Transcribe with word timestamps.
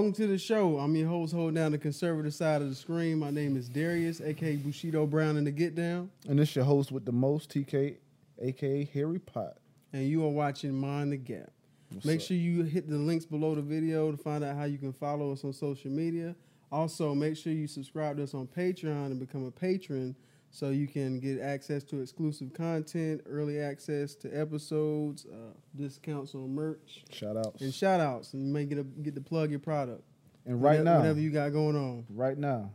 Welcome 0.00 0.14
to 0.14 0.26
the 0.28 0.38
show. 0.38 0.78
I'm 0.78 0.96
your 0.96 1.10
host, 1.10 1.34
holding 1.34 1.56
down 1.56 1.72
the 1.72 1.78
conservative 1.78 2.32
side 2.32 2.62
of 2.62 2.70
the 2.70 2.74
screen. 2.74 3.18
My 3.18 3.28
name 3.28 3.54
is 3.54 3.68
Darius, 3.68 4.22
aka 4.22 4.56
Bushido 4.56 5.04
Brown 5.04 5.36
in 5.36 5.44
the 5.44 5.50
Get 5.50 5.74
Down, 5.74 6.10
And 6.26 6.38
this 6.38 6.48
is 6.48 6.56
your 6.56 6.64
host 6.64 6.90
with 6.90 7.04
the 7.04 7.12
most, 7.12 7.50
TK, 7.50 7.96
aka 8.38 8.84
Harry 8.94 9.18
Pot. 9.18 9.58
and 9.92 10.08
you 10.08 10.24
are 10.24 10.30
watching 10.30 10.72
Mind 10.72 11.12
the 11.12 11.18
Gap. 11.18 11.50
What's 11.92 12.06
Make 12.06 12.20
up? 12.20 12.26
sure 12.28 12.38
you 12.38 12.62
hit 12.62 12.88
the 12.88 12.96
links 12.96 13.26
below 13.26 13.54
the 13.54 13.60
video 13.60 14.10
to 14.10 14.16
find 14.16 14.42
out 14.42 14.56
how 14.56 14.64
you 14.64 14.78
can 14.78 14.94
follow 14.94 15.32
us 15.32 15.44
on 15.44 15.52
social 15.52 15.90
media. 15.90 16.34
Also, 16.72 17.14
make 17.14 17.36
sure 17.36 17.52
you 17.52 17.66
subscribe 17.66 18.16
to 18.16 18.22
us 18.22 18.32
on 18.32 18.46
Patreon 18.46 19.08
and 19.08 19.20
become 19.20 19.44
a 19.44 19.50
patron 19.50 20.16
so 20.50 20.70
you 20.70 20.86
can 20.88 21.20
get 21.20 21.40
access 21.40 21.84
to 21.84 22.00
exclusive 22.00 22.52
content, 22.52 23.20
early 23.26 23.60
access 23.60 24.14
to 24.16 24.28
episodes, 24.30 25.26
uh, 25.26 25.52
discounts 25.76 26.34
on 26.34 26.52
merch, 26.54 27.04
Shout 27.12 27.36
outs. 27.36 27.62
and 27.62 27.72
shout 27.72 28.00
outs. 28.00 28.34
And 28.34 28.46
you 28.46 28.52
may 28.52 28.64
get, 28.64 28.78
a, 28.78 28.82
get 28.84 29.14
to 29.14 29.20
plug 29.20 29.50
your 29.50 29.60
product. 29.60 30.02
And 30.46 30.60
right 30.62 30.78
Whatever- 30.78 30.84
now, 30.84 30.98
whatever 30.98 31.20
you 31.20 31.30
got 31.30 31.50
going 31.52 31.76
on, 31.76 32.04
right 32.08 32.36
now, 32.36 32.72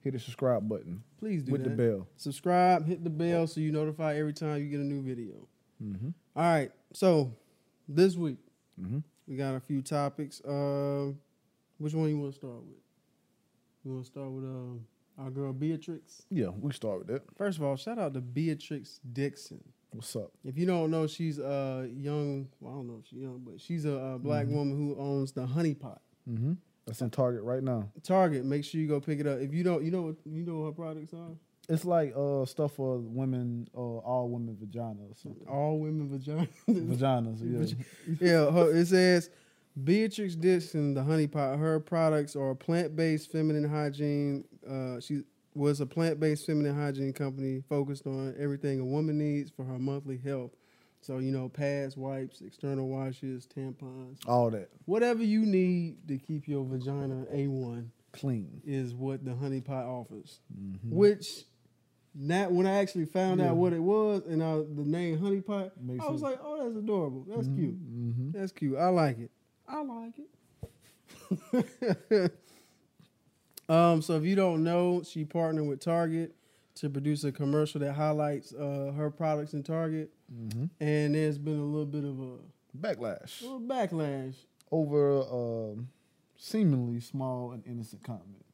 hit 0.00 0.12
the 0.14 0.18
subscribe 0.18 0.68
button 0.68 1.02
please 1.20 1.42
do 1.44 1.52
with 1.52 1.62
that. 1.64 1.70
the 1.70 1.76
bell. 1.76 2.06
Subscribe, 2.16 2.86
hit 2.86 3.02
the 3.04 3.08
bell 3.10 3.46
so 3.46 3.60
you 3.60 3.72
notify 3.72 4.16
every 4.16 4.32
time 4.34 4.60
you 4.62 4.68
get 4.68 4.80
a 4.80 4.84
new 4.84 5.00
video. 5.02 5.48
Mm-hmm. 5.82 6.08
All 6.36 6.42
right, 6.42 6.70
so 6.92 7.32
this 7.88 8.16
week 8.16 8.38
Mm-hmm. 8.80 8.98
we 9.28 9.36
got 9.36 9.54
a 9.54 9.60
few 9.60 9.80
topics. 9.82 10.40
Uh, 10.40 11.12
which 11.78 11.94
one 11.94 12.08
you 12.08 12.18
want 12.18 12.32
to 12.32 12.38
start 12.38 12.56
with? 12.64 12.76
You 13.84 13.92
want 13.92 14.04
to 14.04 14.10
start 14.10 14.30
with 14.30 14.44
um, 14.44 14.84
our 15.18 15.30
girl 15.30 15.52
Beatrice? 15.52 16.22
Yeah, 16.30 16.48
we 16.48 16.72
start 16.72 16.98
with 16.98 17.06
that. 17.08 17.22
First 17.36 17.58
of 17.58 17.64
all, 17.64 17.76
shout 17.76 17.98
out 17.98 18.14
to 18.14 18.20
Beatrice 18.20 19.00
Dixon. 19.12 19.62
What's 19.92 20.14
up? 20.16 20.32
If 20.44 20.58
you 20.58 20.66
don't 20.66 20.90
know, 20.90 21.06
she's 21.06 21.38
a 21.38 21.88
young. 21.94 22.48
Well, 22.60 22.72
I 22.72 22.76
don't 22.76 22.86
know 22.88 22.98
if 23.00 23.06
she's 23.08 23.20
young, 23.20 23.42
but 23.46 23.60
she's 23.60 23.84
a, 23.84 23.96
uh 23.98 24.18
black 24.18 24.46
Mhm. 24.46 24.52
woman 24.52 24.76
who 24.76 24.96
owns 25.00 25.32
the 25.32 25.46
Honey 25.46 25.74
Pot. 25.74 26.00
Mm-hmm. 26.28 26.54
That's 26.86 27.00
in 27.00 27.10
Target 27.10 27.42
right 27.44 27.62
now. 27.62 27.90
Target. 28.02 28.44
Make 28.44 28.64
sure 28.64 28.80
you 28.80 28.88
go 28.88 29.00
pick 29.00 29.20
it 29.20 29.26
up. 29.26 29.38
If 29.38 29.54
you 29.54 29.62
don't, 29.62 29.84
you 29.84 29.90
know 29.90 30.02
what 30.02 30.16
you 30.26 30.44
know 30.44 30.58
what 30.60 30.66
her 30.66 30.72
products 30.72 31.14
are. 31.14 31.30
It's 31.68 31.84
like 31.84 32.12
uh 32.16 32.44
stuff 32.44 32.72
for 32.72 32.98
women, 32.98 33.68
uh, 33.74 33.78
all 33.78 34.28
women 34.28 34.56
vagina 34.58 35.00
or 35.00 35.14
something. 35.14 35.46
All 35.48 35.78
women 35.78 36.08
vagina. 36.10 36.48
Vaginas, 36.68 37.38
yeah. 37.40 38.16
yeah, 38.20 38.50
her, 38.50 38.76
it 38.76 38.86
says 38.86 39.30
Beatrice 39.82 40.34
Dixon, 40.36 40.94
the 40.94 41.02
honey 41.02 41.26
pot. 41.26 41.58
Her 41.58 41.80
products 41.80 42.36
are 42.36 42.54
plant-based 42.54 43.32
feminine 43.32 43.68
hygiene. 43.68 44.44
Uh, 44.68 45.00
she 45.00 45.22
was 45.54 45.80
a 45.80 45.86
plant-based 45.86 46.46
feminine 46.46 46.74
hygiene 46.74 47.12
company 47.12 47.62
focused 47.68 48.06
on 48.06 48.34
everything 48.38 48.80
a 48.80 48.84
woman 48.84 49.18
needs 49.18 49.50
for 49.50 49.64
her 49.64 49.78
monthly 49.78 50.18
health. 50.18 50.50
So 51.00 51.18
you 51.18 51.30
know, 51.30 51.48
pads, 51.48 51.96
wipes, 51.96 52.40
external 52.40 52.88
washes, 52.88 53.46
tampons, 53.46 54.18
All 54.26 54.50
that 54.50 54.70
whatever 54.86 55.22
you 55.22 55.44
need 55.46 56.08
to 56.08 56.18
keep 56.18 56.48
your 56.48 56.64
vagina 56.64 57.26
a 57.30 57.46
one 57.46 57.92
clean. 58.12 58.62
is 58.64 58.94
what 58.94 59.24
the 59.24 59.34
honey 59.34 59.60
pot 59.60 59.84
offers. 59.84 60.40
Mm-hmm. 60.58 60.90
Which. 60.94 61.44
That 62.16 62.52
when 62.52 62.64
I 62.64 62.78
actually 62.78 63.06
found 63.06 63.40
Yeah. 63.40 63.50
out 63.50 63.56
what 63.56 63.72
it 63.72 63.82
was 63.82 64.22
and 64.28 64.40
uh, 64.40 64.58
the 64.58 64.84
name 64.84 65.18
Honey 65.18 65.40
Pot, 65.40 65.72
Makes 65.82 66.04
I 66.04 66.10
was 66.12 66.22
it- 66.22 66.26
like, 66.26 66.38
"Oh, 66.44 66.62
that's 66.62 66.76
adorable. 66.76 67.26
That's 67.28 67.48
cute." 67.48 67.74
Mm-hmm. 67.74 68.30
That's 68.38 68.52
cute. 68.52 68.78
I 68.78 68.86
like 68.90 69.18
it. 69.18 69.32
I 69.66 69.82
like 69.82 70.14
it. 70.20 70.28
um, 73.68 74.02
so 74.02 74.14
if 74.16 74.24
you 74.24 74.34
don't 74.36 74.62
know, 74.64 75.02
she 75.02 75.24
partnered 75.24 75.66
with 75.66 75.80
Target 75.80 76.34
to 76.76 76.90
produce 76.90 77.24
a 77.24 77.32
commercial 77.32 77.80
that 77.80 77.92
highlights 77.94 78.52
uh, 78.52 78.92
her 78.96 79.10
products 79.10 79.54
in 79.54 79.62
Target, 79.62 80.10
Mm-hmm. 80.34 80.64
and 80.80 81.14
there's 81.14 81.36
been 81.38 81.58
a 81.60 81.64
little 81.64 81.84
bit 81.86 82.02
of 82.04 82.18
a 82.18 82.36
Backlash 82.76 83.42
little 83.42 83.60
backlash. 83.60 84.34
over 84.72 85.20
um 85.22 85.88
seemingly 86.36 86.98
small 87.00 87.52
and 87.52 87.62
innocent 87.66 88.02
comment. 88.02 88.44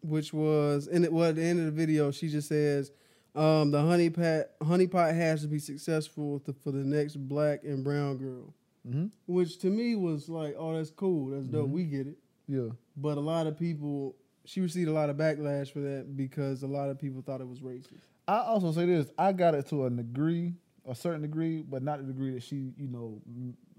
which 0.00 0.32
was 0.32 0.86
and 0.86 1.04
it 1.04 1.12
well 1.12 1.28
at 1.30 1.36
the 1.36 1.42
end 1.42 1.58
of 1.58 1.64
the 1.66 1.72
video 1.72 2.10
she 2.10 2.28
just 2.28 2.48
says 2.48 2.92
um, 3.34 3.70
the 3.72 3.80
honey 3.82 4.08
pot 4.10 4.44
honey 4.64 4.86
pot 4.86 5.12
has 5.14 5.42
to 5.42 5.48
be 5.48 5.58
successful 5.58 6.38
to, 6.40 6.52
for 6.52 6.70
the 6.70 6.78
next 6.84 7.16
black 7.28 7.64
and 7.64 7.82
brown 7.84 8.16
girl 8.16 8.54
Mm-hmm. 8.88 9.06
which 9.26 9.58
to 9.58 9.66
me 9.66 9.96
was 9.96 10.28
like 10.30 10.54
oh 10.56 10.74
that's 10.74 10.90
cool 10.90 11.30
that's 11.30 11.46
dope 11.48 11.68
Mhm. 11.68 11.72
we 11.72 11.84
get 11.84 12.06
it 12.06 12.16
Yeah. 12.48 12.68
but 12.96 13.18
a 13.18 13.20
lot 13.20 13.46
of 13.46 13.56
people 13.58 14.16
she 14.44 14.60
received 14.62 14.88
a 14.88 14.92
lot 14.92 15.10
of 15.10 15.16
backlash 15.16 15.70
for 15.70 15.80
that 15.80 16.16
because 16.16 16.62
a 16.62 16.66
lot 16.66 16.88
of 16.88 16.98
people 16.98 17.22
thought 17.22 17.40
it 17.40 17.48
was 17.48 17.60
racist 17.60 18.00
I 18.26 18.40
also 18.40 18.72
say 18.72 18.84
this: 18.84 19.10
I 19.16 19.32
got 19.32 19.54
it 19.54 19.66
to 19.70 19.86
a 19.86 19.90
degree, 19.90 20.52
a 20.86 20.94
certain 20.94 21.22
degree, 21.22 21.62
but 21.62 21.82
not 21.82 21.98
the 21.98 22.04
degree 22.12 22.32
that 22.32 22.42
she, 22.42 22.74
you 22.76 22.86
know, 22.86 23.22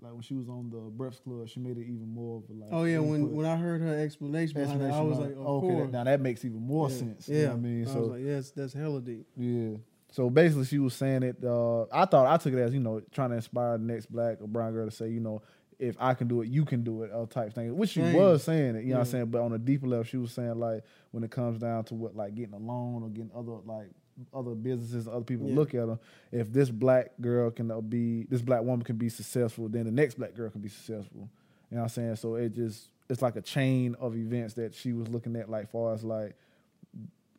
like 0.01 0.11
when 0.13 0.23
she 0.23 0.33
was 0.33 0.49
on 0.49 0.71
the 0.71 0.77
Breakfast 0.89 1.23
Club, 1.23 1.47
she 1.47 1.59
made 1.59 1.77
it 1.77 1.83
even 1.83 2.07
more 2.11 2.37
of 2.37 2.49
a 2.49 2.53
like. 2.59 2.69
oh 2.71 2.83
yeah 2.85 2.97
when 2.97 3.31
when 3.35 3.45
i 3.45 3.55
heard 3.55 3.79
her 3.81 3.99
explanation 4.03 4.59
behind 4.59 4.81
it 4.81 4.91
i 4.91 5.01
was 5.01 5.19
like 5.19 5.31
it. 5.31 5.37
of 5.37 5.45
okay, 5.63 5.81
that- 5.81 5.91
now 5.91 6.03
that 6.03 6.19
makes 6.21 6.43
even 6.45 6.61
more 6.61 6.89
yeah. 6.89 6.95
sense. 6.97 7.29
yeah 7.29 7.37
you 7.37 7.45
know 7.45 7.51
I 7.51 7.55
mean, 7.57 7.87
I 7.87 7.91
so 7.93 7.99
was 7.99 8.09
like 8.09 8.21
yes 8.23 8.51
that's 8.51 8.73
hella 8.73 9.01
deep 9.01 9.27
yeah. 9.37 9.77
So 10.11 10.27
basically, 10.31 10.65
she 10.65 10.79
was 10.79 10.95
saying 10.95 11.21
it. 11.21 11.35
Uh, 11.43 11.83
I 11.91 12.05
thought 12.05 12.25
I 12.25 12.37
took 12.37 12.53
it 12.53 12.59
as 12.59 12.73
you 12.73 12.79
know 12.79 12.99
trying 13.11 13.29
to 13.29 13.35
inspire 13.35 13.77
the 13.77 13.83
next 13.83 14.11
black 14.11 14.41
or 14.41 14.47
brown 14.47 14.73
girl 14.73 14.85
to 14.89 14.91
say, 14.91 15.09
you 15.09 15.19
know, 15.19 15.43
if 15.79 15.95
I 15.99 16.13
can 16.13 16.27
do 16.27 16.41
it, 16.41 16.49
you 16.49 16.65
can 16.65 16.83
do 16.83 17.03
it, 17.03 17.11
uh, 17.13 17.25
type 17.25 17.53
thing. 17.53 17.75
Which 17.77 17.91
she 17.91 18.01
Same. 18.01 18.13
was 18.13 18.43
saying 18.43 18.75
it, 18.75 18.83
you 18.83 18.89
know 18.91 18.99
what 18.99 19.05
I'm 19.07 19.11
saying. 19.11 19.25
But 19.27 19.41
on 19.41 19.53
a 19.53 19.57
deeper 19.57 19.87
level, 19.87 20.03
she 20.03 20.17
was 20.17 20.31
saying 20.33 20.59
like 20.59 20.83
when 21.11 21.23
it 21.23 21.31
comes 21.31 21.57
down 21.59 21.85
to 21.85 21.95
what 21.95 22.15
like 22.15 22.35
getting 22.35 22.53
a 22.53 22.57
loan 22.57 23.03
or 23.03 23.09
getting 23.09 23.31
other 23.35 23.53
like 23.65 23.87
other 24.33 24.51
businesses, 24.53 25.07
other 25.07 25.23
people 25.23 25.47
Yeah. 25.47 25.55
look 25.55 25.73
at 25.73 25.87
her. 25.87 25.97
If 26.33 26.51
this 26.51 26.69
black 26.69 27.11
girl 27.21 27.49
can 27.51 27.71
uh, 27.71 27.79
be, 27.79 28.23
this 28.25 28.41
black 28.41 28.61
woman 28.61 28.81
can 28.83 28.97
be 28.97 29.07
successful, 29.07 29.69
then 29.69 29.85
the 29.85 29.91
next 29.91 30.15
black 30.15 30.35
girl 30.35 30.49
can 30.49 30.59
be 30.59 30.67
successful. 30.67 31.29
You 31.71 31.77
know 31.77 31.83
what 31.83 31.83
I'm 31.83 31.89
saying? 31.89 32.15
So 32.17 32.35
it 32.35 32.53
just 32.53 32.89
it's 33.09 33.21
like 33.21 33.37
a 33.37 33.41
chain 33.41 33.95
of 33.99 34.17
events 34.17 34.55
that 34.55 34.75
she 34.75 34.91
was 34.91 35.07
looking 35.07 35.35
at, 35.37 35.49
like 35.49 35.71
far 35.71 35.93
as 35.93 36.03
like 36.03 36.35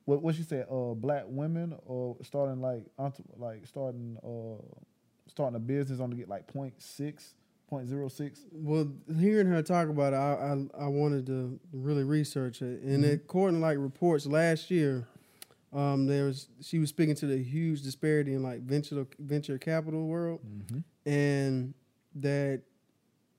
what 0.07 0.23
what 0.23 0.35
she 0.35 0.43
said, 0.43 0.67
uh, 0.71 0.95
black 0.95 1.25
women 1.27 1.75
or 1.85 2.17
starting 2.23 2.61
like 2.63 2.85
like 3.37 3.67
starting 3.67 4.17
uh 4.25 4.63
starting 5.27 5.57
a 5.57 5.61
business 5.61 6.01
on 6.01 6.11
to 6.11 6.17
get 6.17 6.29
like 6.29 6.47
point 6.47 6.73
six, 6.81 7.35
point 7.71 7.89
zero 7.89 8.09
six. 8.09 8.45
Well, 8.53 8.93
hearing 9.19 9.47
her 9.47 9.63
talk 9.63 9.89
about 9.89 10.13
it, 10.13 10.17
I 10.17 10.55
I, 10.81 10.85
I 10.85 10.89
wanted 10.89 11.25
to 11.27 11.59
really 11.73 12.03
research 12.05 12.61
it, 12.61 12.83
and 12.83 13.05
Mhm. 13.05 13.15
according 13.15 13.61
to 13.61 13.67
like 13.67 13.79
reports 13.79 14.27
last 14.27 14.71
year, 14.71 15.07
um, 15.73 16.07
there 16.07 16.25
was 16.27 16.49
she 16.61 16.81
was 16.81 16.89
speaking 16.91 17.15
to 17.15 17.27
the 17.27 17.39
huge 17.39 17.83
disparity 17.83 18.35
in 18.35 18.43
like 18.43 18.61
venture 18.63 19.07
venture 19.21 19.57
capital 19.57 20.09
world, 20.09 20.41
Mm-hmm. 20.45 21.11
and 21.11 21.73
that 22.17 22.63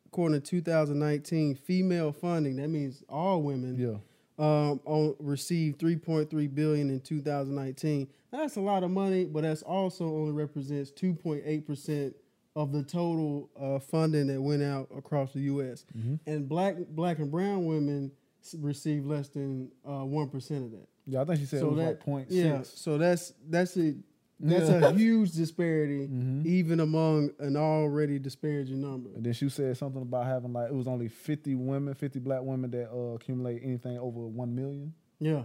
according 0.08 0.42
to 0.42 0.46
2019 0.50 1.56
female 1.56 2.12
funding, 2.14 2.56
that 2.56 2.70
means 2.70 3.04
all 3.10 3.42
women, 3.42 3.76
Yeah, 3.78 3.98
um, 4.40 4.80
on, 4.86 5.16
received 5.20 5.80
3.3 5.80 6.48
billion 6.54 6.90
in 6.90 7.00
2019. 7.02 8.08
That's 8.32 8.56
a 8.56 8.62
lot 8.62 8.84
of 8.84 8.92
money, 8.92 9.26
but 9.26 9.44
that's 9.44 9.62
also 9.62 10.06
only 10.06 10.32
represents 10.32 10.90
2.8 10.92 11.66
percent 11.66 12.16
of 12.56 12.72
the 12.74 12.84
total 12.84 13.50
uh, 13.60 13.80
funding 13.80 14.28
that 14.28 14.42
went 14.42 14.62
out 14.64 14.90
across 14.96 15.32
the 15.34 15.40
U.S. 15.42 15.86
Mhm. 15.98 16.20
And 16.28 16.50
black 16.50 16.76
black 16.90 17.20
and 17.20 17.32
brown 17.32 17.66
women 17.66 18.12
received 18.60 19.06
less 19.06 19.30
than 19.30 19.72
uh, 19.88 20.04
one 20.04 20.28
percent 20.30 20.66
of 20.66 20.72
that. 20.72 20.88
yeah. 21.06 21.22
I 21.22 21.26
think 21.26 21.40
she 21.40 21.46
said 21.46 21.60
So 21.62 21.68
it 21.68 21.70
was 21.72 21.80
that- 21.80 21.86
like 21.88 22.00
point 22.02 22.32
Yeah, 22.32 22.58
six. 22.64 22.80
so 22.80 22.98
that's 22.98 23.34
that's 23.50 23.78
a 23.78 23.96
that's 24.44 24.70
Yeah. 24.70 24.88
a 24.90 24.94
huge 24.98 25.32
disparity, 25.34 26.08
Mhm. 26.08 26.46
even 26.48 26.80
among 26.80 27.30
an 27.40 27.56
already 27.56 28.18
disparaging 28.20 28.82
number. 28.82 29.12
And 29.16 29.24
then 29.24 29.34
she 29.34 29.48
said 29.50 29.78
something 29.78 30.02
about 30.02 30.26
having 30.26 30.52
like 30.52 30.70
it 30.72 30.76
was 30.76 30.88
only 30.88 31.08
fifty 31.08 31.54
women, 31.56 31.94
fifty 31.94 32.20
black 32.20 32.42
women 32.42 32.72
that 32.72 32.92
uh, 32.92 33.14
accumulate 33.16 33.62
anything 33.64 33.98
over 34.00 34.28
one 34.28 34.56
million. 34.56 34.94
Yeah, 35.20 35.44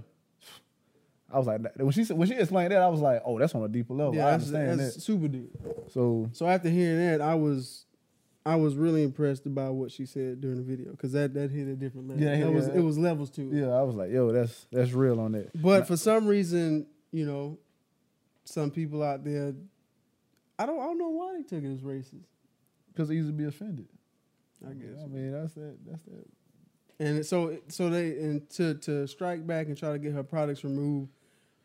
I 1.33 1.39
was 1.39 1.47
like, 1.47 1.61
when 1.77 1.91
she 1.91 2.05
said 2.05 2.17
when 2.17 2.29
she 2.29 2.35
explained 2.35 2.71
that, 2.73 2.81
I 2.83 2.89
was 2.89 3.01
like, 3.01 3.21
oh, 3.25 3.39
that's 3.39 3.55
on 3.55 3.63
a 3.65 3.69
deeper 3.69 3.95
level. 3.95 4.15
yeah, 4.15 4.27
I 4.29 4.33
understand 4.33 4.79
that's 4.79 4.95
that. 4.95 5.01
super 5.01 5.29
deep. 5.29 5.51
So 5.91 6.29
So 6.33 6.47
after 6.47 6.69
hearing 6.69 6.99
that, 6.99 7.21
I 7.21 7.35
was, 7.35 7.85
I 8.45 8.55
was 8.55 8.77
really 8.77 9.03
impressed 9.03 9.53
by 9.53 9.69
what 9.71 9.91
she 9.91 10.07
said 10.07 10.41
during 10.41 10.57
the 10.59 10.63
video 10.63 10.93
because 10.93 11.13
that 11.13 11.35
that 11.35 11.51
hit 11.51 11.67
a 11.67 11.75
different 11.75 12.09
level. 12.09 12.23
Yeah, 12.23 12.31
that 12.31 12.39
yeah, 12.39 12.47
was 12.49 12.69
it 12.69 12.81
was 12.81 12.97
levels 12.97 13.31
too. 13.31 13.51
yeah, 13.53 13.69
I 13.75 13.83
was 13.83 13.97
like, 13.97 14.11
yo, 14.11 14.31
that's 14.31 14.67
that's 14.71 14.93
real 14.93 15.19
on 15.19 15.33
that. 15.33 15.51
But 15.61 15.89
for 15.89 15.97
some 15.97 16.27
reason, 16.29 16.87
you 17.11 17.27
know, 17.27 17.59
some 18.45 18.71
people 18.71 19.03
out 19.03 19.25
there, 19.25 19.53
I 20.59 20.65
don't, 20.67 20.79
I 20.79 20.85
don't 20.85 20.99
know 20.99 21.09
why 21.11 21.35
they 21.37 21.43
took 21.43 21.65
it 21.65 21.73
as 21.75 21.81
racist. 21.81 22.23
Because 22.93 23.11
easy 23.11 23.27
to 23.27 23.33
be 23.33 23.45
offended. 23.45 23.89
I 24.65 24.73
guess. 24.75 25.03
I 25.03 25.07
mean, 25.09 25.33
that's 25.33 25.53
that. 25.55 25.77
That's 25.85 26.03
that. 26.05 26.27
And 26.99 27.27
so, 27.27 27.59
so 27.69 27.91
they 27.91 28.13
and 28.21 28.49
to 28.51 28.75
to 28.75 29.07
strike 29.07 29.47
back 29.47 29.67
and 29.67 29.77
try 29.77 29.93
to 29.93 29.99
get 29.99 30.13
her 30.15 30.23
products 30.23 30.65
removed, 30.65 31.11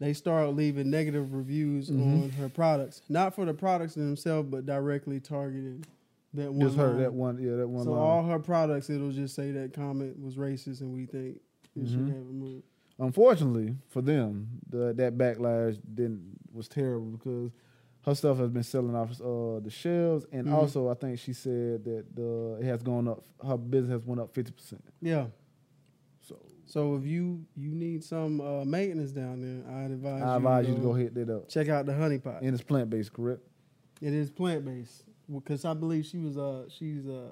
they 0.01 0.13
started 0.13 0.50
leaving 0.56 0.89
negative 0.89 1.31
reviews 1.33 1.89
Mhm. 1.92 2.24
on 2.24 2.30
her 2.31 2.50
products, 2.50 3.03
not 3.07 3.36
for 3.36 3.45
the 3.45 3.53
products 3.53 3.94
themselves, 3.94 4.50
but 4.50 4.65
directly 4.65 5.19
targeting 5.19 5.86
that 6.33 6.51
one. 6.51 6.62
Just 6.68 6.75
line. 6.77 6.98
that 6.98 7.13
one. 7.13 7.38
Yeah, 7.42 7.56
that 7.57 7.68
one. 7.69 7.83
So 7.86 7.92
line. 7.92 8.00
all 8.00 8.24
her 8.24 8.39
products, 8.39 8.89
it'll 8.89 9.12
just 9.12 9.36
say 9.36 9.51
that 9.51 9.74
comment 9.74 10.19
was 10.19 10.36
racist, 10.38 10.81
and 10.81 10.92
we 10.92 11.06
think 11.06 11.39
it 11.75 11.88
should 11.88 12.00
Mhm. 12.00 12.13
have 12.15 12.27
removed. 12.27 12.63
Unfortunately 13.00 13.75
for 13.89 14.01
them, 14.01 14.48
the, 14.69 14.94
that 14.94 15.18
backlash 15.18 15.77
didn't 15.94 16.38
was 16.54 16.68
terrible 16.68 17.12
because 17.12 17.51
her 18.06 18.15
stuff 18.15 18.38
has 18.39 18.50
been 18.50 18.63
selling 18.63 18.95
off 18.95 19.12
uh, 19.21 19.59
the 19.59 19.69
shelves, 19.69 20.25
and 20.31 20.47
Mhm. 20.47 20.54
also 20.54 20.89
I 20.89 20.95
think 20.95 21.19
she 21.19 21.33
said 21.33 21.83
that 21.83 22.06
the 22.15 22.57
it 22.59 22.65
has 22.65 22.81
gone 22.81 23.07
up. 23.07 23.24
Her 23.45 23.57
business 23.57 23.92
has 23.92 24.06
went 24.06 24.19
up 24.21 24.33
fifty 24.33 24.51
percent. 24.51 24.83
Yeah. 25.01 25.27
So 26.71 26.94
So 26.94 26.95
if 26.95 27.06
you 27.06 27.45
you 27.57 27.71
need 27.75 28.01
some 28.03 28.39
uh, 28.39 28.63
maintenance 28.63 29.12
down 29.12 29.41
there, 29.41 29.75
I'd 29.75 29.91
advise 29.91 30.21
I 30.23 30.31
you 30.31 30.38
advise 30.38 30.68
you 30.68 30.75
to 30.75 30.81
go 30.81 30.94
hit 30.94 31.13
that 31.15 31.29
up. 31.29 31.50
check 31.50 31.68
out 31.68 31.85
the 31.85 31.94
honey 31.94 32.18
pot. 32.18 32.41
And 32.41 32.53
it's 32.53 32.63
plant 32.63 32.89
based, 32.89 33.12
correct? 33.12 33.41
It 34.01 34.13
is 34.13 34.29
plant 34.31 34.63
based 34.65 35.03
because 35.31 35.65
I 35.65 35.73
believe 35.73 36.06
she 36.06 36.18
was 36.18 36.38
uh 36.38 36.65
she's 36.69 37.06
uh 37.07 37.31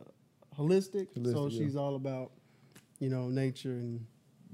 holistic, 0.58 1.08
so 1.14 1.22
Holistic, 1.22 1.52
yeah. 1.54 1.58
she's 1.58 1.76
all 1.78 1.96
about 1.96 2.32
you 3.00 3.10
know 3.10 3.30
nature 3.30 3.72
and 3.72 4.06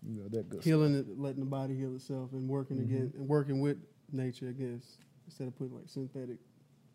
You 0.07 0.21
know 0.21 0.27
that 0.29 0.49
good. 0.49 0.61
stuff. 0.61 0.63
healing 0.65 0.93
it, 0.95 1.07
letting 1.19 1.39
the 1.39 1.49
body 1.49 1.75
heal 1.75 1.95
itself, 1.95 2.31
and 2.33 2.47
working 2.47 2.77
Mhm. 2.77 2.83
again 2.83 3.13
and 3.17 3.27
working 3.27 3.61
with 3.61 3.77
nature, 4.11 4.49
I 4.49 4.51
guess, 4.51 4.97
instead 5.25 5.47
of 5.47 5.55
putting 5.55 5.75
like 5.75 5.89
synthetic 5.89 6.37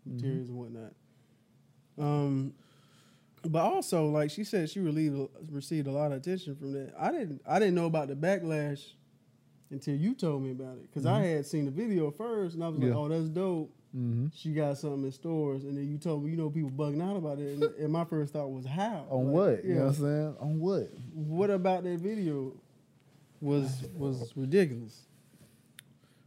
Mhm. 0.09 0.15
materials 0.15 0.49
and 0.49 0.59
whatnot. 0.59 0.95
Um, 1.99 2.55
but 3.43 3.63
also 3.63 4.07
like 4.07 4.31
she 4.31 4.45
said, 4.45 4.69
she 4.71 4.81
relieved, 4.81 5.17
received 5.51 5.87
a 5.87 5.93
lot 5.93 6.13
of 6.13 6.19
attention 6.19 6.57
from 6.57 6.73
that. 6.73 6.93
I 6.99 7.11
didn't 7.13 7.41
I 7.47 7.59
didn't 7.59 7.75
know 7.75 7.87
about 7.87 8.09
the 8.09 8.15
backlash 8.15 8.83
until 9.71 9.95
you 9.97 10.15
told 10.15 10.43
me 10.43 10.51
about 10.51 10.77
it 10.77 10.83
because 10.91 11.07
I 11.07 11.21
had 11.21 11.47
seen 11.47 11.65
the 11.65 11.71
video 11.71 12.11
first 12.11 12.55
and 12.55 12.65
I 12.65 12.69
was 12.69 12.79
like, 12.79 12.89
Mm-hmm. 12.91 12.99
Oh, 12.99 13.09
that's 13.09 13.29
dope. 13.29 13.73
Mm-hmm. 13.97 14.27
She 14.35 14.53
got 14.53 14.79
something 14.79 15.03
in 15.05 15.11
stores, 15.11 15.65
and 15.65 15.77
then 15.77 15.89
you 15.91 15.99
told 15.99 16.23
me, 16.25 16.31
you 16.31 16.37
know, 16.37 16.49
people 16.49 16.71
bugging 16.71 17.03
out 17.03 17.17
about 17.17 17.41
it, 17.41 17.55
and, 17.55 17.63
and 17.81 17.93
my 17.93 18.05
first 18.05 18.33
thought 18.33 18.49
was 18.49 18.65
how 18.65 19.05
On 19.11 19.25
Like, 19.27 19.35
what? 19.35 19.65
You 19.65 19.71
Yeah. 19.71 19.79
know 19.81 19.85
what 19.87 19.89
I'm 19.89 19.95
saying? 19.95 20.37
On 20.39 20.61
what? 20.61 20.91
what 21.13 21.51
about 21.51 21.83
that 21.83 21.99
video 21.99 22.53
was 23.41 23.85
was 23.97 24.33
ridiculous? 24.37 25.07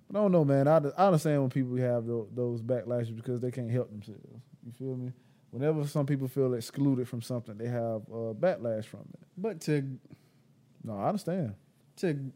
But 0.10 0.20
I 0.20 0.22
don't 0.24 0.32
know, 0.34 0.44
man. 0.44 0.68
I, 0.68 0.78
I 0.98 1.06
understand 1.06 1.40
when 1.42 1.50
people 1.52 1.78
have 1.78 2.06
tho- 2.06 2.28
those 2.34 2.62
backlashes 2.62 3.16
because 3.16 3.40
they 3.40 3.50
can't 3.52 3.72
help 3.72 3.90
themselves. 3.92 4.22
You 4.66 4.72
feel 4.78 4.96
me? 4.98 5.14
Whenever 5.54 5.86
some 5.86 6.06
people 6.08 6.28
feel 6.28 6.54
excluded 6.56 7.08
from 7.08 7.22
something, 7.22 7.56
they 7.58 7.68
have 7.68 8.02
uh, 8.12 8.34
backlash 8.34 8.86
from 8.86 9.02
it. 9.14 9.20
But 9.38 9.62
to 9.62 9.84
No, 10.84 10.98
I 10.98 11.10
understand. 11.10 11.54
to 11.98 12.32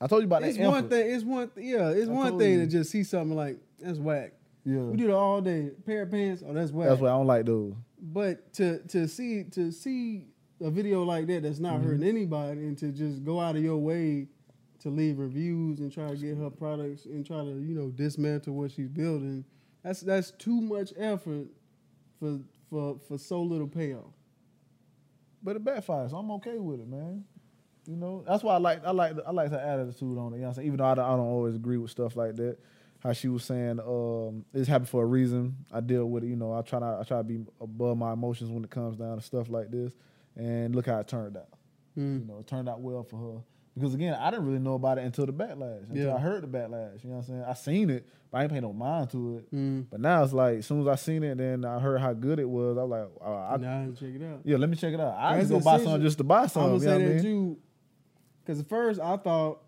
I 0.00 0.06
told 0.06 0.22
you 0.22 0.26
about 0.26 0.42
it's 0.42 0.56
that. 0.56 0.66
one 0.66 0.78
effort. 0.78 0.90
thing. 0.90 1.10
It's 1.14 1.22
one. 1.24 1.50
Yeah, 1.56 1.90
it's 1.90 2.08
I 2.08 2.12
one 2.12 2.38
thing 2.38 2.52
you. 2.54 2.58
to 2.60 2.66
just 2.66 2.90
see 2.90 3.04
something 3.04 3.36
like 3.36 3.58
that's 3.78 3.98
whack. 3.98 4.32
Yeah, 4.64 4.78
We 4.78 4.96
do 4.96 5.08
that 5.08 5.14
all 5.16 5.40
day. 5.42 5.70
Pair 5.84 6.02
of 6.02 6.10
pants. 6.10 6.42
Oh, 6.46 6.52
that's 6.54 6.70
whack. 6.72 6.88
that's 6.88 7.00
why 7.00 7.08
I 7.08 7.12
don't 7.12 7.26
like 7.26 7.44
those. 7.44 7.74
But 8.00 8.52
to 8.54 8.78
to 8.88 9.06
see 9.06 9.44
to 9.52 9.70
see 9.70 10.28
a 10.62 10.70
video 10.70 11.02
like 11.02 11.26
that 11.26 11.42
that's 11.42 11.58
not 11.60 11.74
Mm-hmm. 11.80 11.86
hurting 11.88 12.08
anybody, 12.08 12.60
and 12.62 12.78
to 12.78 12.90
just 12.90 13.22
go 13.22 13.38
out 13.38 13.54
of 13.54 13.62
your 13.62 13.76
way 13.76 14.28
to 14.80 14.88
leave 14.88 15.18
reviews 15.18 15.78
and 15.80 15.92
try 15.92 16.08
to 16.08 16.16
get 16.16 16.36
her 16.38 16.48
products 16.50 17.04
and 17.04 17.24
try 17.26 17.44
to 17.44 17.50
you 17.50 17.74
know 17.74 17.90
dismantle 17.90 18.54
what 18.54 18.70
she's 18.72 18.88
building, 18.88 19.44
that's 19.84 20.00
that's 20.00 20.30
too 20.32 20.60
much 20.60 20.92
effort 20.96 21.48
for 22.18 22.38
for 22.72 22.98
for 23.06 23.18
so 23.18 23.42
little 23.42 23.68
payoff. 23.68 24.14
But 25.42 25.56
it 25.56 25.64
backfires. 25.64 26.10
So 26.10 26.16
I'm 26.16 26.30
okay 26.32 26.58
with 26.58 26.80
it, 26.80 26.88
man. 26.88 27.24
You 27.86 27.96
know, 27.96 28.24
that's 28.26 28.42
why 28.42 28.54
I 28.54 28.58
like 28.58 28.84
I 28.84 28.92
like 28.92 29.14
I 29.26 29.30
like 29.30 29.50
her 29.50 29.58
attitude 29.58 30.16
on 30.16 30.32
it. 30.32 30.36
You 30.36 30.42
know 30.42 30.48
what 30.48 30.48
I'm 30.48 30.54
saying? 30.54 30.66
Even 30.66 30.78
though 30.78 30.86
I 30.86 30.94
don't, 30.94 31.04
I 31.04 31.10
don't 31.10 31.20
always 31.20 31.54
agree 31.54 31.76
with 31.76 31.90
stuff 31.90 32.16
like 32.16 32.36
that. 32.36 32.56
How 33.00 33.12
she 33.12 33.26
was 33.26 33.42
saying, 33.44 33.80
um, 33.80 34.44
it's 34.54 34.68
happened 34.68 34.88
for 34.88 35.02
a 35.02 35.06
reason. 35.06 35.56
I 35.72 35.80
deal 35.80 36.06
with 36.06 36.22
it. 36.22 36.28
You 36.28 36.36
know, 36.36 36.54
I 36.54 36.62
try 36.62 36.78
not 36.78 37.00
I 37.00 37.02
try 37.02 37.18
to 37.18 37.24
be 37.24 37.44
above 37.60 37.98
my 37.98 38.12
emotions 38.12 38.50
when 38.50 38.64
it 38.64 38.70
comes 38.70 38.96
down 38.96 39.16
to 39.16 39.22
stuff 39.22 39.50
like 39.50 39.70
this. 39.70 39.92
And 40.34 40.74
look 40.74 40.86
how 40.86 41.00
it 41.00 41.08
turned 41.08 41.36
out. 41.36 41.48
Mm. 41.98 42.20
You 42.20 42.26
know, 42.26 42.38
it 42.38 42.46
turned 42.46 42.68
out 42.68 42.80
well 42.80 43.02
for 43.02 43.16
her. 43.16 43.40
Because 43.74 43.94
again, 43.94 44.14
I 44.14 44.30
didn't 44.30 44.44
really 44.46 44.58
know 44.58 44.74
about 44.74 44.98
it 44.98 45.04
until 45.04 45.24
the 45.24 45.32
backlash. 45.32 45.88
Until 45.88 46.06
Yeah. 46.08 46.14
I 46.14 46.18
heard 46.18 46.42
the 46.42 46.46
backlash. 46.46 47.02
You 47.02 47.10
know 47.10 47.16
what 47.16 47.22
I'm 47.22 47.22
saying? 47.24 47.44
I 47.48 47.54
seen 47.54 47.88
it, 47.88 48.06
but 48.30 48.38
I 48.38 48.42
ain't 48.42 48.52
pay 48.52 48.60
no 48.60 48.72
mind 48.72 49.10
to 49.12 49.38
it. 49.38 49.54
Mm. 49.54 49.86
But 49.90 50.00
now 50.00 50.22
it's 50.22 50.34
like, 50.34 50.58
as 50.58 50.66
soon 50.66 50.82
as 50.82 50.88
I 50.88 50.96
seen 50.96 51.22
it, 51.22 51.38
then 51.38 51.64
I 51.64 51.78
heard 51.78 52.00
how 52.00 52.12
good 52.12 52.38
it 52.38 52.48
was. 52.48 52.76
I 52.76 52.82
was 52.82 52.90
like, 52.90 53.08
oh, 53.24 53.34
I, 53.34 53.56
now 53.56 53.86
check 53.98 54.10
it 54.14 54.22
out. 54.22 54.40
yeah, 54.44 54.58
let 54.58 54.68
me 54.68 54.76
check 54.76 54.92
it 54.92 55.00
out. 55.00 55.14
I 55.16 55.36
That's 55.38 55.48
just 55.48 55.52
go 55.52 55.64
buy 55.64 55.76
essential. 55.76 55.92
some 55.94 56.02
just 56.02 56.18
to 56.18 56.24
buy 56.24 56.42
I'm 56.42 56.48
some. 56.48 56.62
gonna 56.62 56.74
You 56.74 56.80
know 56.80 56.84
say 56.84 56.92
what 56.92 57.02
I 57.02 57.06
that 57.08 57.14
mean? 57.14 57.22
too, 57.22 57.58
because 58.44 58.60
at 58.60 58.68
first 58.68 59.00
I 59.00 59.16
thought 59.16 59.62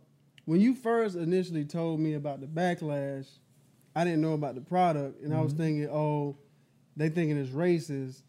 when 0.45 0.61
you 0.61 0.75
first 0.75 1.17
initially 1.17 1.65
told 1.65 1.99
me 2.01 2.13
about 2.13 2.41
the 2.43 2.47
backlash, 2.47 3.29
I 3.97 4.05
didn't 4.05 4.21
know 4.21 4.35
about 4.35 4.55
the 4.55 4.61
product, 4.61 5.23
and 5.23 5.33
I 5.33 5.41
was 5.41 5.55
Mhm. 5.55 5.57
thinking, 5.57 5.89
oh, 5.89 6.37
they 6.97 7.09
thinking 7.09 7.39
it's 7.39 7.51
racist. 7.51 8.21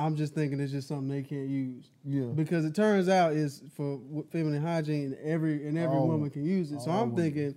I'm 0.00 0.16
just 0.16 0.34
thinking 0.34 0.60
it's 0.60 0.72
just 0.72 0.88
something 0.88 1.08
they 1.08 1.22
can't 1.22 1.48
use 1.48 1.90
Yeah. 2.04 2.26
because 2.34 2.64
it 2.64 2.74
turns 2.74 3.08
out 3.08 3.34
it's 3.34 3.62
for 3.76 4.00
feminine 4.30 4.62
hygiene, 4.62 5.12
and 5.12 5.16
every 5.24 5.66
and 5.66 5.76
every 5.78 5.96
All 5.96 6.08
woman 6.08 6.30
can 6.30 6.44
use 6.44 6.72
it. 6.72 6.80
So 6.80 6.90
All 6.90 7.02
I'm 7.02 7.14
thinking 7.14 7.54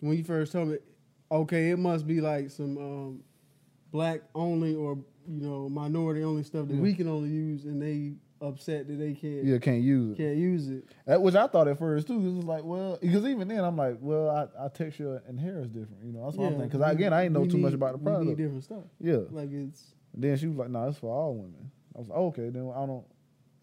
when 0.00 0.16
you 0.16 0.24
first 0.24 0.52
told 0.52 0.68
me, 0.68 0.78
okay, 1.30 1.70
it 1.70 1.78
must 1.78 2.06
be 2.06 2.20
like 2.20 2.50
some 2.50 2.76
um, 2.78 3.20
black 3.90 4.22
only 4.34 4.74
or 4.74 4.96
you 5.28 5.40
know 5.46 5.68
minority 5.68 6.22
only 6.24 6.42
stuff 6.42 6.68
that 6.68 6.74
Yeah. 6.74 6.80
we 6.80 6.94
can 6.94 7.08
only 7.08 7.28
use, 7.30 7.64
and 7.64 7.80
they 7.80 8.14
upset 8.40 8.88
that 8.88 8.94
they 8.94 9.12
can't 9.14 9.44
Yeah, 9.44 9.58
can't 9.58 9.82
use 9.82 10.18
it. 10.18 10.22
can't 10.22 10.36
use 10.36 10.68
it. 10.68 10.84
That, 11.06 11.22
which 11.22 11.36
I 11.36 11.46
thought 11.46 11.68
at 11.68 11.78
first 11.78 12.08
too. 12.08 12.14
It 12.14 12.32
was 12.34 12.44
like, 12.44 12.64
well, 12.64 12.98
because 13.00 13.24
even 13.24 13.46
then 13.48 13.62
I'm 13.64 13.76
like, 13.76 13.98
well, 14.00 14.28
I, 14.30 14.64
I 14.64 14.68
texture 14.68 15.22
and 15.28 15.38
hair 15.38 15.60
is 15.60 15.68
different. 15.68 16.04
You 16.04 16.12
know, 16.12 16.24
that's 16.24 16.36
what 16.36 16.46
I'm 16.46 16.52
thinking. 16.58 16.78
Because 16.78 16.92
again, 16.92 17.12
I 17.12 17.22
ain't 17.24 17.32
know 17.32 17.46
too 17.46 17.58
much 17.58 17.72
about 17.74 17.92
the 17.92 17.98
We 17.98 18.10
need 18.10 18.16
product. 18.16 18.36
different 18.38 18.64
stuff. 18.64 18.84
Yeah. 19.00 19.18
Like 19.30 19.50
it's 19.52 19.94
then 20.14 20.36
she 20.36 20.46
was 20.46 20.56
like, 20.56 20.68
no, 20.70 20.82
nah, 20.82 20.88
it's 20.88 20.98
for 20.98 21.14
all 21.14 21.34
women. 21.34 21.70
I 21.94 21.98
was 21.98 22.08
like, 22.08 22.18
oh, 22.18 22.26
okay, 22.28 22.48
then 22.50 22.70
I 22.74 22.86
don't, 22.86 23.04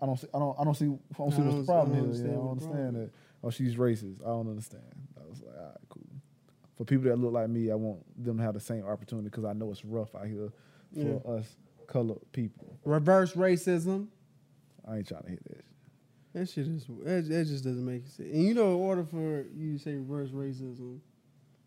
I 0.02 0.06
don't 0.06 0.18
see, 0.18 0.28
I 0.34 0.40
don't, 0.40 0.60
I 0.60 0.64
don't 0.64 0.76
see, 0.76 0.86
I 0.86 1.18
don't 1.18 1.32
see 1.32 1.42
I 1.42 1.46
what's 1.46 1.58
the 1.58 1.64
problem 1.64 1.94
I 1.94 2.00
here. 2.00 2.06
don't 2.08 2.16
Yeah, 2.16 2.32
I 2.32 2.34
understand 2.34 2.34
don't 2.36 2.52
understand 2.52 2.96
that. 2.96 3.12
Oh, 3.44 3.50
she's 3.50 3.76
racist. 3.76 4.22
I 4.22 4.28
don't 4.28 4.50
understand. 4.50 4.84
I 5.18 5.28
was 5.30 5.42
like, 5.42 5.56
all 5.58 5.66
right, 5.66 5.78
cool. 5.90 6.08
For 6.78 6.86
people 6.86 7.06
that 7.10 7.18
look 7.18 7.34
like 7.34 7.50
me, 7.50 7.72
I 7.72 7.76
want 7.76 8.00
them 8.24 8.38
to 8.38 8.44
have 8.44 8.54
the 8.54 8.60
same 8.60 8.86
opportunity 8.86 9.30
because 9.30 9.46
I 9.46 9.54
know 9.54 9.72
it's 9.72 9.84
rough 9.86 10.14
out 10.16 10.28
here 10.28 10.52
for 10.94 11.22
Yeah. 11.26 11.32
us 11.34 11.56
colored 11.88 12.20
people. 12.32 12.78
reverse 12.86 13.34
racism. 13.34 14.08
I 14.88 14.98
ain't 14.98 15.08
trying 15.08 15.24
to 15.24 15.30
hit 15.30 15.44
that. 15.46 15.66
That 16.34 16.50
shit 16.50 16.68
is 16.68 16.86
that, 17.04 17.28
that 17.28 17.46
just 17.48 17.64
doesn't 17.64 17.86
make 17.86 18.08
sense. 18.08 18.20
And 18.32 18.44
you 18.44 18.54
know, 18.54 18.70
in 18.76 18.80
order 18.82 19.04
for 19.04 19.46
you 19.56 19.74
to 19.74 19.80
say 19.80 19.96
reverse 19.96 20.30
racism, 20.30 21.00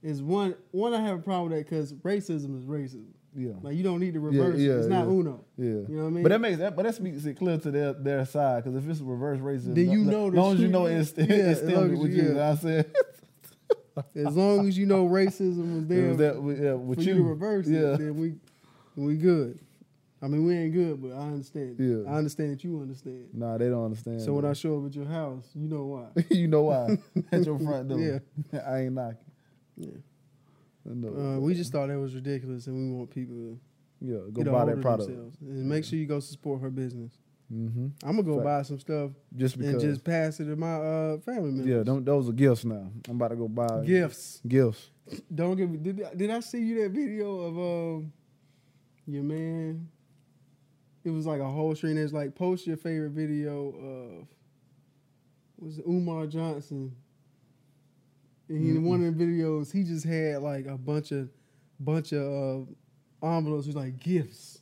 is 0.03 0.23
one 0.23 0.55
one 0.71 0.95
I 0.95 1.01
have 1.01 1.19
a 1.19 1.23
problem 1.23 1.51
with 1.51 1.59
that 1.59 1.69
because 1.69 1.93
racism 1.95 2.57
is 2.59 2.65
racism. 2.65 3.13
Yeah. 3.35 3.53
Like 3.63 3.77
you 3.77 3.83
don't 3.83 4.01
need 4.01 4.15
to 4.15 4.21
reverse. 4.21 4.59
yeah, 4.61 4.73
it. 4.73 4.77
It's 4.81 4.87
not 4.89 5.07
yeah. 5.07 5.13
Uno. 5.13 5.45
Yeah, 5.57 5.65
You 5.67 5.87
know 5.89 6.03
what 6.05 6.07
I 6.09 6.11
mean? 6.11 6.23
But 6.23 6.29
that 6.31 6.41
makes 6.41 6.59
that, 6.59 6.77
but 6.77 6.83
that 6.85 7.01
makes 7.01 7.25
it 7.25 7.35
clear 7.39 7.57
to 7.59 7.71
their 7.71 7.93
their 7.95 8.27
side 8.27 8.63
because 8.65 8.77
if 8.83 8.89
it's 8.91 9.01
reverse 9.01 9.39
racism, 9.41 9.75
Then 9.75 9.91
you 9.91 10.05
know 10.05 10.29
as 10.29 10.35
long 10.35 10.55
as 10.55 10.61
you 10.61 10.69
know 10.69 10.87
it's 10.87 11.13
Yeah, 11.17 11.25
it's 11.25 11.61
as 11.61 11.71
long 11.71 11.93
as 11.95 11.99
with 11.99 12.11
you- 12.13 12.23
you. 12.25 12.29
yeah. 12.29 12.35
Know 12.35 12.41
what 12.41 12.51
I'm 12.51 12.57
saying? 12.59 12.85
As 14.27 14.37
long 14.37 14.69
as 14.69 14.79
you 14.79 14.87
know 14.87 15.07
racism 15.07 15.77
was 15.77 15.87
there 15.87 16.09
was 16.09 16.17
that 16.19 16.43
with, 16.43 16.63
yeah, 16.63 16.73
with 16.75 16.99
for 16.99 17.05
you, 17.05 17.15
you. 17.17 17.23
reverse 17.25 17.67
yeah. 17.69 17.95
it, 17.95 17.99
then 17.99 18.17
we 18.17 18.35
we 18.97 19.17
good. 19.17 19.59
I 20.23 20.29
mean, 20.29 20.47
we 20.47 20.57
ain't 20.57 20.73
good, 20.73 21.03
but 21.03 21.13
I 21.13 21.23
understand. 21.27 21.77
Yeah. 21.81 22.09
I 22.11 22.17
understand 22.17 22.53
that 22.53 22.63
you 22.65 22.81
understand. 22.81 23.27
Nah, 23.35 23.59
they 23.59 23.69
don't 23.69 23.85
understand. 23.87 24.23
So 24.23 24.35
when 24.35 24.45
I 24.45 24.53
show 24.53 24.79
up 24.79 24.87
at 24.87 24.95
your 24.95 25.05
house, 25.07 25.45
you 25.55 25.69
know 25.69 25.85
why. 25.85 26.07
you 26.31 26.47
know 26.49 26.63
why 26.63 26.97
at 27.33 27.45
your 27.45 27.59
front 27.59 27.89
door. 27.89 27.99
Yeah. 27.99 28.19
I 28.67 28.83
ain't 28.83 28.93
knocking. 28.95 29.17
Yeah. 29.77 29.91
Uh, 30.87 31.39
we 31.41 31.55
just 31.55 31.73
thought 31.73 31.89
that 31.89 31.99
was 31.99 32.15
ridiculous, 32.15 32.67
and 32.67 32.77
we 32.77 32.97
want 32.97 33.11
people 33.11 33.35
to 33.35 33.61
yeah 34.01 34.19
go 34.33 34.43
buy 34.51 34.65
that 34.65 34.81
product. 34.81 35.09
and 35.41 35.69
make 35.69 35.85
sure 35.85 35.99
you 35.99 36.07
go 36.07 36.19
support 36.21 36.61
her 36.61 36.71
business. 36.71 37.13
Mm-hmm. 37.53 37.89
I'm 38.03 38.17
gonna 38.17 38.23
go 38.23 38.37
Fact. 38.37 38.45
buy 38.45 38.63
some 38.63 38.79
stuff 38.79 39.11
Just 39.37 39.57
and 39.57 39.79
just 39.79 40.03
pass 40.03 40.41
it 40.41 40.47
to 40.47 40.57
my 40.57 40.75
uh, 40.75 41.19
family 41.19 41.51
members. 41.51 41.67
yeah, 41.67 41.83
them, 41.83 42.03
those 42.03 42.29
are 42.29 42.33
gifts 42.33 42.65
now. 42.65 42.91
I'm 43.09 43.17
about 43.17 43.29
to 43.29 43.37
go 43.37 43.47
buy 43.47 43.85
gifts. 43.85 44.41
Gifts. 44.49 44.91
Don't 45.35 45.57
give 45.57 45.71
me. 45.71 45.79
Did, 45.79 46.03
did 46.17 46.31
I 46.31 46.41
see 46.41 46.61
you 46.61 46.83
that 46.83 46.93
video 46.93 47.41
of 47.41 47.59
um 47.59 48.13
your 49.07 49.23
man? 49.23 49.89
It 51.05 51.11
was 51.11 51.27
like 51.27 51.41
a 51.41 51.49
whole 51.51 51.75
string. 51.75 51.97
There's 51.97 52.13
like 52.13 52.35
post 52.35 52.67
your 52.67 52.77
favorite 52.77 53.11
video 53.11 53.69
of 53.69 54.27
was 55.59 55.79
it 55.79 55.85
Umar 55.87 56.27
Johnson. 56.27 56.95
And 58.53 58.63
he, 58.65 58.71
in 58.71 58.85
one 58.85 59.05
of 59.05 59.17
the 59.19 59.25
videos, 59.25 59.73
he 59.73 59.83
just 59.85 60.05
had 60.05 60.43
like 60.43 60.67
a 60.67 60.77
bunch 60.79 61.13
of 61.13 61.29
bunch 61.81 62.13
of 62.13 62.67
uh, 63.23 63.27
envelopes. 63.27 63.67
Was 63.67 63.77
like 63.77 63.99
gifts, 63.99 64.61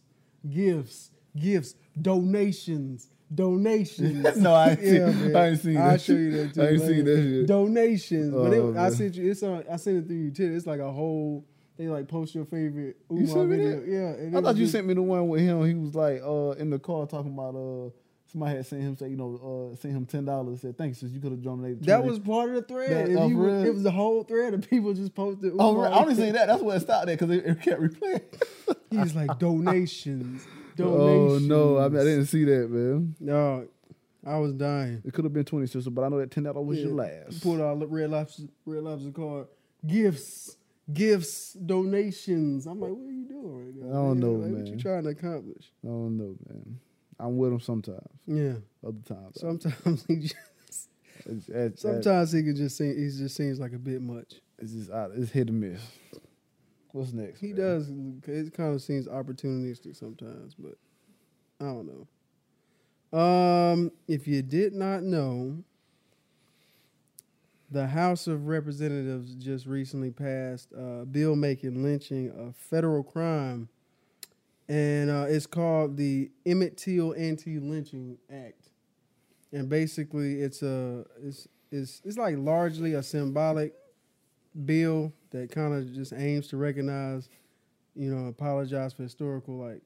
gifts, 0.48 1.10
gifts, 1.36 1.74
donations, 2.00 3.08
donations. 3.34 4.36
no, 4.36 4.52
I 4.54 4.70
ain't, 4.70 4.80
Yeah, 4.82 5.10
seen, 5.10 5.32
man. 5.32 5.36
I 5.36 5.48
ain't 5.48 5.60
seen 5.60 5.76
I'll 5.76 5.90
that. 5.92 6.00
show 6.00 6.12
you 6.12 6.30
that 6.32 6.54
too. 6.54 6.62
I 6.62 6.66
ain't 6.68 6.80
seen 6.82 7.04
that 7.04 7.16
shit. 7.16 7.46
Donations, 7.46 8.32
but 8.34 8.38
Oh, 8.54 8.70
it, 8.72 8.76
I 8.76 8.90
sent 8.90 9.14
you. 9.16 9.30
It's 9.30 9.42
on. 9.42 9.64
I 9.70 9.76
sent 9.76 9.98
it 9.98 10.06
through 10.06 10.16
you 10.16 10.30
too. 10.30 10.54
It's 10.54 10.66
like 10.66 10.80
a 10.80 10.90
whole. 10.90 11.44
They 11.76 11.88
like 11.88 12.08
post 12.08 12.34
your 12.34 12.44
favorite 12.44 12.98
You 13.10 13.16
Umar 13.18 13.26
sent 13.28 13.48
me 13.48 13.56
video. 13.56 13.80
that? 13.80 14.30
Yeah, 14.32 14.38
I 14.38 14.42
thought 14.42 14.56
you 14.56 14.64
just- 14.64 14.72
sent 14.72 14.86
me 14.86 14.92
the 14.94 15.02
one 15.02 15.28
with 15.28 15.40
him. 15.40 15.64
He 15.64 15.74
was 15.74 15.94
like 15.94 16.20
uh 16.22 16.50
in 16.58 16.68
the 16.70 16.78
car 16.78 17.06
talking 17.06 17.32
about 17.32 17.54
uh 17.56 17.90
somebody 18.30 18.56
had 18.56 18.66
sent 18.66 18.82
him 18.82 18.96
say 18.96 19.08
you 19.08 19.16
know 19.16 19.70
uh 19.72 19.76
sent 19.76 19.94
him 19.94 20.06
ten 20.06 20.24
dollars. 20.24 20.60
Said 20.60 20.76
thanks, 20.78 20.98
since 20.98 21.12
you 21.12 21.20
could 21.20 21.32
have 21.32 21.42
donated. 21.42 21.84
That 21.84 22.04
was 22.04 22.18
part 22.18 22.50
of 22.50 22.54
the 22.56 22.62
thread. 22.62 23.08
That- 23.08 23.18
oh, 23.18 23.26
you 23.28 23.34
for 23.34 23.40
would- 23.42 23.52
real? 23.52 23.64
it 23.66 23.74
was 23.74 23.84
a 23.84 23.90
whole 23.90 24.22
thread 24.24 24.54
of 24.54 24.68
people 24.68 24.92
just 24.94 25.14
posted. 25.14 25.52
Oh, 25.58 25.76
right. 25.76 25.92
I 25.92 26.00
only 26.00 26.14
seen 26.14 26.32
that. 26.34 26.46
That's 26.46 26.62
where 26.62 26.76
it 26.76 26.80
stopped 26.80 27.08
at 27.08 27.18
because 27.18 27.30
it, 27.36 27.44
it 27.46 27.60
kept 27.62 27.80
replaying. 27.80 28.22
He's 28.90 29.14
like 29.14 29.38
donations, 29.38 30.46
donations. 30.76 31.42
oh 31.52 31.74
no, 31.76 31.78
I, 31.78 31.88
mean, 31.88 32.00
I 32.00 32.04
didn't 32.04 32.26
see 32.26 32.44
that, 32.44 32.70
man. 32.70 33.14
No, 33.20 33.68
I 34.26 34.36
was 34.38 34.52
dying. 34.52 35.02
It 35.04 35.14
could 35.14 35.24
have 35.24 35.32
been 35.32 35.44
twenty 35.44 35.66
sister, 35.66 35.90
but 35.90 36.02
I 36.02 36.08
know 36.08 36.18
that 36.18 36.30
ten 36.30 36.42
dollars 36.44 36.66
was 36.66 36.78
your 36.78 36.88
Yeah. 36.90 36.94
last. 37.26 37.42
Pulled 37.42 37.60
out 37.60 37.90
red 37.90 38.10
lobster, 38.10 38.44
red 38.66 38.82
lobster 38.82 39.10
card. 39.12 39.46
Gifts, 39.86 40.56
gifts, 40.92 41.52
donations. 41.54 42.66
I'm 42.66 42.80
like, 42.80 42.90
what 42.90 43.08
are 43.08 43.12
you 43.12 43.24
doing 43.28 43.64
right 43.66 43.74
now? 43.76 43.88
I 43.90 43.92
don't 44.08 44.18
know, 44.20 44.32
Like, 44.32 44.50
What 44.52 44.58
man. 44.64 44.66
you 44.66 44.76
trying 44.76 45.04
to 45.04 45.08
accomplish? 45.10 45.70
I 45.84 45.86
don't 45.88 46.16
know, 46.18 46.36
man. 46.48 46.80
I'm 47.20 47.36
with 47.36 47.52
him 47.52 47.60
sometimes. 47.60 48.00
Yeah. 48.26 48.54
Other 48.86 49.00
times, 49.06 49.38
Sometimes 49.40 50.04
he 50.08 50.16
just, 50.16 50.34
it's, 51.26 51.48
it's, 51.48 51.82
sometimes 51.82 52.32
he 52.32 52.42
can 52.42 52.56
just 52.56 52.76
seem 52.76 52.96
he 52.96 53.10
just 53.16 53.36
seems 53.36 53.60
like 53.60 53.72
a 53.72 53.78
bit 53.78 54.00
much. 54.00 54.34
it's 54.58 54.72
just 54.72 54.90
out- 54.90 55.10
it's 55.14 55.30
hit 55.30 55.50
or 55.50 55.52
miss. 55.52 55.80
What's 56.92 57.12
next? 57.12 57.40
He 57.40 57.48
man? 57.52 57.56
does. 57.56 57.88
It 58.46 58.54
kind 58.54 58.74
of 58.74 58.82
seems 58.82 59.06
opportunistic 59.06 59.94
sometimes, 59.96 60.54
but 60.58 60.74
I 61.60 61.64
don't 61.66 61.86
know. 63.12 63.18
Um, 63.18 63.92
if 64.08 64.26
you 64.26 64.40
did 64.42 64.72
not 64.72 65.02
know, 65.02 65.62
the 67.70 67.86
House 67.86 68.26
of 68.26 68.46
Representatives 68.48 69.34
just 69.34 69.66
recently 69.66 70.10
passed 70.10 70.72
a 70.76 71.04
bill 71.04 71.36
making 71.36 71.82
lynching 71.82 72.30
a 72.30 72.52
federal 72.52 73.02
crime, 73.04 73.68
and 74.70 75.10
uh, 75.10 75.26
it's 75.28 75.46
called 75.46 75.96
the 75.96 76.30
Emmett 76.46 76.76
Till 76.76 77.12
Anti-Lynching 77.14 78.16
Act. 78.32 78.70
And 79.52 79.68
basically, 79.68 80.40
it's 80.40 80.62
a 80.62 81.04
it's 81.20 81.48
it's 81.72 82.00
it's 82.04 82.16
like 82.16 82.36
largely 82.38 82.94
a 82.94 83.02
symbolic 83.02 83.74
bill 84.64 85.12
that 85.30 85.50
kind 85.50 85.74
of 85.74 85.92
just 85.92 86.12
aims 86.12 86.46
to 86.48 86.56
recognize, 86.56 87.28
you 87.96 88.14
know, 88.14 88.26
apologize 88.28 88.92
for 88.92 89.02
historical 89.02 89.56
like 89.58 89.82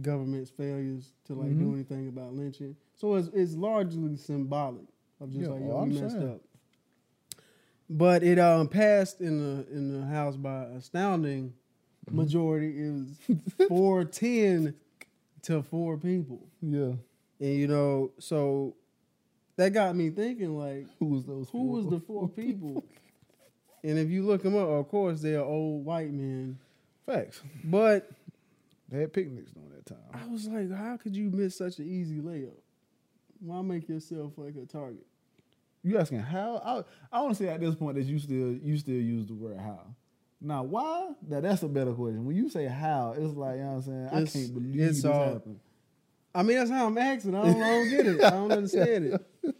government's 0.00 0.50
failures 0.50 1.12
to 1.26 1.34
like 1.34 1.50
do 1.58 1.66
Mhm. 1.66 1.74
anything 1.74 2.08
about 2.08 2.32
lynching. 2.32 2.76
So 2.96 3.14
it's 3.16 3.28
it's 3.34 3.54
largely 3.54 4.16
symbolic 4.16 4.86
of 5.20 5.30
just 5.32 5.42
Yeah, 5.50 5.54
like 5.56 5.60
yo, 5.60 5.84
we 5.84 5.90
messed 6.00 6.12
saying. 6.16 6.32
up. 6.32 6.40
But 7.90 8.22
it 8.22 8.38
um 8.38 8.68
passed 8.68 9.20
in 9.20 9.38
the 9.38 9.66
in 9.70 9.88
the 10.00 10.06
House 10.06 10.36
by 10.36 10.62
astounding 10.64 11.52
Mm-hmm. 11.52 11.57
Majority. 12.12 12.74
is 12.76 13.18
four 13.68 14.04
ten 14.04 14.74
to 15.42 15.62
four 15.62 15.96
people, 15.96 16.40
Yeah. 16.62 16.92
and 17.40 17.56
you 17.56 17.66
know, 17.68 18.10
so 18.18 18.74
that 19.56 19.70
got 19.72 19.94
me 19.96 20.10
thinking 20.10 20.56
like 20.58 20.86
Who 20.98 21.06
was 21.06 21.24
those? 21.24 21.48
who 21.50 21.64
was 21.68 21.86
the 21.86 22.00
four 22.06 22.28
people? 22.28 22.82
and 23.84 23.98
if 23.98 24.08
you 24.10 24.24
look 24.24 24.42
them 24.42 24.56
up, 24.56 24.68
of 24.68 24.88
course 24.88 25.20
they 25.20 25.34
are 25.36 25.44
old 25.44 25.84
white 25.84 26.12
men. 26.12 26.58
facts? 27.06 27.40
But 27.64 28.10
They 28.88 29.00
had 29.00 29.12
picnics 29.12 29.52
during 29.52 29.70
that 29.70 29.86
time. 29.86 29.98
I 30.14 30.26
was 30.26 30.46
like, 30.48 30.70
how 30.72 30.96
could 30.96 31.14
you 31.16 31.30
miss 31.30 31.56
such 31.56 31.78
an 31.78 31.86
easy 31.88 32.20
layup? 32.20 32.56
Why 33.40 33.60
make 33.62 33.88
yourself 33.88 34.32
like 34.36 34.54
a 34.56 34.66
target? 34.66 35.06
You 35.84 35.98
asking 35.98 36.18
how? 36.20 36.56
I 37.12 37.16
I 37.16 37.22
want 37.22 37.36
to 37.36 37.42
say 37.44 37.48
at 37.48 37.60
this 37.60 37.76
point 37.76 37.94
that 37.96 38.02
you 38.04 38.18
still 38.18 38.52
you 38.52 38.76
still 38.76 38.94
use 39.00 39.26
the 39.26 39.34
word 39.34 39.58
how. 39.58 39.80
Now 40.40 40.62
why? 40.62 41.10
That 41.28 41.42
that's 41.42 41.62
a 41.62 41.68
better 41.68 41.92
question. 41.92 42.24
When 42.24 42.36
you 42.36 42.48
say 42.48 42.66
how, 42.66 43.14
it's 43.18 43.34
like 43.34 43.56
you 43.56 43.62
know 43.62 43.68
what 43.68 43.74
I'm 43.76 43.82
saying. 43.82 44.04
It's- 44.06 44.36
I 44.36 44.38
can't 44.38 44.54
believe 44.54 44.80
it's 44.80 45.02
this 45.02 45.04
all- 45.04 45.32
happened. 45.34 45.60
I 46.34 46.42
mean, 46.44 46.58
that's 46.58 46.70
how 46.70 46.86
I'm 46.86 46.96
asking. 46.98 47.34
I 47.34 47.42
don't, 47.46 47.62
I 47.62 47.68
don't 47.70 47.90
get 47.90 48.06
it. 48.06 48.22
I 48.22 48.30
don't 48.30 48.52
understand 48.52 49.04
it. 49.06 49.26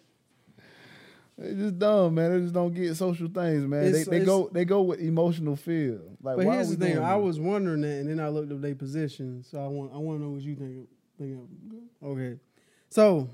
They 1.40 1.54
just 1.54 1.78
dumb, 1.78 2.16
man. 2.16 2.32
They 2.32 2.40
just 2.40 2.52
don't 2.54 2.75
get 2.75 2.97
social 2.97 3.28
things, 3.28 3.64
man. 3.64 3.85
It's- 3.85 4.06
they 4.06 4.11
they 4.11 4.16
it's- 4.23 4.26
go 4.26 4.49
they 4.52 4.64
go 4.64 4.82
with 4.82 4.99
emotional 5.00 5.54
feel. 5.54 6.00
Like, 6.20 6.37
But 6.37 6.47
why 6.47 6.54
here's 6.56 6.70
the 6.70 6.76
thing: 6.85 6.99
I 6.99 7.14
was 7.14 7.38
wondering 7.38 7.82
that, 7.82 7.99
and 8.00 8.08
then 8.11 8.18
I 8.18 8.28
looked 8.28 8.50
up 8.50 8.61
their 8.61 8.75
position. 8.75 9.44
So 9.44 9.61
I 9.61 9.68
want 9.68 9.92
I 9.94 9.99
want 9.99 10.18
to 10.18 10.25
know 10.25 10.30
what 10.32 10.42
you 10.42 10.56
think. 10.56 10.78
Of, 10.78 10.87
think 11.16 11.38
of. 12.02 12.08
Okay, 12.08 12.40
so 12.90 13.28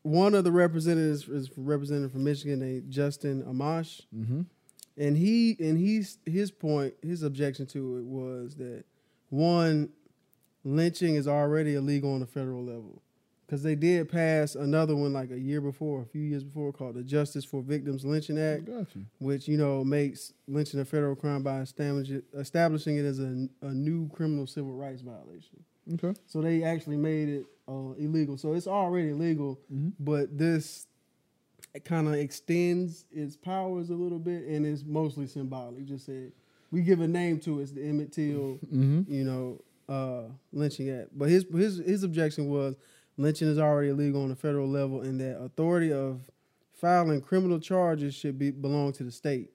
one 0.00 0.34
of 0.34 0.44
the 0.44 0.52
representatives 0.52 1.28
is 1.28 1.50
representative 1.56 2.12
from 2.12 2.24
Michigan, 2.24 2.60
named 2.60 2.90
Justin 2.90 3.42
Amash. 3.42 4.00
Mhm. 4.16 4.46
And 4.96 5.16
he 5.16 5.56
and 5.60 5.76
he's 5.78 6.18
his 6.26 6.50
point 6.50 6.94
his 7.02 7.22
objection 7.22 7.66
to 7.66 7.96
it 7.98 8.04
was 8.04 8.54
that 8.56 8.84
one 9.30 9.88
lynching 10.64 11.14
is 11.14 11.28
already 11.28 11.74
illegal 11.74 12.14
on 12.14 12.20
the 12.20 12.26
federal 12.26 12.64
level 12.64 13.02
because 13.46 13.62
they 13.62 13.74
did 13.74 14.08
pass 14.08 14.54
another 14.54 14.96
one 14.96 15.12
like 15.12 15.30
a 15.30 15.38
year 15.38 15.60
before 15.60 16.00
a 16.02 16.06
few 16.06 16.22
years 16.22 16.42
before 16.44 16.72
called 16.72 16.94
the 16.94 17.02
justice 17.02 17.44
for 17.44 17.60
victims 17.62 18.04
lynching 18.04 18.38
act 18.38 18.68
you. 18.68 19.04
which 19.18 19.46
you 19.48 19.56
know 19.58 19.84
makes 19.84 20.32
lynching 20.48 20.80
a 20.80 20.84
federal 20.84 21.14
crime 21.14 21.42
by 21.42 21.60
establishing 21.60 22.96
it 22.96 23.04
as 23.04 23.18
a, 23.18 23.46
a 23.62 23.72
new 23.72 24.08
criminal 24.08 24.46
civil 24.46 24.72
rights 24.74 25.02
violation 25.02 25.62
Okay. 25.94 26.18
so 26.26 26.40
they 26.40 26.62
actually 26.62 26.96
made 26.96 27.28
it 27.28 27.44
uh, 27.68 27.92
illegal 27.98 28.38
so 28.38 28.54
it's 28.54 28.66
already 28.66 29.10
illegal 29.10 29.60
Mhm. 29.72 29.92
but 30.00 30.36
this 30.38 30.86
kind 31.80 32.06
of 32.06 32.14
extends 32.14 33.04
its 33.10 33.36
powers 33.36 33.90
a 33.90 33.94
little 33.94 34.18
bit, 34.20 34.44
and 34.44 34.64
it's 34.64 34.84
mostly 34.84 35.26
symbolic. 35.26 35.84
Just 35.86 36.06
said 36.06 36.30
we 36.70 36.82
give 36.82 37.00
a 37.00 37.08
name 37.08 37.40
to 37.40 37.58
it, 37.58 37.64
it's 37.64 37.72
the 37.72 37.82
Emmett 37.84 38.12
Till, 38.12 38.58
Mhm. 38.72 39.08
you 39.08 39.24
know, 39.24 39.60
uh, 39.88 40.28
lynching 40.52 40.88
act. 40.90 41.10
But 41.16 41.28
his 41.30 41.44
his 41.52 41.78
his 41.78 42.02
objection 42.04 42.48
was 42.48 42.76
lynching 43.16 43.48
is 43.48 43.58
already 43.58 43.88
illegal 43.90 44.22
on 44.22 44.28
the 44.28 44.36
federal 44.36 44.68
level, 44.68 45.00
and 45.02 45.20
that 45.20 45.40
authority 45.40 45.92
of 45.92 46.30
filing 46.72 47.20
criminal 47.20 47.58
charges 47.58 48.14
should 48.14 48.38
be 48.38 48.50
belong 48.50 48.92
to 48.92 49.04
the 49.04 49.10
state. 49.10 49.50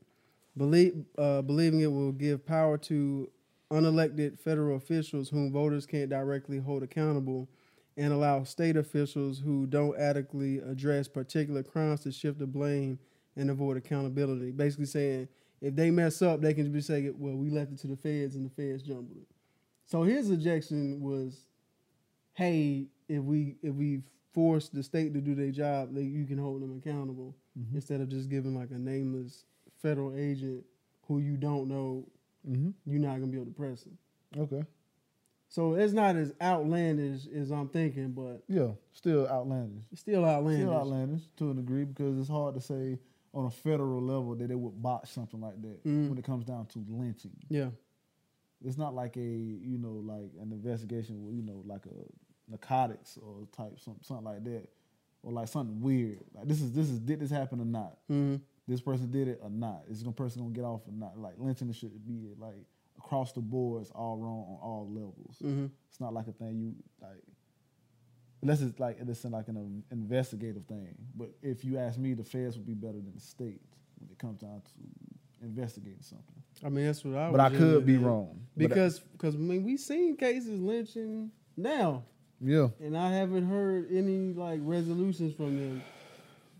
Believe, 0.57 1.05
uh, 1.17 1.41
believing 1.41 1.79
it 1.81 1.91
will 1.91 2.11
give 2.11 2.45
power 2.45 2.77
to 2.79 3.29
unelected 3.71 4.39
federal 4.39 4.75
officials 4.75 5.29
whom 5.29 5.51
voters 5.51 5.85
can't 5.85 6.09
directly 6.09 6.57
hold 6.57 6.81
accountable 6.83 7.47
and 7.99 8.13
allow 8.13 8.43
state 8.43 8.77
officials 8.77 9.39
who 9.39 9.65
don't 9.67 9.97
adequately 9.99 10.59
address 10.59 11.07
particular 11.07 11.61
crimes 11.61 11.99
to 12.01 12.11
shift 12.11 12.39
the 12.39 12.47
blame 12.47 12.97
and 13.35 13.49
avoid 13.51 13.75
accountability. 13.77 14.51
Basically 14.51 14.85
saying 14.85 15.27
if 15.61 15.75
they 15.75 15.91
mess 15.91 16.21
up, 16.21 16.39
they 16.39 16.53
can 16.53 16.71
just 16.73 16.87
say, 16.87 17.11
well, 17.15 17.35
we 17.35 17.49
left 17.49 17.73
it 17.73 17.79
to 17.79 17.87
the 17.87 17.97
feds 17.97 18.35
and 18.35 18.45
the 18.45 18.49
feds 18.49 18.81
jumbled 18.81 19.17
it. 19.17 19.27
So 19.85 20.03
his 20.03 20.31
objection 20.31 21.01
was, 21.01 21.47
hey, 22.33 22.87
if 23.09 23.21
we 23.21 23.57
if 23.61 23.73
we 23.75 24.01
force 24.33 24.69
the 24.69 24.81
state 24.83 25.13
to 25.13 25.19
do 25.21 25.35
their 25.35 25.51
job, 25.51 25.93
they, 25.93 26.03
you 26.03 26.25
can 26.25 26.37
hold 26.37 26.61
them 26.61 26.77
accountable 26.77 27.35
Mhm. 27.59 27.75
instead 27.75 27.99
of 27.99 28.07
just 28.09 28.29
giving 28.29 28.55
like 28.55 28.71
a 28.71 28.77
nameless 28.79 29.43
federal 29.81 30.15
agent 30.15 30.63
who 31.07 31.19
you 31.19 31.35
don't 31.35 31.67
know, 31.67 32.05
Mhm. 32.47 32.73
you're 32.85 33.01
not 33.01 33.19
gonna 33.19 33.27
be 33.31 33.37
able 33.37 33.47
to 33.47 33.51
press 33.51 33.83
them. 33.83 33.97
Okay. 34.37 34.63
So 35.51 35.73
it's 35.73 35.93
not 35.93 36.15
as 36.15 36.31
outlandish 36.41 37.25
as 37.27 37.51
I'm 37.51 37.69
thinking, 37.69 38.11
but 38.11 38.43
Yeah. 38.47 38.71
Still 38.91 39.27
outlandish. 39.27 39.83
still 39.95 40.23
outlandish. 40.23 40.61
Still 40.65 40.73
outlandish 40.73 41.21
to 41.37 41.51
a 41.51 41.53
degree 41.55 41.85
because 41.85 42.19
it's 42.19 42.29
hard 42.29 42.53
to 42.55 42.61
say 42.61 42.99
on 43.33 43.45
a 43.45 43.49
federal 43.51 44.01
level 44.01 44.35
that 44.35 44.47
they 44.47 44.55
would 44.55 44.79
botch 44.81 45.09
something 45.11 45.41
like 45.41 45.59
that 45.61 45.83
Mhm. 45.83 46.09
when 46.09 46.17
it 46.17 46.23
comes 46.23 46.45
down 46.45 46.67
to 46.67 46.79
lynching. 46.87 47.35
Yeah. 47.49 47.71
It's 48.63 48.77
not 48.77 48.93
like 48.93 49.17
a 49.17 49.21
you 49.21 49.77
know 49.77 49.93
like 49.93 50.31
an 50.39 50.51
investigation 50.51 51.23
with 51.25 51.33
you 51.33 51.41
know 51.41 51.63
like 51.65 51.85
a 51.87 52.05
narcotics 52.49 53.17
or 53.17 53.47
type 53.51 53.79
something 53.79 54.03
something 54.03 54.25
like 54.25 54.43
that 54.43 54.67
or 55.23 55.31
like 55.31 55.47
something 55.47 55.81
weird. 55.81 56.23
Like 56.33 56.47
this 56.47 56.61
is 56.61 56.73
this 56.73 56.89
is 56.89 56.99
did 56.99 57.19
this 57.19 57.29
happen 57.31 57.59
or 57.59 57.65
not? 57.65 57.97
hmm 58.07 58.35
This 58.67 58.81
person 58.81 59.09
did 59.09 59.27
it 59.27 59.39
or 59.41 59.49
not? 59.49 59.85
Is 59.89 60.03
this 60.03 60.13
person 60.13 60.41
gonna 60.43 60.53
get 60.53 60.63
off 60.65 60.87
or 60.87 60.91
not? 60.91 61.17
Like 61.17 61.35
lynching 61.39 61.71
should 61.71 62.05
be 62.05 62.33
like 62.37 62.65
across 62.99 63.31
the 63.31 63.41
board. 63.41 63.81
It's 63.81 63.91
all 63.91 64.17
wrong 64.17 64.45
on 64.47 64.59
all 64.61 64.87
levels. 64.91 65.37
hmm 65.41 65.67
It's 65.89 65.99
not 65.99 66.13
like 66.13 66.27
a 66.27 66.31
thing 66.31 66.59
you 66.59 66.75
like. 67.01 67.23
Unless 68.41 68.61
it's 68.61 68.79
like 68.79 68.97
it's 68.99 69.23
not 69.23 69.33
like 69.33 69.47
an 69.49 69.83
investigative 69.91 70.65
thing. 70.65 70.95
But 71.15 71.31
if 71.41 71.65
you 71.65 71.77
ask 71.77 71.97
me, 71.97 72.13
the 72.13 72.23
feds 72.23 72.55
would 72.57 72.65
be 72.67 72.73
better 72.73 72.93
than 72.93 73.11
the 73.13 73.19
state 73.21 73.61
when 73.99 74.09
it 74.09 74.17
comes 74.17 74.39
down 74.39 74.61
to 74.61 75.45
investigating 75.45 76.01
something. 76.01 76.35
I 76.63 76.69
mean, 76.69 76.85
that's 76.85 77.03
what 77.03 77.17
I. 77.17 77.31
But 77.31 77.39
I 77.41 77.49
could 77.49 77.85
be 77.85 77.97
wrong 77.97 78.41
because 78.55 78.99
because 78.99 79.35
I 79.35 79.39
mean 79.39 79.63
we 79.63 79.75
seen 79.77 80.15
cases 80.15 80.59
lynching 80.61 81.31
now, 81.57 82.03
yeah, 82.39 82.69
and 82.79 82.97
I 82.97 83.11
haven't 83.11 83.47
heard 83.47 83.91
any 83.91 84.33
like 84.33 84.59
resolutions 84.63 85.33
from 85.35 85.57
them. 85.57 85.81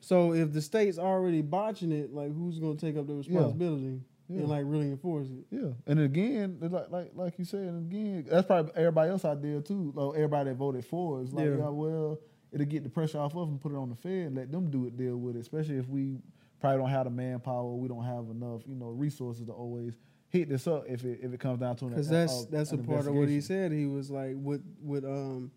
So 0.02 0.34
if 0.34 0.52
the 0.54 0.62
state's 0.62 0.98
already 0.98 1.42
botching 1.42 1.92
it, 1.92 2.14
like 2.14 2.34
who's 2.34 2.60
gonna 2.60 2.76
take 2.76 2.98
up 2.98 3.08
the 3.08 3.14
responsibility 3.16 4.02
Yeah. 4.30 4.42
and 4.42 4.48
like 4.50 4.64
really 4.66 4.88
enforce 4.92 5.28
it? 5.30 5.46
yeah. 5.50 5.70
And 5.88 6.00
again, 6.00 6.58
like 6.62 6.90
like 6.92 7.12
like 7.16 7.40
you 7.40 7.46
said, 7.46 7.62
and 7.62 7.92
again, 7.92 8.26
that's 8.30 8.46
probably 8.48 8.72
everybody 8.76 9.10
else 9.12 9.26
out 9.26 9.42
there 9.42 9.60
too. 9.62 9.92
Like 9.96 10.16
everybody 10.16 10.50
that 10.52 10.56
voted 10.56 10.86
for 10.86 11.22
is 11.22 11.34
like, 11.34 11.46
Yeah. 11.46 11.58
yeah. 11.58 11.70
well, 11.70 12.20
it'll 12.52 12.66
get 12.68 12.84
the 12.84 12.90
pressure 12.90 13.18
off 13.20 13.36
of 13.36 13.48
them, 13.50 13.58
put 13.60 13.72
it 13.72 13.76
on 13.76 13.90
the 13.90 13.96
Fed, 13.96 14.28
and 14.28 14.36
let 14.36 14.52
them 14.52 14.70
do 14.70 14.86
it, 14.86 14.96
deal 14.98 15.18
with 15.18 15.36
it. 15.36 15.40
Especially 15.40 15.78
if 15.78 15.88
we 15.90 16.18
probably 16.60 16.80
don't 16.80 16.90
have 16.90 17.06
the 17.06 17.10
manpower, 17.10 17.74
we 17.76 17.88
don't 17.88 18.04
have 18.04 18.30
enough, 18.30 18.62
you 18.68 18.76
know, 18.76 18.90
resources 18.90 19.46
to 19.48 19.52
always 19.52 19.98
hit 20.30 20.48
this 20.48 20.68
up 20.68 20.84
if 20.88 21.04
it 21.06 21.20
if 21.24 21.34
it 21.34 21.40
comes 21.40 21.60
down 21.60 21.76
to 21.78 21.86
an 21.86 21.92
Because 21.92 22.08
that's 22.10 22.44
a- 22.44 22.52
that's 22.52 22.72
a 22.72 22.78
part 22.78 23.08
of 23.08 23.16
what 23.16 23.30
he 23.30 23.42
said. 23.42 23.72
He 23.72 23.88
was 23.88 24.12
like, 24.12 24.34
with 24.36 24.62
with 24.82 25.06
um, 25.06 25.50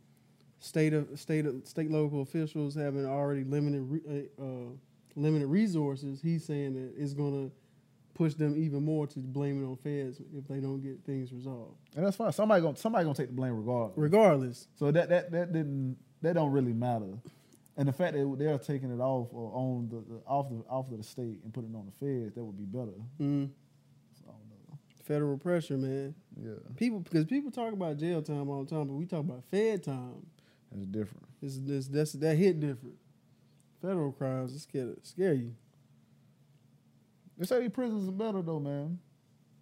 state 0.60 0.94
of 0.94 1.20
state 1.20 1.44
of, 1.44 1.66
state 1.66 1.90
local 1.90 2.22
officials 2.22 2.74
having 2.74 3.04
already 3.04 3.44
limited 3.44 3.82
re, 3.82 4.00
uh, 4.38 4.42
uh, 4.42 4.68
limited 5.14 5.48
resources. 5.48 6.22
He's 6.22 6.44
saying 6.44 6.72
that 6.74 6.94
it's 6.96 7.12
gonna 7.14 7.50
push 8.14 8.34
them 8.34 8.56
even 8.56 8.82
more 8.84 9.06
to 9.06 9.18
blame 9.20 9.62
it 9.62 9.66
on 9.66 9.76
feds 9.76 10.20
if 10.36 10.46
they 10.48 10.60
don't 10.60 10.80
get 10.80 11.02
things 11.04 11.32
resolved. 11.32 11.76
And 11.96 12.04
that's 12.04 12.16
fine. 12.16 12.32
Somebody 12.32 12.62
gonna 12.62 12.76
somebody 12.76 13.04
gonna 13.04 13.14
take 13.14 13.28
the 13.28 13.34
blame 13.34 13.56
regardless. 13.56 13.96
Regardless, 13.96 14.68
so 14.76 14.90
that 14.90 15.08
that 15.08 15.30
that 15.32 15.52
didn't 15.52 15.96
that 16.22 16.34
don't 16.34 16.50
really 16.52 16.72
matter. 16.72 17.18
And 17.76 17.88
the 17.88 17.92
fact 17.92 18.12
that 18.12 18.36
they're 18.38 18.58
taking 18.58 18.90
it 18.92 19.00
off 19.00 19.28
or 19.32 19.50
on 19.54 19.88
the, 19.88 19.96
the 20.14 20.20
off 20.26 20.50
the 20.50 20.56
off 20.68 20.90
of 20.90 20.98
the 20.98 21.02
state 21.04 21.40
and 21.42 21.52
putting 21.54 21.72
it 21.72 21.76
on 21.76 21.86
the 21.86 21.92
feds, 21.92 22.34
that 22.34 22.44
would 22.44 22.58
be 22.58 22.64
better. 22.64 22.92
mm, 23.18 23.48
So 24.18 24.24
I 24.28 24.32
don't 24.32 24.48
know. 24.70 24.78
Federal 25.04 25.38
pressure, 25.38 25.78
man. 25.78 26.14
Yeah, 26.38 26.52
People 26.76 27.00
because 27.00 27.24
people 27.24 27.50
talk 27.50 27.72
about 27.72 27.96
jail 27.96 28.20
time 28.22 28.48
all 28.50 28.62
the 28.64 28.70
time, 28.70 28.86
but 28.88 28.94
we 28.94 29.06
talk 29.06 29.20
about 29.20 29.42
Fed 29.50 29.82
time. 29.82 30.26
That's 30.70 30.84
different. 30.86 31.24
It's, 31.40 31.58
it's 31.66 31.88
that's 31.88 32.12
that 32.12 32.36
hit 32.36 32.60
different. 32.60 32.96
Federal 33.80 34.12
crimes, 34.12 34.54
it 34.54 34.60
scare 34.60 34.94
scare 35.02 35.32
you. 35.34 35.54
They 37.42 37.46
say 37.46 37.60
these 37.60 37.70
prisons 37.70 38.08
are 38.08 38.12
better 38.12 38.40
though, 38.42 38.60
man. 38.60 38.98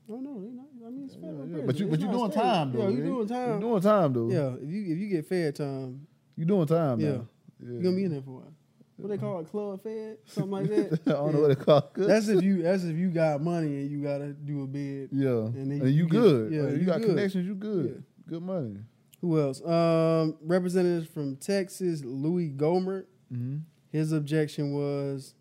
Oh 0.08 0.16
no, 0.16 0.40
they 0.40 0.48
not. 0.50 0.66
I 0.86 0.90
mean, 0.90 1.04
it's 1.06 1.14
Yeah, 1.14 1.20
federal 1.22 1.46
yeah. 1.46 1.52
prison. 1.52 1.66
But 1.66 1.76
you 1.78 1.86
It's 1.86 1.90
but 1.96 2.00
you 2.00 2.12
doing 2.12 2.30
state. 2.30 2.42
time 2.42 2.72
though. 2.72 2.82
Yeah, 2.82 2.88
you 2.88 3.02
doing 3.04 3.28
time. 3.28 3.54
You 3.54 3.60
doing 3.60 3.80
time 3.82 4.12
though. 4.12 4.28
yeah, 4.30 4.54
if 4.62 4.68
you 4.70 4.82
if 4.92 4.98
you 4.98 5.08
get 5.08 5.26
Fed 5.26 5.56
time, 5.56 6.06
You 6.36 6.44
doing 6.44 6.66
time. 6.66 7.00
Yeah. 7.00 7.08
now. 7.10 7.26
yeah. 7.62 7.72
you're 7.72 7.82
gonna 7.82 7.96
be 7.96 8.04
in 8.04 8.12
there 8.12 8.22
for 8.22 8.30
a 8.30 8.34
while. 8.34 8.52
What 8.96 9.08
they 9.08 9.16
call 9.16 9.40
it, 9.40 9.48
club 9.50 9.82
Fed, 9.82 10.18
something 10.26 10.50
like 10.50 10.66
that. 10.68 11.00
I 11.06 11.10
don't 11.12 11.32
know 11.34 11.40
what 11.40 11.48
they 11.58 11.64
call 11.64 11.78
it. 11.78 11.90
That's 11.94 12.28
if 12.28 12.42
you 12.42 12.62
that's 12.62 12.84
if 12.84 12.96
you 12.96 13.08
got 13.10 13.40
money 13.40 13.68
and 13.68 13.90
you 13.90 14.02
gotta 14.02 14.34
do 14.34 14.62
a 14.64 14.66
bid. 14.66 15.08
Yeah, 15.12 15.28
And 15.30 15.54
and, 15.56 15.70
then 15.80 15.88
you, 15.88 15.88
you 15.88 16.04
get- 16.04 16.10
good. 16.20 16.52
yeah, 16.52 16.62
Yeah, 16.64 16.68
you, 16.70 16.76
you 16.80 16.84
got 16.86 16.98
good. 17.00 17.08
connections. 17.08 17.46
You 17.46 17.54
good. 17.54 18.04
Good 18.28 18.42
money. 18.42 18.76
Who 19.22 19.38
else? 19.40 19.64
Um, 19.64 20.36
representatives 20.42 21.06
from 21.08 21.36
Texas, 21.36 22.02
Louis 22.04 22.50
Gohmert. 22.50 23.04
Mm-hmm. 23.32 23.58
His 23.90 24.12
objection 24.12 24.72
was 24.72 25.34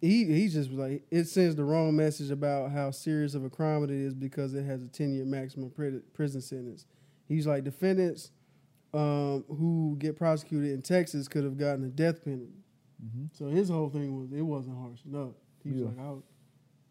he 0.00 0.24
he 0.24 0.48
just 0.48 0.70
was 0.70 0.78
like 0.78 1.02
it 1.10 1.24
sends 1.24 1.56
the 1.56 1.64
wrong 1.64 1.96
message 1.96 2.30
about 2.30 2.70
how 2.70 2.90
serious 2.90 3.34
of 3.34 3.44
a 3.44 3.50
crime 3.50 3.82
it 3.84 3.90
is 3.90 4.14
because 4.14 4.54
it 4.54 4.64
has 4.64 4.82
a 4.82 4.88
ten 4.88 5.14
year 5.14 5.24
maximum 5.24 5.70
prison 5.70 6.40
sentence. 6.40 6.86
He's 7.28 7.46
like 7.46 7.64
defendants 7.64 8.30
um, 8.94 9.44
who 9.48 9.96
get 9.98 10.16
prosecuted 10.16 10.70
in 10.70 10.82
Texas 10.82 11.28
could 11.28 11.44
have 11.44 11.56
gotten 11.58 11.84
a 11.84 11.88
death 11.88 12.24
penalty. 12.24 12.62
Mm-hmm. 13.04 13.26
So 13.32 13.46
his 13.46 13.68
whole 13.68 13.88
thing 13.90 14.18
was 14.18 14.32
it 14.32 14.42
wasn't 14.42 14.78
harsh 14.78 15.00
enough. 15.04 15.34
He's 15.64 15.74
Yeah. 15.76 15.86
like, 15.86 15.98
I, 15.98 16.12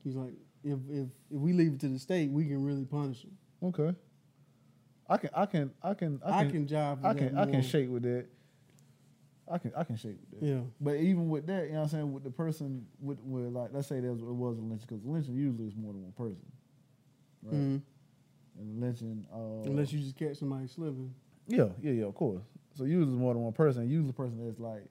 he's 0.03 0.15
like, 0.15 0.33
if 0.63 0.79
if 0.89 1.07
if 1.31 1.39
we 1.39 1.53
leave 1.53 1.73
it 1.73 1.79
to 1.81 1.87
the 1.87 1.99
state, 1.99 2.29
we 2.31 2.45
can 2.45 2.63
really 2.63 2.85
punish 2.85 3.23
him. 3.23 3.37
Okay. 3.63 3.95
I 5.07 5.17
can. 5.17 5.29
I 5.35 5.45
can. 5.45 5.71
I 5.83 5.93
can. 5.93 6.19
I 6.25 6.45
can, 6.45 6.65
jive. 6.67 6.97
With 6.97 7.05
I 7.05 7.13
that 7.13 7.19
can. 7.19 7.37
I 7.37 7.45
can 7.45 7.61
shake 7.61 7.89
with 7.89 8.03
that. 8.03 8.25
I 9.51 9.57
can. 9.59 9.71
I 9.75 9.83
can 9.83 9.95
shake 9.95 10.17
with 10.31 10.39
that. 10.39 10.45
Yeah. 10.45 10.61
But 10.81 10.95
even 10.95 11.29
with 11.29 11.45
that, 11.47 11.65
you 11.67 11.73
know 11.73 11.77
what 11.79 11.83
I'm 11.83 11.89
saying, 11.89 12.13
with 12.13 12.23
the 12.23 12.31
person, 12.31 12.85
with, 12.99 13.19
with 13.21 13.45
like, 13.53 13.69
let's 13.73 13.87
say 13.87 13.99
there 13.99 14.11
was, 14.11 14.21
it 14.21 14.25
was 14.25 14.57
a 14.57 14.61
lynching, 14.61 14.87
because 14.89 15.05
lynching 15.05 15.35
usually 15.35 15.67
is 15.67 15.75
more 15.75 15.93
than 15.93 16.01
one 16.03 16.11
person, 16.13 16.41
right? 17.43 17.53
Mhm. 17.53 17.81
And 18.59 18.79
lynching, 18.81 19.25
uh, 19.33 19.69
Unless 19.69 19.91
you 19.93 19.99
just 19.99 20.15
catch 20.15 20.37
somebody 20.37 20.65
slipping. 20.67 21.13
yeah, 21.47 21.67
yeah, 21.81 21.91
yeah, 21.91 22.05
of 22.05 22.15
course. 22.15 22.41
So 22.73 22.85
usually 22.85 23.11
it's 23.13 23.19
more 23.19 23.33
than 23.33 23.43
one 23.43 23.53
person. 23.53 23.87
Usually 23.89 24.07
the 24.07 24.13
person 24.13 24.43
that's 24.45 24.59
like 24.59 24.87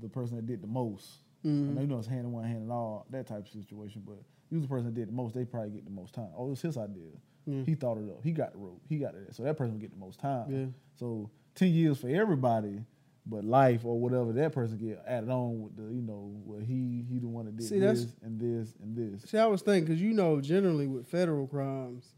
the 0.00 0.08
person 0.08 0.36
that 0.36 0.46
did 0.46 0.62
the 0.62 0.66
most. 0.66 1.18
I 1.44 1.48
Mhm. 1.48 1.74
know 1.74 1.80
you 1.82 1.86
know 1.86 1.98
it's 1.98 2.08
hand 2.08 2.26
in 2.26 2.32
one, 2.32 2.44
hand 2.44 2.64
in 2.64 2.70
all, 2.70 3.06
that 3.10 3.26
type 3.28 3.46
of 3.46 3.48
situation. 3.48 4.02
But 4.04 4.16
usually 4.50 4.66
the 4.66 4.68
person 4.68 4.86
that 4.86 4.94
did 4.94 5.08
the 5.08 5.12
most, 5.12 5.34
they 5.34 5.44
probably 5.44 5.70
get 5.70 5.84
the 5.84 5.90
most 5.92 6.12
time. 6.14 6.30
Oh, 6.36 6.46
it 6.46 6.50
was 6.50 6.62
his 6.62 6.76
idea. 6.76 7.10
Yeah. 7.46 7.62
He 7.62 7.76
thought 7.76 7.98
it 7.98 8.10
up. 8.10 8.24
He 8.24 8.32
got 8.32 8.52
the 8.52 8.58
rope. 8.58 8.82
He 8.88 8.98
got 8.98 9.14
it. 9.14 9.32
So 9.34 9.44
that 9.44 9.56
person 9.56 9.74
would 9.74 9.80
get 9.80 9.92
the 9.92 9.96
most 10.00 10.18
time. 10.18 10.50
Yeah. 10.52 10.66
So 10.96 11.30
ten 11.54 11.68
years 11.72 11.98
for 11.98 12.08
everybody, 12.08 12.84
but 13.28 13.44
life 13.44 13.84
or 13.84 13.98
whatever 13.98 14.32
that 14.32 14.52
person 14.52 14.78
get 14.78 15.02
added 15.06 15.28
on 15.30 15.60
with 15.60 15.76
the 15.76 15.82
you 15.82 16.00
know 16.02 16.32
what 16.44 16.62
he 16.62 17.04
he 17.10 17.18
the 17.18 17.26
one 17.26 17.44
that 17.46 17.56
did 17.56 17.66
See, 17.66 17.78
this 17.80 18.06
and 18.22 18.38
this 18.40 18.74
and 18.80 18.96
this. 18.96 19.28
See, 19.28 19.38
I 19.38 19.46
was 19.46 19.62
thinking 19.62 19.84
because 19.86 20.00
you 20.00 20.12
know, 20.12 20.40
generally 20.40 20.86
with 20.86 21.06
federal 21.08 21.46
crimes, 21.46 22.14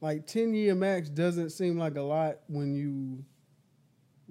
like 0.00 0.26
ten 0.26 0.54
year 0.54 0.74
max 0.74 1.08
doesn't 1.10 1.50
seem 1.50 1.78
like 1.78 1.96
a 1.96 2.02
lot 2.02 2.38
when 2.46 2.74
you 2.74 3.24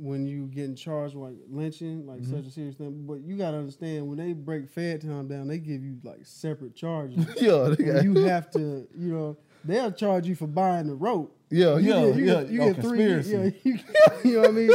when 0.02 0.26
you 0.26 0.46
getting 0.48 0.76
charged 0.76 1.14
with 1.14 1.32
like 1.32 1.40
lynching, 1.50 2.08
like 2.08 2.22
Mhm. 2.22 2.30
such 2.32 2.46
a 2.46 2.52
serious 2.52 2.76
thing. 2.78 3.06
But 3.06 3.22
you 3.22 3.36
gotta 3.38 3.58
understand 3.58 4.08
when 4.08 4.18
they 4.18 4.32
break 4.34 4.70
Fed 4.70 5.02
time 5.02 5.28
down, 5.28 5.48
they 5.50 5.60
give 5.60 5.84
you 5.84 5.98
like 6.04 6.20
separate 6.26 6.74
charges. 6.74 7.18
yeah, 7.42 7.74
they 7.78 7.84
got- 7.84 8.04
you 8.04 8.14
have 8.26 8.50
to, 8.52 8.88
you 8.98 9.12
know, 9.14 9.38
they'll 9.66 9.92
charge 9.92 10.26
you 10.26 10.36
for 10.36 10.48
buying 10.48 10.88
the 10.88 10.96
rope. 10.96 11.36
yeah, 11.50 11.78
You 11.78 11.90
yeah, 11.94 12.06
get, 12.06 12.16
you 12.16 12.26
yeah. 12.26 12.34
get, 12.44 12.50
you 12.50 12.62
oh, 12.62 12.74
get 12.74 12.82
three. 12.82 12.98
conspiracy. 12.98 13.32
Yeah, 13.32 13.50
you, 13.74 13.80
you 14.24 14.34
know 14.36 14.40
what 14.42 14.50
I 14.50 14.54
mean. 14.54 14.72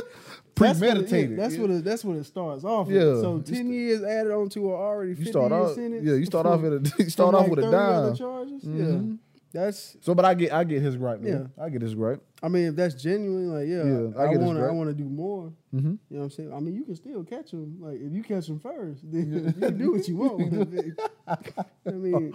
That's 0.56 0.80
what 0.80 0.86
it- 0.88 0.92
Premeditated. 0.92 1.38
That's 1.38 1.56
what 1.56 1.70
it, 1.70 1.84
that's 1.84 2.04
what 2.04 2.16
it 2.16 2.24
starts 2.24 2.64
off. 2.64 2.86
with. 2.86 2.96
Yeah. 2.96 3.20
So 3.20 3.40
ten 3.40 3.72
years 3.72 4.02
added 4.02 4.32
on 4.32 4.48
to 4.50 4.68
an 4.70 4.74
already 4.74 5.14
You 5.14 5.24
start 5.26 5.52
off, 5.52 5.74
sentence. 5.74 6.04
yeah. 6.04 6.14
You 6.14 6.24
start 6.26 6.46
off 6.46 6.62
at 6.64 6.72
a, 6.72 6.92
you 7.02 7.10
start 7.10 7.34
off 7.34 7.42
like 7.42 7.50
with 7.50 7.58
a 7.60 7.62
30 7.62 7.76
other 7.76 8.06
dime. 8.08 8.16
charges. 8.16 8.64
Mhm. 8.64 9.18
Yeah, 9.52 9.60
that's. 9.60 9.96
So, 10.00 10.14
but 10.14 10.24
I 10.24 10.34
get, 10.34 10.52
I 10.52 10.62
get 10.64 10.80
his 10.82 10.96
gripe. 10.96 11.20
Yeah. 11.22 11.30
Yeah, 11.58 11.64
I 11.64 11.68
get 11.70 11.82
his 11.82 11.94
gripe. 11.94 12.22
I 12.42 12.48
mean, 12.48 12.64
if 12.66 12.76
that's 12.76 12.94
genuine, 13.02 13.52
like 13.52 13.66
yeah, 13.66 13.84
Yeah, 13.84 14.20
I 14.20 14.32
I 14.32 14.36
want 14.36 14.58
to. 14.58 14.64
I 14.64 14.70
want 14.70 14.90
to 14.90 14.94
do 14.94 15.04
more. 15.08 15.52
Mm-hmm. 15.74 15.88
You 15.88 15.98
know 16.10 16.18
what 16.18 16.22
I'm 16.24 16.30
saying? 16.30 16.52
I 16.52 16.60
mean, 16.60 16.74
you 16.76 16.84
can 16.84 16.94
still 16.94 17.24
catch 17.24 17.50
them. 17.50 17.78
Like 17.80 17.98
if 18.00 18.12
you 18.12 18.22
catch 18.22 18.46
them 18.46 18.60
first, 18.60 19.00
then 19.10 19.32
you 19.46 19.52
can 19.52 19.78
do 19.78 19.92
what 19.92 20.06
you 20.06 20.16
want. 20.16 20.42
I 21.26 21.90
mean, 21.90 22.34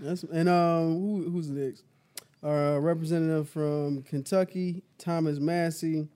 that's 0.00 0.22
and 0.24 0.48
um, 0.48 0.94
who, 1.00 1.30
who's 1.30 1.50
next? 1.50 1.84
Our 2.42 2.80
representative 2.80 3.48
from 3.48 4.02
Kentucky, 4.02 4.82
Thomas 4.96 5.38
Massie. 5.40 6.06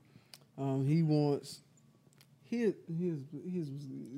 Um, 0.56 0.87
he 0.87 1.02
wants 1.02 1.62
his 2.44 2.74
his 2.87 3.18
his 3.50 3.68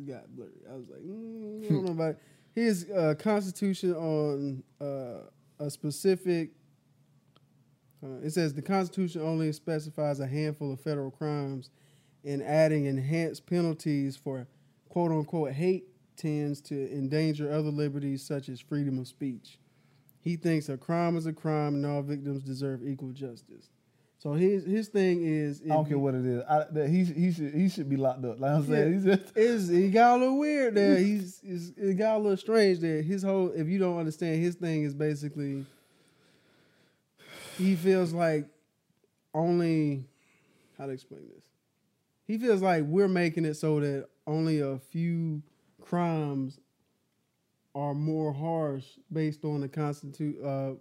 got 0.07 0.29
blurry. 0.35 0.51
I 0.71 0.75
was 0.75 0.89
like, 0.91 1.01
mm, 1.01 1.65
I 1.65 1.69
don't 1.69 1.85
know 1.85 1.93
about 1.93 2.11
it. 2.11 2.19
his 2.55 2.91
uh, 2.91 3.15
constitution 3.19 3.95
on 3.95 4.63
uh, 4.81 5.29
a 5.59 5.71
specific. 5.71 6.51
Uh, 8.03 8.21
it 8.23 8.31
says 8.33 8.53
the 8.53 8.61
Constitution 8.61 9.23
only 9.23 9.51
specifies 9.53 10.21
a 10.21 10.27
handful 10.27 10.73
of 10.73 10.81
federal 10.81 11.11
crimes, 11.11 11.71
and 12.25 12.43
adding 12.43 12.85
enhanced 12.85 13.47
penalties 13.47 14.17
for 14.17 14.47
"quote 14.89 15.11
unquote" 15.11 15.53
hate 15.53 15.85
tends 16.17 16.61
to 16.61 16.93
endanger 16.93 17.51
other 17.51 17.71
liberties 17.71 18.23
such 18.23 18.49
as 18.49 18.61
freedom 18.61 18.99
of 18.99 19.09
speech. 19.09 19.59
He 20.25 20.37
thinks 20.37 20.69
a 20.71 20.79
crime 20.79 21.17
is 21.19 21.27
a 21.27 21.33
crime, 21.35 21.75
and 21.75 21.85
all 21.87 22.01
victims 22.03 22.43
deserve 22.43 22.83
equal 22.83 23.11
justice. 23.13 23.69
So 24.19 24.33
his 24.33 24.65
his 24.65 24.89
thing 24.89 25.23
is, 25.23 25.61
I 25.67 25.69
don't 25.75 25.87
care 25.87 25.99
what 25.99 26.15
it 26.15 26.25
is. 26.25 26.43
I, 26.49 26.65
that 26.73 26.89
he 26.89 27.05
he 27.05 27.31
should 27.31 27.53
he 27.55 27.69
should 27.69 27.91
be 27.91 27.99
locked 27.99 28.25
up. 28.25 28.41
Like 28.41 28.53
I'm 28.53 28.67
saying, 28.67 29.05
Yeah. 29.05 29.15
he's 29.17 29.37
just 29.37 29.71
he 29.71 29.91
got 29.91 30.17
a 30.17 30.19
little 30.21 30.39
weird 30.39 30.75
there. 30.77 30.97
He's, 30.97 31.41
he's 31.45 31.73
it 31.77 31.99
got 31.99 32.17
a 32.17 32.19
little 32.21 32.39
strange 32.39 32.79
there. 32.81 33.03
His 33.03 33.23
whole 33.23 33.51
if 33.55 33.69
you 33.69 33.79
don't 33.79 33.99
understand, 33.99 34.41
his 34.43 34.55
thing 34.55 34.85
is 34.85 34.95
basically 34.95 35.67
he 37.59 37.77
feels 37.77 38.13
like 38.15 38.47
only 39.35 40.05
how 40.79 40.87
to 40.87 40.93
explain 40.93 41.29
this. 41.35 41.45
He 42.27 42.39
feels 42.39 42.63
like 42.63 42.85
we're 42.85 43.09
making 43.09 43.45
it 43.45 43.55
so 43.55 43.79
that 43.81 44.09
only 44.27 44.61
a 44.61 44.79
few 44.79 45.43
crimes 45.83 46.59
are 47.75 47.95
more 47.95 48.33
harsh 48.33 48.85
based 49.13 49.45
on 49.45 49.61
the 49.61 49.69
constitute 49.69 50.43
uh, 50.45 50.73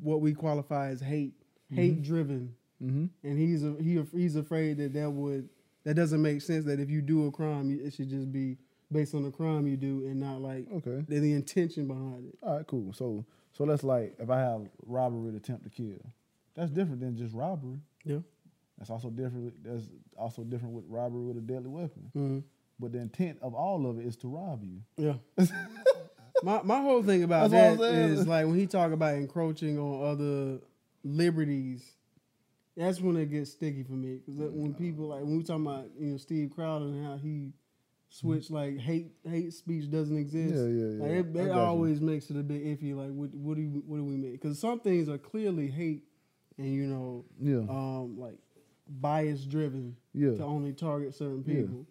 what 0.00 0.20
we 0.20 0.32
qualify 0.32 0.88
as 0.88 1.00
hate, 1.00 1.32
hate 1.70 2.02
driven 2.02 2.54
mm-hmm. 2.82 3.06
and 3.22 3.38
he's 3.38 3.64
a, 3.64 3.74
he 3.80 4.02
he's 4.14 4.36
afraid 4.36 4.78
that 4.78 4.92
that 4.92 5.10
would 5.10 5.48
that 5.86 5.94
doesn't 5.94 6.20
make 6.20 6.42
sense. 6.42 6.64
That 6.66 6.80
if 6.80 6.90
you 6.90 7.00
do 7.00 7.26
a 7.26 7.30
crime, 7.30 7.70
it 7.70 7.94
should 7.94 8.10
just 8.10 8.32
be 8.32 8.58
based 8.92 9.14
on 9.14 9.22
the 9.22 9.30
crime 9.30 9.66
you 9.66 9.76
do 9.76 10.04
and 10.04 10.18
not 10.18 10.40
like 10.40 10.66
okay. 10.72 11.04
the, 11.08 11.20
the 11.20 11.32
intention 11.32 11.86
behind 11.86 12.26
it. 12.26 12.38
All 12.42 12.56
right, 12.56 12.66
cool. 12.66 12.92
So 12.92 13.24
so 13.52 13.64
that's 13.64 13.84
like 13.84 14.16
if 14.18 14.28
I 14.28 14.40
have 14.40 14.62
robbery 14.84 15.30
to 15.30 15.36
attempt 15.36 15.64
to 15.64 15.70
kill, 15.70 16.04
that's 16.54 16.70
different 16.70 17.00
than 17.00 17.16
just 17.16 17.34
robbery. 17.34 17.78
Yeah. 18.04 18.18
That's 18.78 18.90
also 18.90 19.08
different. 19.08 19.64
That's 19.64 19.84
also 20.18 20.42
different 20.42 20.74
with 20.74 20.84
robbery 20.88 21.22
with 21.22 21.38
a 21.38 21.40
deadly 21.40 21.70
weapon. 21.70 22.10
Mm-hmm. 22.16 22.38
But 22.78 22.92
the 22.92 22.98
intent 22.98 23.38
of 23.40 23.54
all 23.54 23.88
of 23.88 23.98
it 23.98 24.04
is 24.04 24.16
to 24.16 24.28
rob 24.28 24.62
you. 24.62 24.82
Yeah. 24.98 25.14
my 26.42 26.62
my 26.62 26.80
whole 26.80 27.02
thing 27.02 27.22
about 27.22 27.50
That's 27.50 27.76
that 27.76 27.78
what 27.78 27.88
I'm 27.88 27.94
saying. 27.94 28.10
is 28.14 28.26
like 28.26 28.46
when 28.46 28.58
he 28.58 28.66
talk 28.66 28.92
about 28.92 29.14
encroaching 29.14 29.78
on 29.78 30.10
other 30.10 30.58
liberties. 31.04 31.92
That's 32.76 33.00
when 33.00 33.16
it 33.16 33.30
gets 33.30 33.52
sticky 33.52 33.84
for 33.84 33.92
me 33.92 34.16
because 34.18 34.38
when 34.52 34.74
people 34.74 35.06
like 35.08 35.22
when 35.22 35.38
we 35.38 35.42
talking 35.44 35.66
about 35.66 35.86
you 35.98 36.10
know 36.12 36.16
Steve 36.18 36.50
Crowder 36.54 36.84
and 36.84 37.06
how 37.06 37.16
he 37.16 37.52
switched 38.10 38.50
like 38.50 38.78
hate 38.78 39.12
hate 39.24 39.54
speech 39.54 39.90
doesn't 39.90 40.16
exist. 40.16 40.54
Yeah, 40.54 40.62
yeah, 40.66 40.86
yeah. 40.98 41.02
Like 41.02 41.10
it, 41.12 41.34
got 41.34 41.44
you. 41.46 41.52
always 41.52 42.00
makes 42.02 42.28
it 42.28 42.36
a 42.36 42.42
bit 42.42 42.62
iffy. 42.64 42.94
Like 42.94 43.10
what 43.12 43.32
what 43.34 43.56
do 43.56 43.62
we, 43.62 43.78
what 43.80 43.96
do 43.96 44.04
we 44.04 44.16
make? 44.16 44.32
Because 44.42 44.58
some 44.58 44.78
things 44.80 45.08
are 45.08 45.16
clearly 45.16 45.68
hate 45.68 46.02
and 46.58 46.66
you 46.70 46.86
know 46.86 47.24
Yeah. 47.40 47.60
um 47.70 48.18
like 48.18 48.36
bias 48.88 49.44
driven 49.44 49.96
yeah. 50.12 50.34
to 50.36 50.42
only 50.44 50.74
target 50.74 51.14
certain 51.14 51.44
Yeah. 51.46 51.62
people. 51.62 51.86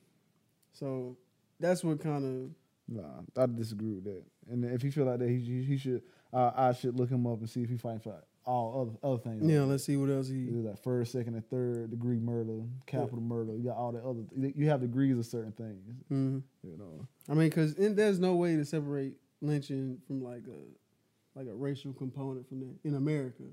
So 0.71 1.17
that's 1.60 1.84
what 1.84 1.99
kind 1.99 2.53
Nah, 2.87 3.21
I 3.37 3.45
disagree 3.47 3.93
with 3.93 4.03
that. 4.05 4.23
And 4.49 4.63
if 4.65 4.81
he 4.81 4.91
feel 4.91 5.05
like 5.05 5.19
that, 5.19 5.29
he 5.29 5.39
he, 5.39 5.63
he 5.63 5.77
should. 5.77 6.03
Uh, 6.33 6.51
I 6.55 6.73
should 6.73 6.97
look 6.99 7.09
him 7.09 7.25
up 7.25 7.39
and 7.39 7.49
see 7.49 7.63
if 7.63 7.69
he 7.69 7.77
fighting 7.77 7.99
for 8.01 8.15
all 8.45 8.81
other 9.01 9.13
other 9.13 9.21
things. 9.23 9.43
yeah. 9.49 9.61
Let's 9.61 9.83
see 9.85 9.97
what 9.97 10.09
else 10.09 10.27
he. 10.27 10.43
It's 10.45 10.65
like 10.65 10.83
first, 10.83 11.11
second, 11.13 11.33
and 11.33 11.49
third 11.49 11.89
degree 11.89 12.19
murder, 12.19 12.61
capital 12.85 13.21
murder. 13.21 13.55
You 13.55 13.63
got 13.63 13.77
all 13.77 13.91
the 13.91 13.99
other. 14.03 14.21
You 14.35 14.69
have 14.69 14.81
degrees 14.81 15.17
of 15.17 15.25
certain 15.25 15.51
things. 15.53 15.83
Mhm. 16.11 16.43
You 16.63 16.77
know. 16.77 17.07
I 17.27 17.33
mean, 17.33 17.49
because 17.49 17.73
there's 17.75 18.19
no 18.19 18.35
way 18.35 18.55
to 18.55 18.65
separate 18.65 19.15
lynching 19.41 19.99
from 20.05 20.21
like 20.21 20.43
a 20.47 21.37
like 21.39 21.47
a 21.47 21.53
racial 21.55 21.91
component 21.93 22.47
from 22.47 22.59
that 22.59 22.75
in 22.83 22.95
America. 22.95 23.43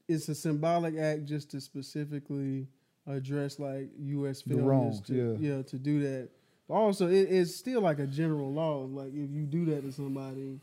it's 0.08 0.28
a 0.30 0.36
symbolic 0.36 0.98
act 0.98 1.26
just 1.26 1.52
to 1.52 1.62
specifically 1.62 2.68
address 3.08 3.60
like 3.60 3.90
U.S. 4.00 4.42
Failures 4.42 5.02
to 5.08 5.38
yeah. 5.40 5.62
to 5.64 5.78
do 5.78 6.02
that. 6.02 6.30
But 6.68 6.74
also, 6.76 7.08
it, 7.08 7.28
it's 7.30 7.56
still 7.56 7.82
like 7.82 8.00
a 8.00 8.08
general 8.08 8.52
law. 8.52 8.86
Like 8.86 9.14
if 9.14 9.32
you 9.32 9.46
do 9.46 9.66
that 9.66 9.82
to 9.84 9.92
somebody, 9.92 10.60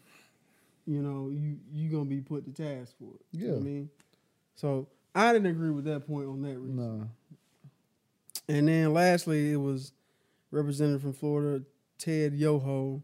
you 0.86 1.02
know, 1.02 1.30
you 1.30 1.58
you 1.72 1.90
gonna 1.90 2.04
be 2.04 2.20
put 2.20 2.44
to 2.44 2.52
task 2.52 2.94
for 2.98 3.14
it. 3.14 3.26
You 3.32 3.48
know 3.48 3.54
what 3.54 3.60
I 3.60 3.64
mean, 3.64 3.90
so 4.54 4.88
I 5.14 5.32
didn't 5.32 5.46
agree 5.46 5.70
with 5.70 5.84
that 5.84 6.06
point 6.06 6.28
on 6.28 6.42
that 6.42 6.58
reason. 6.58 7.00
No. 7.00 7.08
And 8.48 8.68
then 8.68 8.92
lastly, 8.94 9.52
it 9.52 9.56
was 9.56 9.92
represented 10.50 11.00
from 11.02 11.12
Florida, 11.12 11.64
Ted 11.98 12.34
Yoho, 12.34 13.02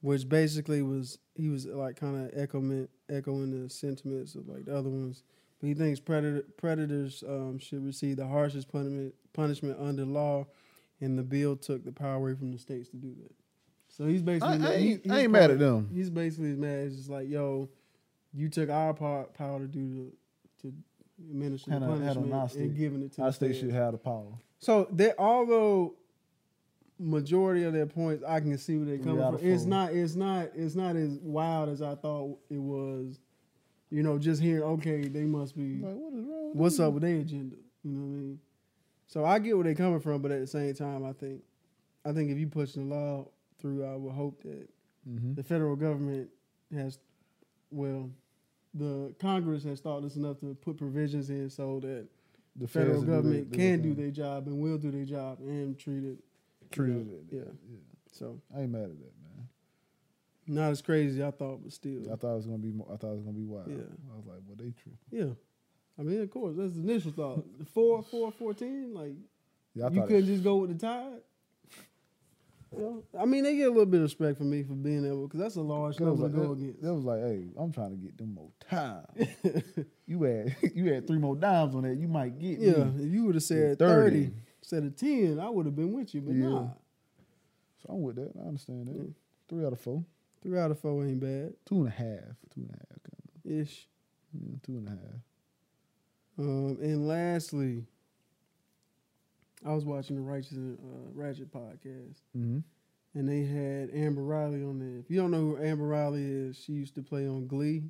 which 0.00 0.28
basically 0.28 0.82
was 0.82 1.18
he 1.34 1.48
was 1.48 1.66
like 1.66 1.96
kind 1.96 2.16
of 2.16 2.30
echoing 2.38 2.88
echoing 3.10 3.62
the 3.62 3.68
sentiments 3.68 4.34
of 4.34 4.48
like 4.48 4.64
the 4.64 4.76
other 4.76 4.88
ones. 4.90 5.22
But 5.60 5.66
he 5.66 5.74
thinks 5.74 5.98
predator, 5.98 6.44
predators 6.56 7.24
um, 7.26 7.58
should 7.58 7.84
receive 7.84 8.16
the 8.16 8.26
harshest 8.26 8.70
punishment 8.70 9.14
punishment 9.32 9.78
under 9.80 10.04
law, 10.04 10.46
and 11.00 11.18
the 11.18 11.22
bill 11.22 11.56
took 11.56 11.84
the 11.84 11.92
power 11.92 12.14
away 12.14 12.34
from 12.34 12.52
the 12.52 12.58
states 12.58 12.88
to 12.90 12.96
do 12.96 13.14
that. 13.22 13.32
So 13.88 14.06
he's 14.06 14.22
basically 14.22 14.64
I 14.64 14.78
he- 14.78 14.90
ain't, 14.92 15.02
he's 15.04 15.12
I 15.12 15.20
ain't 15.22 15.32
mad 15.32 15.50
at 15.50 15.58
them. 15.58 15.90
He's 15.92 16.10
basically 16.10 16.54
mad. 16.54 16.78
It's 16.86 16.96
just 16.96 17.10
like 17.10 17.28
yo, 17.28 17.68
you 18.32 18.48
took 18.48 18.70
our 18.70 18.94
power, 18.94 19.24
power 19.24 19.58
to 19.58 19.66
do 19.66 20.12
the 20.62 20.68
to 20.68 20.74
administer 21.30 21.70
the 21.70 21.76
a- 21.76 21.80
had 21.80 22.16
a 22.16 22.20
punishment 22.20 22.52
and 22.54 22.76
giving 22.76 23.02
it 23.02 23.12
to 23.14 23.22
Our 23.22 23.28
the 23.28 23.32
state 23.32 23.56
should 23.56 23.70
have 23.72 23.92
the 23.92 23.98
power. 23.98 24.32
So 24.60 24.88
that 24.92 25.14
although 25.18 25.94
majority 26.98 27.62
of 27.64 27.72
their 27.72 27.86
points 27.86 28.24
I 28.26 28.40
can 28.40 28.58
see 28.58 28.76
where 28.76 28.86
they 28.86 28.96
Three 28.96 29.04
coming 29.16 29.38
from. 29.38 29.46
It's 29.48 29.64
not 29.64 29.92
it's 29.92 30.14
not 30.16 30.50
it's 30.54 30.74
not 30.74 30.96
as 30.96 31.18
wild 31.22 31.68
as 31.68 31.80
I 31.82 31.94
thought 31.94 32.38
it 32.50 32.58
was. 32.60 33.20
You 33.90 34.02
know, 34.02 34.18
just 34.18 34.42
hearing 34.42 34.64
okay, 34.64 35.08
they 35.08 35.22
must 35.24 35.56
be 35.56 35.80
Like, 35.80 35.94
what 35.94 36.12
is 36.12 36.24
wrong? 36.26 36.50
what's 36.54 36.80
up 36.80 36.92
with 36.92 37.02
their 37.02 37.16
agenda. 37.16 37.56
You 37.84 37.90
know 37.92 38.00
what 38.00 38.06
I 38.06 38.20
mean? 38.20 38.40
So 39.06 39.24
I 39.24 39.38
get 39.38 39.54
where 39.56 39.64
they're 39.64 39.74
coming 39.74 40.00
from, 40.00 40.20
but 40.20 40.30
at 40.32 40.40
the 40.40 40.46
same 40.46 40.74
time 40.74 41.04
I 41.04 41.12
think 41.12 41.42
I 42.04 42.12
think 42.12 42.30
if 42.30 42.38
you 42.38 42.48
push 42.48 42.72
the 42.72 42.80
law 42.80 43.28
through, 43.60 43.84
I 43.84 43.96
would 43.96 44.12
hope 44.12 44.42
that 44.42 44.68
Mhm. 45.08 45.36
the 45.36 45.42
federal 45.42 45.76
government 45.76 46.30
has 46.74 46.98
well 47.70 48.10
the 48.74 49.14
Congress 49.18 49.62
has 49.64 49.80
thought 49.80 50.02
this 50.02 50.16
enough 50.16 50.38
to 50.40 50.54
put 50.60 50.76
provisions 50.76 51.30
in 51.30 51.48
so 51.48 51.80
that 51.80 52.06
The 52.60 52.68
federal 52.68 52.96
will 52.96 53.00
do 53.02 53.06
government 53.12 53.50
their- 53.50 53.58
can 53.58 53.82
do 53.82 53.94
their 53.94 54.10
job 54.10 54.46
and 54.46 54.58
will 54.60 54.78
do 54.78 54.90
their 54.90 55.04
job 55.04 55.38
and 55.40 55.78
treat 55.78 56.04
it. 56.04 56.18
Treat 56.70 56.96
it. 56.96 57.06
Yeah. 57.30 57.40
yeah. 57.40 57.78
So 58.12 58.40
I 58.54 58.62
ain't 58.62 58.70
mad 58.72 58.82
at 58.82 58.98
that, 58.98 59.12
man. 59.22 59.48
not 60.46 60.70
as 60.70 60.82
crazy 60.82 61.20
as 61.20 61.28
I 61.28 61.30
thought, 61.30 61.62
but 61.62 61.72
still. 61.72 62.12
I 62.12 62.16
thought 62.16 62.32
it 62.32 62.36
was 62.36 62.46
gonna 62.46 62.58
be. 62.58 62.72
More, 62.72 62.86
I 62.92 62.96
thought 62.96 63.12
it 63.12 63.16
was 63.16 63.22
gonna 63.22 63.36
be 63.36 63.44
wild. 63.44 63.68
Yeah. 63.68 63.76
I 64.12 64.16
was 64.16 64.26
like, 64.26 64.38
well, 64.46 64.56
they 64.56 64.72
true. 64.72 64.92
Yeah. 65.10 65.34
I 65.98 66.02
mean, 66.02 66.20
of 66.20 66.30
course, 66.30 66.54
that's 66.56 66.74
the 66.74 66.80
initial 66.80 67.12
thought. 67.12 67.44
Four, 67.72 68.02
four, 68.02 68.30
fourteen, 68.32 68.92
like 68.94 69.12
Yeah, 69.74 69.88
you 69.90 70.02
couldn't 70.02 70.24
it, 70.24 70.26
just 70.26 70.44
go 70.44 70.56
with 70.56 70.70
the 70.70 70.86
tide. 70.86 71.20
You 72.76 72.82
know? 72.82 73.02
I 73.20 73.24
mean, 73.24 73.44
they 73.44 73.56
get 73.56 73.66
a 73.66 73.70
little 73.70 73.86
bit 73.86 73.98
of 73.98 74.02
respect 74.04 74.38
from 74.38 74.50
me 74.50 74.62
for 74.62 74.74
being 74.74 75.04
able 75.06 75.26
because 75.26 75.40
that's 75.40 75.56
a 75.56 75.62
large 75.62 75.98
number 76.00 76.24
like, 76.24 76.32
to 76.32 76.38
go 76.38 76.52
against. 76.52 76.82
that 76.82 76.94
was 76.94 77.04
like, 77.04 77.20
hey, 77.20 77.48
I'm 77.58 77.72
trying 77.72 77.90
to 77.90 77.96
get 77.96 78.18
them 78.18 78.34
more 78.34 78.50
time. 78.68 79.06
you 80.06 80.22
had 80.22 80.56
you 80.74 80.92
had 80.92 81.06
three 81.06 81.18
more 81.18 81.36
dimes 81.36 81.74
on 81.74 81.82
that. 81.82 81.96
You 81.96 82.08
might 82.08 82.38
get 82.38 82.58
yeah, 82.58 82.84
me. 82.84 83.04
if 83.04 83.12
you 83.12 83.24
would 83.24 83.34
have 83.36 83.44
said 83.44 83.78
30. 83.78 84.10
30 84.26 84.32
instead 84.60 84.84
of 84.84 84.96
10, 84.96 85.40
I 85.40 85.48
would 85.48 85.66
have 85.66 85.76
been 85.76 85.92
with 85.92 86.14
you, 86.14 86.20
but 86.20 86.34
Yeah. 86.34 86.48
nah. 86.48 86.68
So 87.82 87.90
I'm 87.90 88.02
with 88.02 88.16
that. 88.16 88.32
I 88.38 88.48
understand 88.48 88.88
that. 88.88 88.96
Yeah. 88.96 89.10
Three 89.48 89.64
out 89.64 89.72
of 89.72 89.80
four. 89.80 90.04
Three 90.42 90.58
out 90.58 90.70
of 90.70 90.78
four 90.80 91.04
ain't 91.04 91.20
bad. 91.20 91.54
Two 91.64 91.76
and 91.76 91.88
a 91.88 91.90
half. 91.90 92.36
Two 92.54 92.60
and 92.60 92.70
a 92.70 92.72
half. 92.72 93.02
Kind 93.02 93.60
Ish. 93.62 93.88
of. 94.34 94.40
Yeah, 94.42 94.56
two 94.62 94.72
and 94.78 94.88
a 94.88 94.90
half. 94.90 94.98
Um, 96.38 96.78
and 96.82 97.08
lastly, 97.08 97.84
I 99.66 99.72
was 99.74 99.84
watching 99.84 100.16
the 100.16 100.22
Righteous 100.22 100.52
and 100.52 100.78
uh, 100.78 101.10
Ratchet 101.14 101.52
podcast, 101.52 102.16
Mm-hmm. 102.36 102.58
and 103.14 103.28
they 103.28 103.42
had 103.44 103.90
Amber 103.92 104.22
Riley 104.22 104.62
on 104.62 104.78
there. 104.78 104.98
If 105.00 105.10
you 105.10 105.16
don't 105.20 105.30
know 105.30 105.40
who 105.40 105.58
Amber 105.62 105.86
Riley 105.86 106.24
is, 106.24 106.56
she 106.56 106.72
used 106.72 106.94
to 106.94 107.02
play 107.02 107.26
on 107.26 107.46
Glee. 107.46 107.82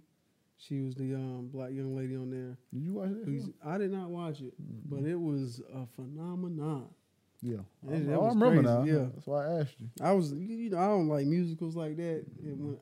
She 0.60 0.80
was 0.80 0.94
the 0.96 1.14
um, 1.14 1.50
black 1.52 1.70
young 1.72 1.94
lady 1.94 2.16
on 2.16 2.30
there. 2.30 2.56
Did 2.72 2.82
you 2.82 2.94
watch 2.94 3.10
that? 3.10 3.24
Show? 3.44 3.52
I 3.68 3.78
did 3.78 3.92
not 3.92 4.08
watch 4.10 4.40
it, 4.40 4.54
but 4.88 5.04
it 5.04 5.14
was 5.14 5.60
a 5.72 5.86
phenomenon. 5.94 6.86
Yeah. 7.42 7.58
That- 7.84 8.08
I, 8.10 8.14
I 8.14 8.28
remember 8.30 8.46
crazy, 8.62 8.62
now. 8.62 8.82
yeah. 8.84 9.06
That's 9.14 9.26
why 9.26 9.46
I 9.46 9.60
asked 9.60 9.74
you. 9.78 9.88
I 10.02 10.12
was, 10.12 10.32
you 10.32 10.70
know, 10.70 10.78
I 10.78 10.86
don't 10.88 11.06
like 11.08 11.26
musicals 11.26 11.76
like 11.76 11.96
that. 11.98 12.24
And 12.42 12.58
when, 12.60 12.78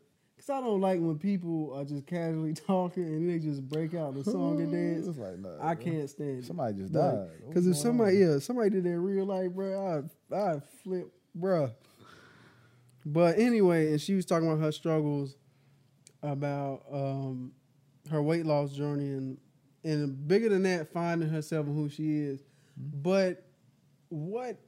Cause 0.46 0.62
I 0.62 0.64
don't 0.64 0.80
like 0.80 1.00
when 1.00 1.18
people 1.18 1.72
are 1.74 1.84
just 1.84 2.06
casually 2.06 2.54
talking 2.66 3.04
and 3.04 3.28
they 3.28 3.38
just 3.38 3.66
break 3.68 3.94
out 3.94 4.14
the 4.14 4.22
song 4.22 4.60
and 4.60 4.70
dance. 4.70 5.08
It's 5.08 5.18
like, 5.18 5.38
nah, 5.38 5.56
I 5.60 5.74
bro. 5.74 5.84
can't 5.84 6.10
stand 6.10 6.38
it. 6.38 6.44
Somebody 6.44 6.74
just 6.74 6.92
died. 6.92 7.28
What's 7.40 7.54
Cause 7.54 7.66
if 7.66 7.76
somebody, 7.76 8.18
yeah, 8.18 8.38
somebody 8.38 8.70
did 8.70 8.84
that 8.84 8.90
in 8.90 9.02
real 9.02 9.24
life, 9.24 9.50
bro, 9.50 10.04
I, 10.30 10.36
I 10.36 10.60
flip, 10.84 11.12
bro. 11.34 11.72
But 13.04 13.38
anyway, 13.38 13.90
and 13.90 14.00
she 14.00 14.14
was 14.14 14.24
talking 14.24 14.48
about 14.48 14.62
her 14.62 14.72
struggles 14.72 15.36
about 16.22 16.82
um, 16.92 17.52
her 18.10 18.22
weight 18.22 18.46
loss 18.46 18.72
journey 18.72 19.12
and 19.12 19.38
and 19.84 20.26
bigger 20.26 20.48
than 20.48 20.62
that, 20.64 20.92
finding 20.92 21.28
herself 21.28 21.66
and 21.66 21.76
who 21.76 21.88
she 21.88 22.18
is. 22.18 22.40
Mm-hmm. 22.40 23.02
But 23.02 23.44
what 24.08 24.58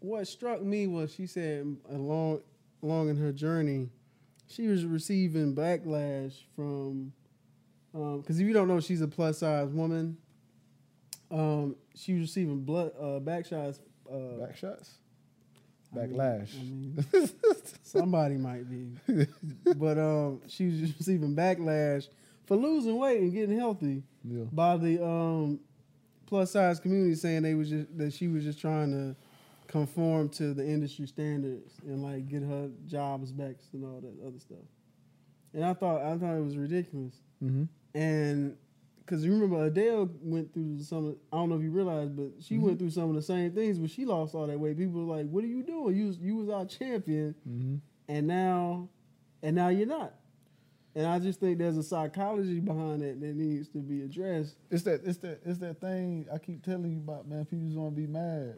what 0.00 0.26
struck 0.28 0.62
me 0.62 0.86
was 0.86 1.12
she 1.12 1.26
said 1.26 1.76
along 1.90 2.40
along 2.82 3.08
in 3.08 3.16
her 3.16 3.32
journey, 3.32 3.88
she 4.46 4.66
was 4.66 4.84
receiving 4.84 5.54
backlash 5.54 6.34
from 6.54 7.12
because 7.92 8.40
if 8.40 8.46
you 8.46 8.52
don't 8.52 8.66
know, 8.66 8.80
she's 8.80 9.00
a 9.00 9.08
plus 9.08 9.38
size 9.38 9.68
woman. 9.68 10.16
Um, 11.30 11.76
she 11.94 12.14
was 12.14 12.22
receiving 12.22 12.60
blood 12.60 12.92
uh, 13.00 13.20
back 13.20 13.46
shots. 13.46 13.80
Uh, 14.10 14.44
back 14.46 14.56
shots, 14.56 14.98
I 15.94 15.98
mean- 16.00 16.16
backlash. 16.16 16.54
I 16.58 16.62
mean, 16.62 17.28
somebody 17.82 18.36
might 18.36 18.68
be, 18.68 18.96
but 19.76 19.98
um, 19.98 20.42
she 20.48 20.66
was 20.66 20.80
receiving 20.98 21.34
backlash 21.34 22.08
for 22.46 22.56
losing 22.56 22.98
weight 22.98 23.20
and 23.20 23.32
getting 23.32 23.58
healthy 23.58 24.02
yeah. 24.24 24.44
by 24.52 24.76
the 24.76 25.02
um, 25.04 25.60
plus 26.26 26.50
size 26.50 26.80
community, 26.80 27.14
saying 27.14 27.42
they 27.42 27.54
was 27.54 27.70
just 27.70 27.96
that 27.96 28.12
she 28.12 28.28
was 28.28 28.44
just 28.44 28.60
trying 28.60 28.90
to 28.90 29.16
conform 29.74 30.28
to 30.28 30.54
the 30.54 30.64
industry 30.64 31.04
standards 31.04 31.72
and 31.84 32.00
like 32.00 32.28
get 32.28 32.44
her 32.44 32.70
jobs 32.86 33.32
back 33.32 33.56
and 33.72 33.84
all 33.84 34.00
that 34.00 34.24
other 34.24 34.38
stuff. 34.38 34.58
And 35.52 35.64
I 35.64 35.74
thought 35.74 36.00
I 36.00 36.16
thought 36.16 36.36
it 36.36 36.44
was 36.44 36.56
ridiculous. 36.56 37.14
Mm-hmm. 37.42 37.64
And 37.98 38.56
because 39.00 39.24
you 39.24 39.32
remember 39.32 39.64
Adele 39.66 40.08
went 40.22 40.54
through 40.54 40.80
some, 40.82 41.08
of, 41.08 41.16
I 41.32 41.36
don't 41.38 41.48
know 41.48 41.56
if 41.56 41.62
you 41.62 41.72
realized, 41.72 42.16
but 42.16 42.30
she 42.40 42.54
Mm-hmm. 42.54 42.66
went 42.66 42.78
through 42.78 42.90
some 42.90 43.08
of 43.10 43.16
the 43.16 43.22
same 43.22 43.50
things 43.50 43.80
But 43.80 43.90
she 43.90 44.04
lost 44.04 44.36
all 44.36 44.46
that 44.46 44.58
weight. 44.60 44.78
People 44.78 45.04
were 45.04 45.16
like, 45.16 45.28
"What 45.28 45.42
are 45.42 45.48
you 45.48 45.64
doing? 45.64 45.96
You 45.96 46.06
was, 46.06 46.18
you 46.18 46.36
was 46.36 46.48
our 46.48 46.66
champion, 46.66 47.34
Mm-hmm. 47.48 47.74
and 48.08 48.26
now, 48.28 48.88
and 49.42 49.56
now 49.56 49.68
you're 49.70 49.88
not." 49.88 50.14
And 50.94 51.04
I 51.04 51.18
just 51.18 51.40
think 51.40 51.58
there's 51.58 51.76
a 51.76 51.82
psychology 51.82 52.60
behind 52.60 53.02
it 53.02 53.20
that 53.20 53.34
needs 53.34 53.68
to 53.70 53.78
be 53.78 54.02
addressed. 54.02 54.54
It's 54.70 54.84
that 54.84 55.00
it's 55.04 55.18
that 55.18 55.40
it's 55.44 55.58
that 55.58 55.80
thing 55.80 56.26
I 56.32 56.38
keep 56.38 56.62
telling 56.64 56.92
you 56.92 56.98
about, 56.98 57.26
man. 57.28 57.44
People 57.44 57.66
just 57.66 57.76
want 57.76 57.96
to 57.96 58.00
be 58.00 58.06
mad. 58.06 58.54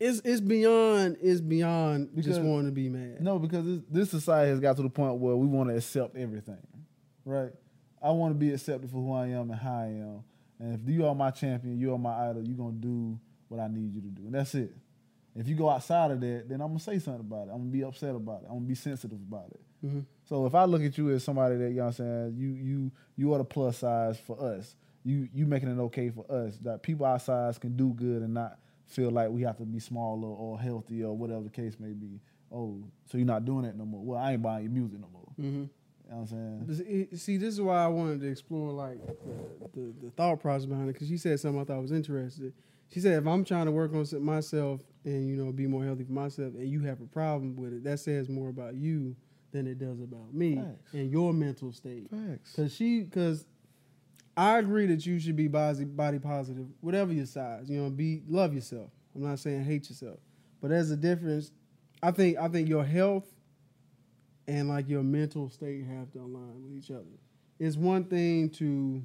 It's 0.00 0.20
it's 0.24 0.40
beyond 0.40 1.16
it's 1.20 1.40
beyond 1.40 2.10
just 2.14 2.28
Because- 2.28 2.38
wanting 2.40 2.66
to 2.66 2.72
be 2.72 2.88
mad. 2.88 3.20
No, 3.20 3.38
because 3.38 3.64
this, 3.64 3.80
this 3.90 4.10
society 4.10 4.50
has 4.50 4.60
got 4.60 4.76
to 4.76 4.82
the 4.82 4.90
point 4.90 5.16
where 5.18 5.34
we 5.36 5.46
want 5.46 5.70
to 5.70 5.76
accept 5.76 6.16
everything, 6.16 6.58
right? 7.24 7.50
I 8.00 8.10
want 8.12 8.32
to 8.32 8.38
be 8.38 8.52
accepted 8.52 8.90
for 8.90 8.98
who 8.98 9.12
I 9.12 9.26
am 9.28 9.50
and 9.50 9.58
how 9.58 9.74
I 9.78 9.86
am. 9.86 10.22
And 10.60 10.74
if 10.80 10.88
you 10.88 11.06
are 11.06 11.14
my 11.14 11.30
champion, 11.32 11.78
you 11.78 11.92
are 11.92 11.98
my 11.98 12.30
idol, 12.30 12.44
you're 12.46 12.56
gonna 12.56 12.72
do 12.76 13.18
what 13.48 13.58
I 13.60 13.66
need 13.68 13.92
you 13.94 14.00
to 14.02 14.08
do, 14.08 14.22
and 14.26 14.34
that's 14.34 14.54
it. 14.54 14.72
If 15.34 15.48
you 15.48 15.54
go 15.56 15.68
outside 15.70 16.10
of 16.12 16.20
that, 16.20 16.48
then 16.48 16.60
I'm 16.60 16.68
gonna 16.68 16.80
say 16.80 16.98
something 16.98 17.20
about 17.20 17.48
it. 17.48 17.50
I'm 17.52 17.58
gonna 17.58 17.70
be 17.70 17.82
upset 17.84 18.14
about 18.14 18.42
it. 18.42 18.46
I'm 18.48 18.56
gonna 18.56 18.66
be 18.66 18.74
sensitive 18.74 19.18
about 19.20 19.50
it. 19.50 19.60
Mhm. 19.86 20.04
So 20.24 20.46
if 20.46 20.54
I 20.54 20.64
look 20.64 20.82
at 20.82 20.96
you 20.98 21.10
as 21.10 21.22
somebody 21.24 21.56
that 21.56 21.70
you 21.70 21.76
know 21.76 21.82
what 21.84 21.86
I'm 21.88 21.92
saying, 21.94 22.34
you 22.36 22.48
you 22.50 22.92
you 23.16 23.32
are 23.34 23.38
the 23.38 23.44
plus 23.44 23.78
size 23.78 24.18
for 24.18 24.40
us. 24.40 24.76
You 25.04 25.28
you 25.32 25.46
making 25.46 25.68
it 25.70 25.78
okay 25.80 26.10
for 26.10 26.24
us 26.30 26.56
that 26.58 26.82
people 26.82 27.06
our 27.06 27.18
size 27.20 27.58
can 27.58 27.76
do 27.76 27.92
good 27.94 28.22
and 28.22 28.34
not 28.34 28.58
feel 28.88 29.10
like 29.10 29.30
we 29.30 29.42
have 29.42 29.56
to 29.58 29.64
be 29.64 29.78
smaller 29.78 30.28
or 30.28 30.58
healthy 30.58 31.04
or 31.04 31.16
whatever 31.16 31.42
the 31.42 31.50
case 31.50 31.76
may 31.78 31.92
be. 31.92 32.20
Oh, 32.52 32.82
so 33.06 33.18
you're 33.18 33.26
not 33.26 33.44
doing 33.44 33.64
that 33.64 33.76
no 33.76 33.84
more. 33.84 34.02
Well, 34.02 34.18
I 34.18 34.32
ain't 34.32 34.42
buying 34.42 34.64
your 34.64 34.72
music 34.72 34.98
no 35.00 35.08
more. 35.12 35.28
Mm-hmm. 35.38 35.64
You 35.64 36.14
know 36.14 36.16
what 36.16 36.32
I'm 36.32 36.66
saying? 36.66 37.08
See, 37.16 37.36
this 37.36 37.52
is 37.54 37.60
why 37.60 37.84
I 37.84 37.88
wanted 37.88 38.20
to 38.22 38.28
explore 38.28 38.72
like 38.72 38.98
the, 39.06 39.68
the, 39.78 39.94
the 40.04 40.10
thought 40.12 40.40
process 40.40 40.64
behind 40.64 40.88
it 40.88 40.94
because 40.94 41.08
she 41.08 41.18
said 41.18 41.38
something 41.38 41.60
I 41.60 41.64
thought 41.64 41.82
was 41.82 41.92
interesting. 41.92 42.52
She 42.90 43.00
said 43.00 43.18
if 43.18 43.26
I'm 43.26 43.44
trying 43.44 43.66
to 43.66 43.72
work 43.72 43.92
on 43.92 44.06
myself 44.24 44.80
and 45.04 45.28
you 45.28 45.36
know 45.36 45.52
be 45.52 45.66
more 45.66 45.84
healthy 45.84 46.04
for 46.04 46.12
myself, 46.12 46.54
and 46.54 46.66
you 46.66 46.80
have 46.80 47.02
a 47.02 47.06
problem 47.06 47.56
with 47.56 47.74
it, 47.74 47.84
that 47.84 48.00
says 48.00 48.30
more 48.30 48.48
about 48.48 48.74
you 48.74 49.14
than 49.52 49.66
it 49.66 49.78
does 49.78 50.00
about 50.00 50.32
me 50.32 50.56
Facts. 50.56 50.94
and 50.94 51.10
your 51.10 51.32
mental 51.34 51.72
state. 51.72 52.08
Facts. 52.10 52.52
Because 52.52 52.74
she, 52.74 53.02
because 53.02 53.44
I 54.38 54.58
agree 54.60 54.86
that 54.86 55.04
you 55.04 55.18
should 55.18 55.34
be 55.34 55.48
body 55.48 55.84
body 55.84 56.20
positive, 56.20 56.66
whatever 56.80 57.12
your 57.12 57.26
size. 57.26 57.68
You 57.68 57.82
know, 57.82 57.90
be 57.90 58.22
love 58.28 58.54
yourself. 58.54 58.88
I'm 59.14 59.22
not 59.22 59.40
saying 59.40 59.64
hate 59.64 59.88
yourself, 59.90 60.20
but 60.62 60.70
there's 60.70 60.92
a 60.92 60.96
difference. 60.96 61.50
I 62.04 62.12
think 62.12 62.38
I 62.38 62.46
think 62.46 62.68
your 62.68 62.84
health 62.84 63.26
and 64.46 64.68
like 64.68 64.88
your 64.88 65.02
mental 65.02 65.48
state 65.48 65.84
have 65.86 66.12
to 66.12 66.20
align 66.20 66.62
with 66.62 66.72
each 66.72 66.90
other. 66.92 67.18
it's 67.58 67.76
one 67.76 68.04
thing 68.04 68.48
to 68.50 69.02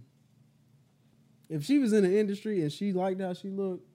if 1.49 1.63
she 1.65 1.79
was 1.79 1.93
in 1.93 2.03
the 2.03 2.19
industry 2.19 2.61
and 2.61 2.71
she 2.71 2.93
liked 2.93 3.19
how 3.19 3.33
she 3.33 3.49
looked 3.49 3.87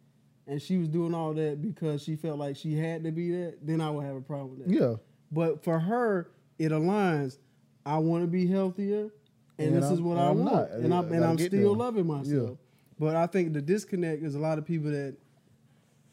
and 0.48 0.61
she 0.61 0.77
was 0.77 0.88
doing 0.88 1.14
all 1.14 1.35
that 1.35 1.62
because 1.62 2.03
she 2.03 2.16
felt 2.16 2.38
like 2.38 2.57
she 2.57 2.77
had 2.77 3.05
to 3.05 3.12
be 3.12 3.31
that, 3.31 3.59
then 3.62 3.81
I 3.81 3.90
would 3.90 4.05
have 4.05 4.16
a 4.16 4.20
problem 4.20 4.59
with 4.59 4.66
that. 4.66 4.74
Yeah. 4.74 4.94
But 5.31 5.62
for 5.62 5.79
her, 5.79 6.31
it 6.59 6.72
aligns. 6.72 7.38
I 7.87 7.98
want 7.98 8.24
to 8.24 8.27
be 8.27 8.46
healthier, 8.46 9.11
and, 9.59 9.68
And 9.68 9.77
this 9.77 9.85
I'm- 9.87 9.94
is 9.94 10.01
what 10.01 10.18
I 10.18 10.31
want, 10.31 10.38
not. 10.53 10.71
and 10.71 10.94
I 10.94 10.99
I'm 10.99 11.12
and 11.12 11.25
I'm 11.25 11.38
still 11.38 11.75
loving 11.75 12.07
myself. 12.07 12.51
Yeah. 12.51 12.57
But 12.99 13.16
I 13.16 13.27
think 13.27 13.53
the 13.53 13.62
disconnect 13.62 14.23
is 14.23 14.35
a 14.35 14.38
lot 14.40 14.59
of 14.59 14.64
people 14.66 14.90
that 14.90 15.16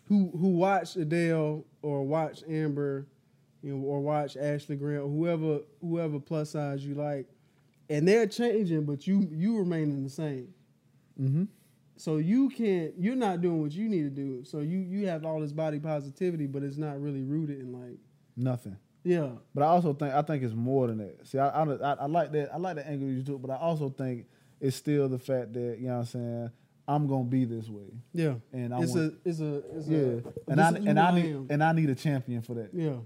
who 0.07 0.29
who 0.37 0.49
watch 0.49 0.95
Adele 0.95 1.65
or 1.81 2.03
watch 2.05 2.43
Amber, 2.47 3.07
you 3.63 3.75
know, 3.75 3.83
or 3.83 4.01
watch 4.01 4.37
Ashley 4.37 4.75
Graham, 4.75 5.03
or 5.03 5.09
whoever 5.09 5.59
whoever 5.81 6.19
plus 6.19 6.51
size 6.51 6.85
you 6.85 6.93
like, 6.95 7.27
and 7.89 8.07
they're 8.07 8.27
changing, 8.27 8.85
but 8.85 9.07
you 9.07 9.27
you 9.31 9.57
remaining 9.57 10.03
the 10.03 10.09
same. 10.09 10.53
Mm-hmm. 11.19 11.43
So 11.97 12.17
you 12.17 12.49
can't. 12.49 12.93
You're 12.99 13.15
not 13.15 13.41
doing 13.41 13.61
what 13.61 13.71
you 13.71 13.87
need 13.89 14.03
to 14.03 14.09
do. 14.09 14.43
So 14.43 14.59
you 14.59 14.77
you 14.79 15.07
have 15.07 15.25
all 15.25 15.39
this 15.39 15.53
body 15.53 15.79
positivity, 15.79 16.45
but 16.45 16.61
it's 16.61 16.77
not 16.77 17.01
really 17.01 17.23
rooted 17.23 17.59
in 17.59 17.71
like 17.71 17.97
Nothing. 18.37 18.75
Yeah. 19.05 19.29
But 19.53 19.63
I 19.63 19.67
also 19.67 19.93
think 19.93 20.13
I 20.13 20.21
think 20.23 20.43
it's 20.43 20.53
more 20.53 20.87
than 20.87 20.97
that. 20.97 21.25
See, 21.27 21.37
I 21.39 21.47
I, 21.49 21.63
I, 21.63 21.93
I 21.93 22.05
like 22.07 22.31
that 22.33 22.53
I 22.53 22.57
like 22.57 22.75
the 22.75 22.85
angle 22.87 23.07
you 23.07 23.23
took, 23.23 23.41
but 23.41 23.51
I 23.51 23.57
also 23.57 23.89
think 23.89 24.25
it's 24.59 24.75
still 24.75 25.07
the 25.07 25.19
fact 25.19 25.53
that 25.53 25.77
you 25.79 25.87
know 25.87 25.93
what 25.93 25.99
I'm 25.99 26.05
saying 26.05 26.51
I'm 26.87 27.07
gonna 27.07 27.23
be 27.23 27.45
this 27.45 27.67
way, 27.69 27.91
Yeah, 28.13 28.35
and 28.51 28.73
I 28.73 28.81
it's 28.81 28.91
want 28.91 29.13
a 29.23 29.29
it's 29.29 29.39
a 29.39 29.55
it's 29.77 29.87
yeah, 29.87 29.97
a, 29.97 30.51
and 30.51 30.61
I 30.61 30.69
and 30.69 30.99
I 30.99 31.11
need 31.15 31.35
am. 31.35 31.47
and 31.49 31.63
I 31.63 31.71
need 31.71 31.89
a 31.89 31.95
champion 31.95 32.41
for 32.41 32.55
that. 32.55 32.69
yeah 32.73 32.97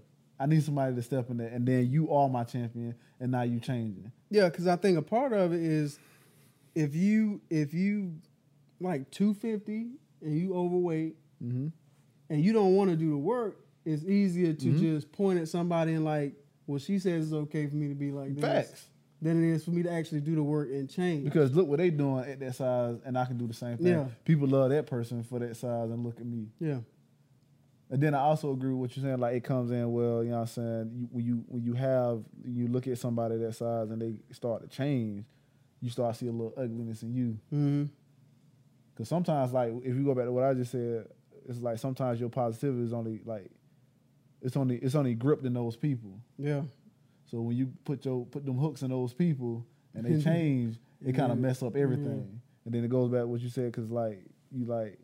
I 0.42 0.46
need 0.46 0.64
somebody 0.64 0.96
to 0.96 1.02
step 1.02 1.30
in 1.30 1.38
there, 1.38 1.50
and 1.50 1.66
then 1.68 1.90
you 1.92 2.10
are 2.14 2.28
my 2.30 2.44
champion, 2.46 2.96
and 3.20 3.32
now 3.32 3.42
you 3.44 3.60
changing. 3.60 4.12
yeah 4.30 4.50
because 4.50 4.68
I 4.68 4.76
think 4.78 4.98
a 4.98 5.02
part 5.02 5.34
of 5.34 5.54
it 5.54 5.62
is 5.62 6.00
if 6.76 6.96
you 6.96 7.42
if 7.50 7.74
you 7.74 8.16
like 8.82 9.10
two 9.12 9.34
fifty 9.34 9.88
and 10.22 10.38
you 10.38 10.54
overweight 10.56 11.16
Mm-hmm. 11.44 11.68
and 12.30 12.44
you 12.44 12.52
don't 12.52 12.76
want 12.76 12.90
to 12.90 12.98
do 12.98 13.12
the 13.12 13.18
work, 13.18 13.56
it's 13.86 14.04
easier 14.04 14.54
to 14.54 14.68
Mhm. 14.68 14.80
just 14.80 15.12
point 15.12 15.40
at 15.40 15.48
somebody 15.48 15.94
and 15.94 16.06
like, 16.06 16.36
well, 16.68 16.80
she 16.80 17.00
says 17.00 17.26
it's 17.26 17.34
okay 17.34 17.68
for 17.68 17.76
me 17.76 17.88
to 17.90 17.96
be 17.96 18.12
like 18.12 18.36
this, 18.36 18.44
Facts. 18.44 18.90
than 19.22 19.44
it 19.44 19.50
is 19.54 19.64
for 19.66 19.72
me 19.72 19.84
to 19.84 19.92
actually 19.92 20.22
do 20.22 20.36
the 20.36 20.44
work 20.44 20.70
and 20.72 20.90
change. 20.90 21.24
Because 21.24 21.56
look 21.56 21.68
what 21.68 21.78
they 21.80 21.90
doing 21.90 22.26
at 22.26 22.40
that 22.40 22.56
size, 22.56 22.98
and 23.06 23.18
I 23.18 23.26
can 23.26 23.38
do 23.38 23.48
the 23.48 23.54
same 23.54 23.78
thing. 23.78 23.88
Yeah. 23.88 24.08
People 24.26 24.48
love 24.48 24.70
that 24.70 24.86
person 24.86 25.24
for 25.24 25.40
that 25.40 25.56
size, 25.56 25.90
and 25.90 26.04
look 26.04 26.20
at 26.20 26.26
me. 26.26 26.48
yeah, 26.60 26.80
And 27.90 28.02
then 28.04 28.14
I 28.14 28.20
also 28.20 28.52
agree 28.52 28.70
with 28.72 28.80
what 28.80 28.96
you're 28.98 29.04
saying. 29.06 29.18
Like 29.20 29.36
it 29.36 29.44
comes 29.44 29.72
in 29.72 29.92
well, 29.92 30.24
you 30.24 30.30
know 30.30 30.36
what 30.38 30.42
I'm 30.42 30.48
saying. 30.48 30.92
You, 30.94 31.08
when 31.12 31.26
you 31.26 31.44
when 31.48 31.64
you 31.64 31.74
have 31.74 32.24
you 32.46 32.68
look 32.68 32.86
at 32.88 32.98
somebody 33.00 33.38
that 33.38 33.56
size 33.56 33.90
and 33.90 34.00
they 34.00 34.20
start 34.32 34.62
to 34.62 34.68
change, 34.68 35.26
you 35.82 35.90
start 35.90 36.14
to 36.14 36.20
see 36.20 36.28
a 36.28 36.32
little 36.32 36.54
ugliness 36.56 37.02
in 37.02 37.14
you. 37.16 37.30
mm-hmm. 37.52 37.86
Because 38.94 39.08
sometimes, 39.10 39.54
like 39.54 39.74
if 39.84 39.96
you 39.96 40.04
go 40.04 40.14
back 40.14 40.26
to 40.26 40.32
what 40.32 40.44
I 40.44 40.54
just 40.54 40.72
said, 40.72 41.08
it's 41.48 41.62
like 41.62 41.80
sometimes 41.80 42.20
your 42.20 42.30
positivity 42.30 42.84
is 42.84 42.94
only 42.94 43.22
like 43.26 43.50
it's 44.42 44.56
only 44.58 44.78
it's 44.78 44.96
only 44.96 45.16
gripped 45.16 45.46
in 45.46 45.54
those 45.54 45.76
people. 45.76 46.20
yeah, 46.38 46.62
So 47.26 47.42
when 47.42 47.56
you 47.58 47.72
put 47.86 48.06
your 48.06 48.26
put 48.26 48.46
them 48.46 48.58
hooks 48.58 48.82
in 48.82 48.90
those 48.92 49.14
people 49.14 49.66
and 49.94 50.06
they 50.06 50.22
change, 50.32 50.78
it 51.06 51.14
kind 51.14 51.32
of 51.32 51.38
Yeah. 51.38 51.42
mess 51.48 51.62
up 51.64 51.76
everything. 51.76 52.42
And 52.66 52.74
then 52.74 52.84
it 52.84 52.90
goes 52.90 53.10
back 53.12 53.22
to 53.22 53.28
what 53.28 53.42
you 53.42 53.50
said 53.50 53.72
because 53.72 53.90
like 53.90 54.24
you 54.52 54.66
like 54.66 55.00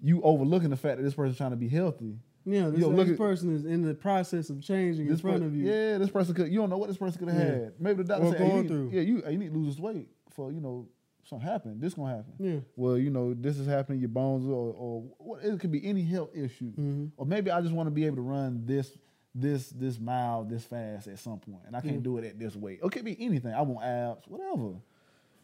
you 0.00 0.20
overlooking 0.22 0.70
the 0.70 0.76
fact 0.76 0.98
that 0.98 1.02
this 1.02 1.14
person's 1.14 1.38
trying 1.38 1.50
to 1.50 1.56
be 1.56 1.68
healthy. 1.68 2.18
yeah. 2.44 2.68
This, 2.68 2.80
Yo, 2.80 2.92
this 2.92 3.10
at- 3.10 3.16
person 3.16 3.54
is 3.54 3.64
in 3.64 3.82
the 3.82 3.94
process 3.94 4.50
of 4.50 4.60
changing 4.62 5.06
in 5.08 5.16
front 5.16 5.40
per- 5.40 5.46
of 5.46 5.56
you. 5.56 5.64
yeah, 5.70 5.98
this 5.98 6.10
person 6.10 6.34
could. 6.34 6.48
You 6.52 6.58
don't 6.60 6.70
know 6.70 6.76
what 6.78 6.88
this 6.88 6.98
person 6.98 7.18
could 7.18 7.28
have 7.28 7.38
Yeah. 7.40 7.54
had. 7.64 7.72
Maybe 7.80 8.02
the 8.02 8.08
doctor 8.08 8.26
Or 8.26 8.32
said, 8.32 8.40
hey, 8.42 8.56
you 8.56 8.62
need- 8.62 8.68
through. 8.68 8.90
yeah, 8.92 9.00
you 9.00 9.22
you 9.28 9.38
need 9.38 9.52
to 9.52 9.58
lose 9.58 9.74
this 9.76 9.80
weight 9.82 10.08
for 10.30 10.52
you 10.52 10.60
know 10.60 10.86
something 11.28 11.46
happen. 11.46 11.80
This 11.80 11.94
gonna 11.94 12.16
happen. 12.16 12.32
yeah. 12.38 12.60
Well, 12.76 12.96
you 12.98 13.10
know 13.10 13.34
this 13.34 13.58
is 13.58 13.66
happening. 13.66 14.00
Your 14.00 14.08
bones 14.08 14.46
or 14.46 14.72
or 14.76 15.02
what, 15.18 15.44
it 15.44 15.58
could 15.60 15.72
be 15.72 15.84
any 15.86 16.02
health 16.02 16.30
issue. 16.34 16.72
Mhm. 16.72 17.10
Or 17.16 17.26
maybe 17.26 17.50
I 17.50 17.60
just 17.60 17.74
want 17.74 17.86
to 17.88 17.90
be 17.90 18.04
able 18.06 18.16
to 18.16 18.22
run 18.22 18.62
this 18.66 18.96
this 19.34 19.68
this 19.70 19.98
mile 20.00 20.44
this 20.44 20.64
fast 20.64 21.08
at 21.08 21.18
some 21.18 21.38
point, 21.40 21.62
and 21.66 21.76
I 21.76 21.80
can't 21.80 21.96
Yeah. 21.96 22.00
do 22.00 22.18
it 22.18 22.24
at 22.24 22.38
this 22.38 22.56
weight. 22.56 22.80
Or 22.82 22.88
it 22.88 22.92
could 22.92 23.04
be 23.04 23.16
anything. 23.20 23.52
I 23.52 23.60
want 23.62 23.84
abs, 23.84 24.26
whatever. 24.28 24.62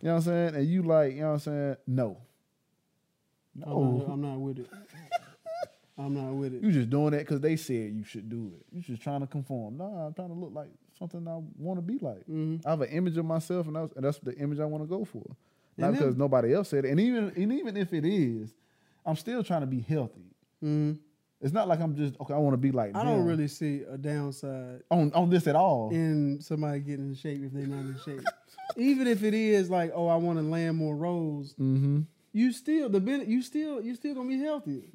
You 0.00 0.08
know 0.08 0.14
what 0.14 0.14
I'm 0.14 0.20
saying? 0.22 0.54
And 0.56 0.66
you 0.66 0.82
like, 0.82 1.14
you 1.14 1.20
know 1.20 1.26
what 1.28 1.32
I'm 1.34 1.38
saying? 1.40 1.76
No. 1.86 2.16
I'm, 3.64 3.70
No. 3.70 3.96
not, 3.98 4.08
I'm 4.08 4.20
not 4.22 4.38
with 4.40 4.58
it. 4.60 4.66
I'm 5.98 6.14
not 6.14 6.32
with 6.32 6.54
it. 6.54 6.62
You 6.62 6.72
just 6.72 6.88
doing 6.90 7.10
that 7.10 7.18
because 7.20 7.40
they 7.40 7.54
said 7.56 7.92
you 7.92 8.02
should 8.02 8.28
do 8.30 8.50
it. 8.56 8.64
You 8.74 8.80
just 8.80 9.02
trying 9.02 9.20
to 9.20 9.26
conform. 9.26 9.76
No, 9.76 9.84
I'm 9.84 10.14
trying 10.14 10.28
to 10.28 10.34
look 10.34 10.54
like 10.54 10.70
something 10.98 11.28
I 11.28 11.38
want 11.58 11.78
to 11.78 11.82
be 11.82 11.98
like. 11.98 12.24
hmm 12.24 12.56
I 12.64 12.70
have 12.70 12.80
an 12.80 12.88
image 12.88 13.16
of 13.18 13.26
myself, 13.26 13.66
and 13.66 13.76
that's, 13.76 13.92
and 13.94 14.04
that's 14.04 14.18
the 14.20 14.34
image 14.38 14.58
I 14.58 14.64
want 14.64 14.82
to 14.84 14.88
go 14.88 15.04
for. 15.04 15.22
Not 15.76 15.92
because 15.92 16.16
nobody 16.16 16.54
else 16.54 16.68
said 16.68 16.84
it. 16.84 16.90
And 16.90 17.00
even 17.00 17.32
and 17.36 17.52
even 17.52 17.76
if 17.76 17.92
it 17.92 18.04
is, 18.04 18.54
I'm 19.06 19.16
still 19.16 19.42
trying 19.42 19.62
to 19.62 19.66
be 19.66 19.80
healthy. 19.80 20.34
hmm 20.60 20.92
It's 21.40 21.52
not 21.52 21.66
like 21.68 21.80
I'm 21.80 21.96
just 21.96 22.20
okay. 22.20 22.34
I 22.34 22.38
want 22.38 22.54
to 22.54 22.58
be 22.58 22.72
like. 22.72 22.94
I 22.94 23.04
don't 23.04 23.24
really 23.24 23.48
see 23.48 23.82
a 23.90 23.96
downside 23.96 24.82
on 24.90 25.12
on 25.14 25.30
this 25.30 25.46
at 25.46 25.56
all. 25.56 25.90
in 25.90 26.40
somebody 26.40 26.80
getting 26.80 27.08
in 27.08 27.14
shape 27.14 27.42
if 27.42 27.52
they're 27.52 27.66
not 27.66 27.80
in 27.80 27.98
shape. 28.04 28.24
Even 28.76 29.06
if 29.06 29.22
it 29.22 29.34
is 29.34 29.68
like, 29.68 29.92
oh, 29.94 30.06
I 30.06 30.16
want 30.16 30.38
to 30.38 30.44
land 30.44 30.76
more 30.76 30.96
roles, 30.96 31.52
mm-hmm. 31.54 32.02
you 32.32 32.52
still 32.52 32.88
the 32.88 33.00
ben- 33.00 33.28
you 33.28 33.42
still 33.42 33.80
you 33.82 33.94
still 33.94 34.14
gonna 34.14 34.28
be 34.28 34.38
healthy. 34.38 34.90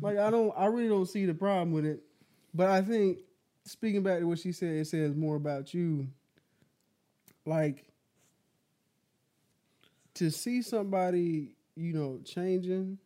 Like 0.00 0.18
I 0.18 0.30
don't, 0.30 0.52
I 0.56 0.66
really 0.66 0.88
don't 0.88 1.06
see 1.06 1.26
the 1.26 1.34
problem 1.34 1.72
with 1.72 1.86
it. 1.86 2.02
But 2.54 2.68
I 2.70 2.82
think 2.82 3.18
speaking 3.64 4.02
back 4.02 4.20
to 4.20 4.24
what 4.26 4.38
she 4.38 4.52
said, 4.52 4.74
it 4.74 4.86
says 4.86 5.14
more 5.14 5.36
about 5.36 5.72
you. 5.74 6.08
Like 7.44 7.84
to 10.16 10.30
see 10.30 10.62
somebody, 10.62 11.50
you 11.76 11.92
know, 11.92 12.20
changing, 12.24 12.98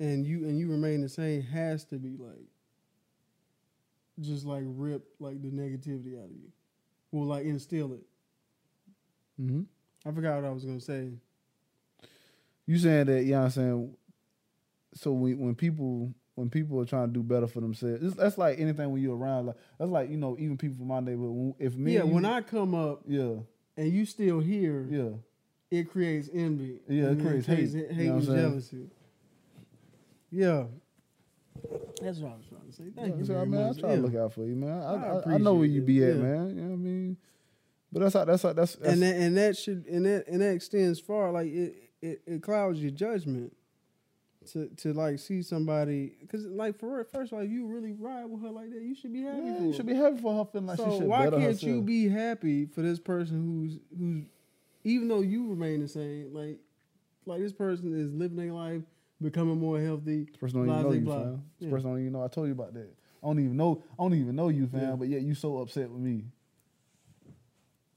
and 0.00 0.26
you 0.26 0.44
and 0.44 0.58
you 0.58 0.70
remain 0.70 1.00
the 1.02 1.08
same 1.08 1.42
has 1.42 1.84
to 1.86 1.96
be 1.96 2.16
like, 2.18 2.46
just 4.20 4.44
like 4.44 4.64
rip 4.66 5.04
like 5.20 5.40
the 5.42 5.50
negativity 5.50 6.18
out 6.18 6.26
of 6.26 6.32
you, 6.32 6.50
or 7.12 7.24
like 7.24 7.44
instill 7.44 7.92
it. 7.94 8.02
Mm-hmm. 9.40 9.62
I 10.06 10.12
forgot 10.12 10.36
what 10.42 10.48
I 10.48 10.52
was 10.52 10.64
gonna 10.64 10.80
say. 10.80 11.10
You 12.66 12.78
saying 12.78 13.06
that? 13.06 13.24
You 13.24 13.32
know 13.32 13.38
what 13.40 13.44
I'm 13.44 13.50
saying. 13.50 13.96
So 14.94 15.12
when 15.12 15.38
when 15.38 15.54
people 15.54 16.14
when 16.34 16.50
people 16.50 16.80
are 16.80 16.84
trying 16.86 17.08
to 17.08 17.12
do 17.12 17.22
better 17.22 17.46
for 17.46 17.60
themselves, 17.60 18.14
that's 18.14 18.38
like 18.38 18.58
anything 18.58 18.90
when 18.90 19.02
you're 19.02 19.16
around. 19.16 19.46
Like 19.46 19.56
that's 19.78 19.90
like 19.90 20.10
you 20.10 20.16
know 20.16 20.36
even 20.38 20.56
people 20.56 20.78
from 20.78 20.88
my 20.88 21.00
neighborhood. 21.00 21.54
If 21.58 21.76
me, 21.76 21.94
yeah, 21.94 22.04
you- 22.04 22.10
when 22.14 22.24
I 22.24 22.40
come 22.40 22.74
up 22.74 23.02
yeah 23.06 23.34
and 23.76 23.92
you 23.92 24.04
still 24.06 24.40
here, 24.40 24.86
yeah 24.90 25.08
it 25.70 25.90
creates 25.90 26.28
envy. 26.32 26.78
Yeah, 26.88 27.06
it 27.10 27.20
creates 27.20 27.46
hate, 27.46 27.58
hate, 27.58 27.72
you 27.72 27.78
know 27.78 27.90
and 27.90 27.98
what 27.98 28.14
I'm 28.14 28.22
saying? 28.24 28.36
jealousy. 28.50 28.86
Yeah, 30.30 30.64
that's 32.00 32.18
what 32.18 32.32
I 32.32 32.36
was 32.36 32.46
trying 32.46 32.66
to 32.68 32.72
say. 32.72 32.84
Thank 32.94 33.18
you 33.18 33.24
so, 33.24 33.34
very 33.34 33.46
man, 33.46 33.62
I 33.62 33.66
much. 33.68 33.78
try 33.78 33.90
Yeah. 33.90 33.96
to 33.96 34.02
look 34.02 34.14
out 34.16 34.32
for 34.32 34.44
you, 34.46 34.56
man. 34.56 34.82
I, 34.82 34.94
I 34.94 35.18
I, 35.32 35.34
I 35.34 35.38
know 35.38 35.54
where 35.54 35.66
you 35.66 35.80
be 35.82 36.02
at, 36.04 36.16
yeah. 36.16 36.22
man. 36.22 36.48
You 36.50 36.54
know 36.62 36.68
what 36.68 36.74
I 36.74 36.76
mean? 36.76 37.16
But 37.92 38.00
that's 38.00 38.14
how 38.14 38.24
that's 38.24 38.42
how 38.42 38.52
that's, 38.52 38.74
that's 38.76 38.92
and 38.92 39.02
that 39.02 39.16
and 39.16 39.36
that 39.36 39.56
should 39.56 39.86
and 39.86 40.04
that 40.06 40.26
and 40.28 40.40
that 40.40 40.52
extends 40.52 40.98
far. 41.00 41.30
Like 41.32 41.46
it, 41.46 41.74
it, 42.02 42.22
it 42.26 42.42
clouds 42.42 42.80
your 42.80 42.90
judgment 42.90 43.56
to 44.52 44.68
to 44.68 44.92
like 44.92 45.18
see 45.18 45.42
somebody 45.42 46.14
because 46.20 46.44
like 46.46 46.78
for 46.78 46.96
real, 46.96 47.04
first 47.04 47.32
of 47.32 47.38
all, 47.38 47.44
if 47.44 47.50
you 47.50 47.66
really 47.66 47.92
ride 47.92 48.24
with 48.26 48.42
her 48.42 48.50
like 48.50 48.70
that, 48.70 48.82
you 48.82 48.94
should 48.94 49.12
be 49.12 49.22
happy. 49.22 49.38
yeah, 49.44 49.60
you 49.60 49.66
her. 49.68 49.72
should 49.74 49.86
be 49.86 49.94
happy 49.94 50.18
for 50.18 50.34
her 50.36 50.44
feeling 50.50 50.66
like 50.66 50.76
so 50.78 50.90
she 50.90 50.98
should 50.98 51.06
why 51.06 51.22
can't 51.30 51.42
herself. 51.42 51.62
you 51.62 51.80
be 51.82 52.08
happy 52.08 52.66
for 52.66 52.82
this 52.82 52.98
person 52.98 53.42
who's 53.42 53.78
who's 53.98 54.24
even 54.84 55.08
though 55.08 55.20
you 55.20 55.48
remain 55.48 55.80
the 55.80 55.88
same, 55.88 56.32
like 56.34 56.58
like 57.26 57.40
this 57.40 57.52
person 57.52 57.98
is 57.98 58.12
living 58.12 58.36
their 58.36 58.52
life, 58.52 58.82
becoming 59.22 59.58
more 59.58 59.80
healthy. 59.80 60.24
This 60.24 60.36
person 60.36 60.66
don't 60.66 60.68
even 60.78 60.82
know 60.82 60.92
you, 60.92 61.00
blah. 61.00 61.14
fam. 61.22 61.42
This 61.58 61.66
Yeah. 61.66 61.70
person 61.70 61.90
don't 61.90 62.00
even 62.00 62.12
know. 62.12 62.22
I 62.24 62.28
told 62.28 62.46
you 62.48 62.52
about 62.52 62.74
that. 62.74 62.94
I 63.22 63.26
don't 63.26 63.38
even 63.40 63.56
know. 63.56 63.82
I 63.98 64.02
don't 64.02 64.12
even 64.14 64.36
know 64.36 64.48
you, 64.50 64.66
fam. 64.66 64.80
Yeah. 64.82 64.96
But 64.96 65.08
yet 65.08 65.22
you 65.22 65.34
so 65.34 65.56
upset 65.58 65.88
with 65.90 66.00
me. 66.02 66.24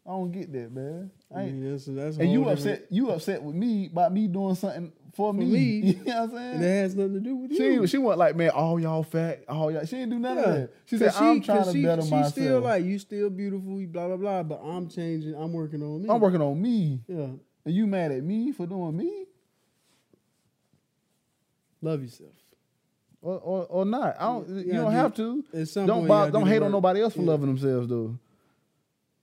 I 0.06 0.12
don't 0.12 0.32
get 0.32 0.54
that, 0.54 0.72
man. 0.72 1.12
I 1.36 1.40
I 1.40 1.44
ain't, 1.44 1.56
mean, 1.58 1.72
that's, 1.72 1.86
that's 1.86 2.18
and 2.18 2.32
you 2.32 2.48
upset. 2.48 2.86
You 2.90 3.10
upset 3.10 3.44
with 3.44 3.56
me 3.56 3.88
about 3.88 4.14
me 4.14 4.28
doing 4.28 4.56
something 4.56 4.94
for, 5.18 5.34
me. 5.34 5.46
me. 5.46 5.62
You 5.82 6.04
know 6.06 6.22
what 6.22 6.24
I'm 6.24 6.30
saying? 6.32 6.54
and 6.54 6.64
that 6.64 6.68
has 6.68 6.96
nothing 6.96 7.14
to 7.16 7.20
do 7.20 7.36
with 7.36 7.56
She 7.58 7.64
you. 7.64 7.88
she 7.88 7.98
wasn't 7.98 8.20
like, 8.20 8.36
man, 8.38 8.52
all 8.52 8.80
y'all 8.80 9.04
fat, 9.04 9.44
all 9.50 9.72
y'all. 9.72 9.84
She 9.86 9.98
didn't 9.98 10.12
do 10.12 10.20
none 10.20 10.38
of 10.38 10.46
that. 10.46 10.70
She 10.86 10.98
said, 10.98 11.12
'Cause 11.12 11.22
I'm 11.22 11.42
trying 11.42 11.74
to 11.74 11.84
better 11.84 12.02
she 12.04 12.12
myself. 12.12 12.32
still 12.32 12.60
like 12.62 12.86
you, 12.86 13.00
still 13.00 13.30
beautiful, 13.30 13.82
you 13.82 13.88
blah 13.88 14.08
blah 14.08 14.16
blah. 14.18 14.44
But 14.44 14.62
I'm 14.64 14.88
changing. 14.88 15.34
I'm 15.36 15.52
working 15.52 15.84
on 15.84 16.04
me. 16.04 16.10
I'm 16.10 16.22
working 16.22 16.42
on 16.42 16.62
me, 16.62 17.02
Yeah, 17.08 17.16
and 17.66 17.76
you 17.76 17.86
mad 17.88 18.12
at 18.14 18.24
me 18.24 18.52
for 18.54 18.66
doing 18.68 18.96
me, 18.96 19.26
love 21.82 22.02
yourself. 22.02 22.32
or 23.22 23.38
or, 23.40 23.66
or 23.66 23.86
not? 23.86 24.16
I 24.20 24.26
don't. 24.26 24.48
Yeah, 24.50 24.56
you 24.64 24.74
don't 24.74 24.92
do- 24.92 24.98
have 24.98 25.14
to. 25.16 25.44
Don't 25.86 26.08
don't 26.08 26.32
do 26.32 26.46
hate 26.46 26.62
on 26.62 26.72
nobody 26.72 27.02
else 27.02 27.14
for 27.14 27.22
Yeah. 27.22 27.28
loving 27.28 27.48
themselves 27.48 27.88
though. 27.88 28.18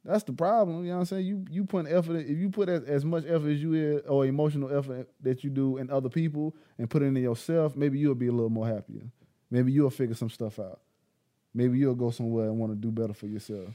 That's 0.04 0.24
the 0.24 0.32
problem. 0.34 0.84
You 0.84 0.90
know 0.90 0.96
what 0.96 1.00
I'm 1.00 1.04
saying? 1.06 1.26
You 1.26 1.44
you 1.50 1.64
put 1.64 1.86
effort. 1.88 2.16
If 2.16 2.36
you 2.38 2.50
put 2.50 2.68
as, 2.68 2.82
as 2.84 3.04
much 3.04 3.24
effort 3.24 3.48
as 3.48 3.62
you 3.62 3.72
is, 3.72 4.02
or 4.06 4.26
emotional 4.26 4.76
effort 4.76 5.08
that 5.22 5.42
you 5.42 5.50
do 5.50 5.78
in 5.78 5.90
other 5.90 6.08
people, 6.10 6.54
and 6.78 6.90
put 6.90 7.02
it 7.02 7.06
in 7.06 7.16
yourself, 7.16 7.74
maybe 7.74 7.98
you'll 7.98 8.14
be 8.14 8.26
a 8.26 8.32
little 8.32 8.50
more 8.50 8.66
happier. 8.66 9.02
Maybe 9.50 9.72
you'll 9.72 9.90
figure 9.90 10.14
some 10.14 10.28
stuff 10.30 10.58
out. 10.58 10.80
Maybe 11.54 11.78
you'll 11.78 11.94
go 11.94 12.10
somewhere 12.10 12.46
and 12.46 12.58
want 12.58 12.72
to 12.72 12.76
do 12.76 12.90
better 12.90 13.14
for 13.14 13.26
yourself. 13.28 13.68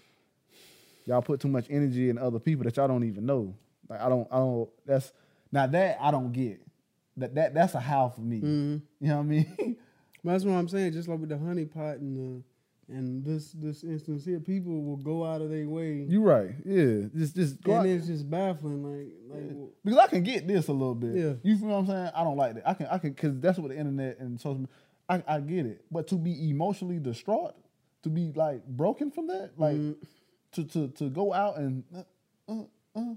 y'all 1.06 1.22
put 1.22 1.40
too 1.40 1.48
much 1.48 1.66
energy 1.70 2.10
in 2.10 2.18
other 2.18 2.38
people 2.40 2.64
that 2.66 2.78
y'all 2.78 2.88
don't 2.88 3.06
even 3.06 3.26
know. 3.26 3.56
Like 3.90 4.02
I 4.02 4.10
don't, 4.10 4.28
I 4.32 4.38
don't. 4.38 4.70
That's 4.86 5.12
now 5.52 5.66
that 5.68 5.98
I 6.00 6.12
don't 6.12 6.32
get. 6.32 6.62
That 7.18 7.34
that 7.36 7.54
that's 7.56 7.74
a 7.74 7.80
how 7.80 8.10
for 8.10 8.22
me. 8.22 8.42
Mhm. 8.42 8.82
You 9.00 9.08
know 9.08 9.16
what 9.18 9.22
I 9.24 9.26
mean? 9.26 9.78
That's 10.24 10.44
what 10.44 10.52
I'm 10.54 10.68
saying. 10.68 10.92
Just 10.92 11.08
like 11.08 11.18
with 11.18 11.30
the 11.30 11.38
honey 11.38 11.64
pot 11.64 11.98
and 12.00 12.18
the 12.18 12.44
and 12.90 13.24
this 13.24 13.52
this 13.52 13.84
instance 13.84 14.26
here, 14.26 14.40
people 14.40 14.84
will 14.84 14.98
go 14.98 15.26
out 15.26 15.42
of 15.42 15.50
their 15.50 15.68
way, 15.68 16.06
You're 16.08 16.22
right. 16.24 16.52
Yeah. 16.66 17.08
Just 17.16 17.36
just 17.36 17.62
go 17.62 17.76
out, 17.76 17.86
and 17.86 17.98
it's 17.98 18.08
just 18.08 18.30
baffling. 18.30 18.84
Like 18.84 19.14
like 19.30 19.50
well, 19.52 19.70
because 19.84 20.00
I 20.00 20.08
can 20.08 20.24
get 20.24 20.48
this 20.48 20.68
a 20.68 20.74
little 20.74 20.96
bit. 20.96 21.16
Yeah. 21.16 21.34
You 21.44 21.58
feel 21.58 21.68
what 21.70 21.76
I'm 21.76 21.88
saying? 21.88 22.12
I 22.16 22.24
don't 22.24 22.38
like 22.38 22.56
that. 22.56 22.68
I 22.68 22.74
can 22.74 22.88
I 22.88 22.98
can 22.98 23.12
because 23.12 23.40
that's 23.40 23.58
what 23.60 23.70
the 23.70 23.78
internet 23.78 24.20
and 24.20 24.40
social. 24.40 24.60
media- 24.60 24.74
I 25.08 25.24
I 25.28 25.40
get 25.40 25.66
it, 25.66 25.84
but 25.92 26.08
to 26.08 26.16
be 26.16 26.50
emotionally 26.50 27.00
distraught, 27.00 27.56
to 28.04 28.10
be 28.10 28.32
like 28.36 28.66
broken 28.66 29.12
from 29.12 29.28
that, 29.28 29.52
like 29.58 29.76
mm, 29.76 29.96
to 30.54 30.64
to 30.66 30.88
to 30.90 31.10
go 31.10 31.34
out 31.34 31.58
and. 31.58 31.84
Uh, 31.96 32.52
uh, 32.52 32.64
uh. 32.96 33.14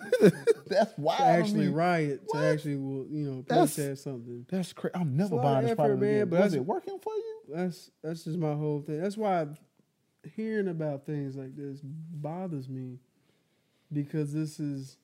that's 0.66 0.96
wild. 0.98 1.18
to 1.18 1.24
actually 1.24 1.68
riot, 1.68 2.22
What? 2.26 2.40
to 2.40 2.46
actually 2.46 2.76
will 2.76 3.06
you 3.10 3.24
know 3.30 3.44
That's- 3.46 3.74
protest 3.74 4.04
something. 4.04 4.46
That's 4.48 4.72
crazy. 4.72 4.94
I'm 4.94 5.16
never 5.16 5.36
buying 5.36 5.62
this 5.62 5.72
effort, 5.72 5.96
man, 5.98 6.10
again. 6.14 6.28
but 6.28 6.40
Was 6.40 6.52
that's- 6.52 6.54
it 6.54 6.66
working 6.66 6.98
for 7.00 7.12
you? 7.14 7.40
That's 7.54 7.90
that's 8.02 8.24
just 8.24 8.38
my 8.38 8.54
whole 8.54 8.80
thing. 8.82 9.00
That's 9.02 9.16
why 9.16 9.46
hearing 10.36 10.68
about 10.68 11.04
things 11.04 11.34
like 11.36 11.56
this 11.56 11.80
bothers 11.82 12.68
me 12.68 12.98
because 13.92 14.32
this 14.32 14.58
is 14.60 14.96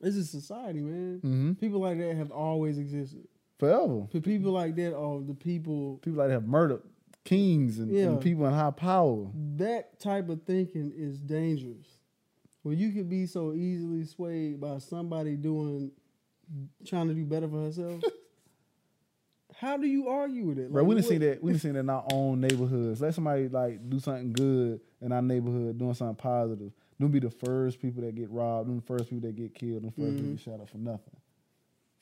this 0.00 0.16
is 0.16 0.28
society, 0.30 0.80
man. 0.80 1.16
Mm-hmm. 1.24 1.52
People 1.54 1.80
like 1.80 1.98
that 1.98 2.16
have 2.16 2.30
always 2.30 2.78
existed. 2.78 3.26
Forever. 3.58 4.06
P- 4.12 4.20
People 4.20 4.52
like 4.52 4.76
that 4.76 4.94
are 4.94 5.20
the 5.20 5.32
people. 5.34 5.98
People 6.02 6.18
like 6.18 6.28
to 6.28 6.34
have 6.34 6.46
murdered 6.46 6.82
kings 7.24 7.78
and, 7.78 7.90
and 7.90 8.20
people 8.20 8.46
in 8.46 8.52
high 8.52 8.70
power. 8.70 9.26
That 9.56 9.98
type 9.98 10.28
of 10.28 10.42
thinking 10.42 10.92
is 10.94 11.18
dangerous. 11.18 11.86
Where 12.66 12.74
you 12.74 12.90
could 12.90 13.08
be 13.08 13.26
so 13.26 13.52
easily 13.52 14.04
swayed 14.06 14.60
by 14.60 14.78
somebody 14.78 15.36
doing, 15.36 15.92
trying 16.84 17.06
to 17.06 17.14
do 17.14 17.24
better 17.24 17.46
for 17.48 17.62
herself. 17.62 18.02
How 19.54 19.76
do 19.76 19.86
you 19.86 20.08
argue 20.08 20.46
with 20.46 20.58
it? 20.58 20.72
Bro, 20.72 20.82
we 20.82 20.96
didn't 20.96 21.06
see 21.06 21.18
that. 21.18 21.40
We 21.40 21.52
didn't 21.52 21.62
see 21.62 21.70
that 21.70 21.78
in 21.78 21.88
our 21.88 22.04
own 22.12 22.40
neighborhoods. 22.40 23.00
Let 23.00 23.14
somebody 23.14 23.48
like 23.48 23.88
do 23.88 24.00
something 24.00 24.32
good 24.32 24.80
in 25.00 25.12
our 25.12 25.22
neighborhood, 25.22 25.78
doing 25.78 25.94
something 25.94 26.16
positive. 26.16 26.72
Them 26.98 27.12
be 27.12 27.20
the 27.20 27.30
first 27.30 27.80
people 27.80 28.02
that 28.02 28.16
get 28.16 28.30
robbed. 28.30 28.68
Them 28.68 28.80
the 28.80 28.82
first 28.82 29.10
people 29.10 29.28
that 29.28 29.36
get 29.36 29.54
killed. 29.54 29.84
Them 29.84 29.92
1st 29.92 30.16
people 30.16 30.24
Mhm. 30.24 30.30
get 30.32 30.40
shot 30.40 30.60
up 30.60 30.68
for 30.68 30.78
nothing. 30.78 31.16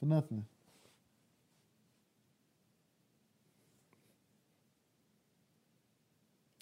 For 0.00 0.06
nothing. 0.06 0.46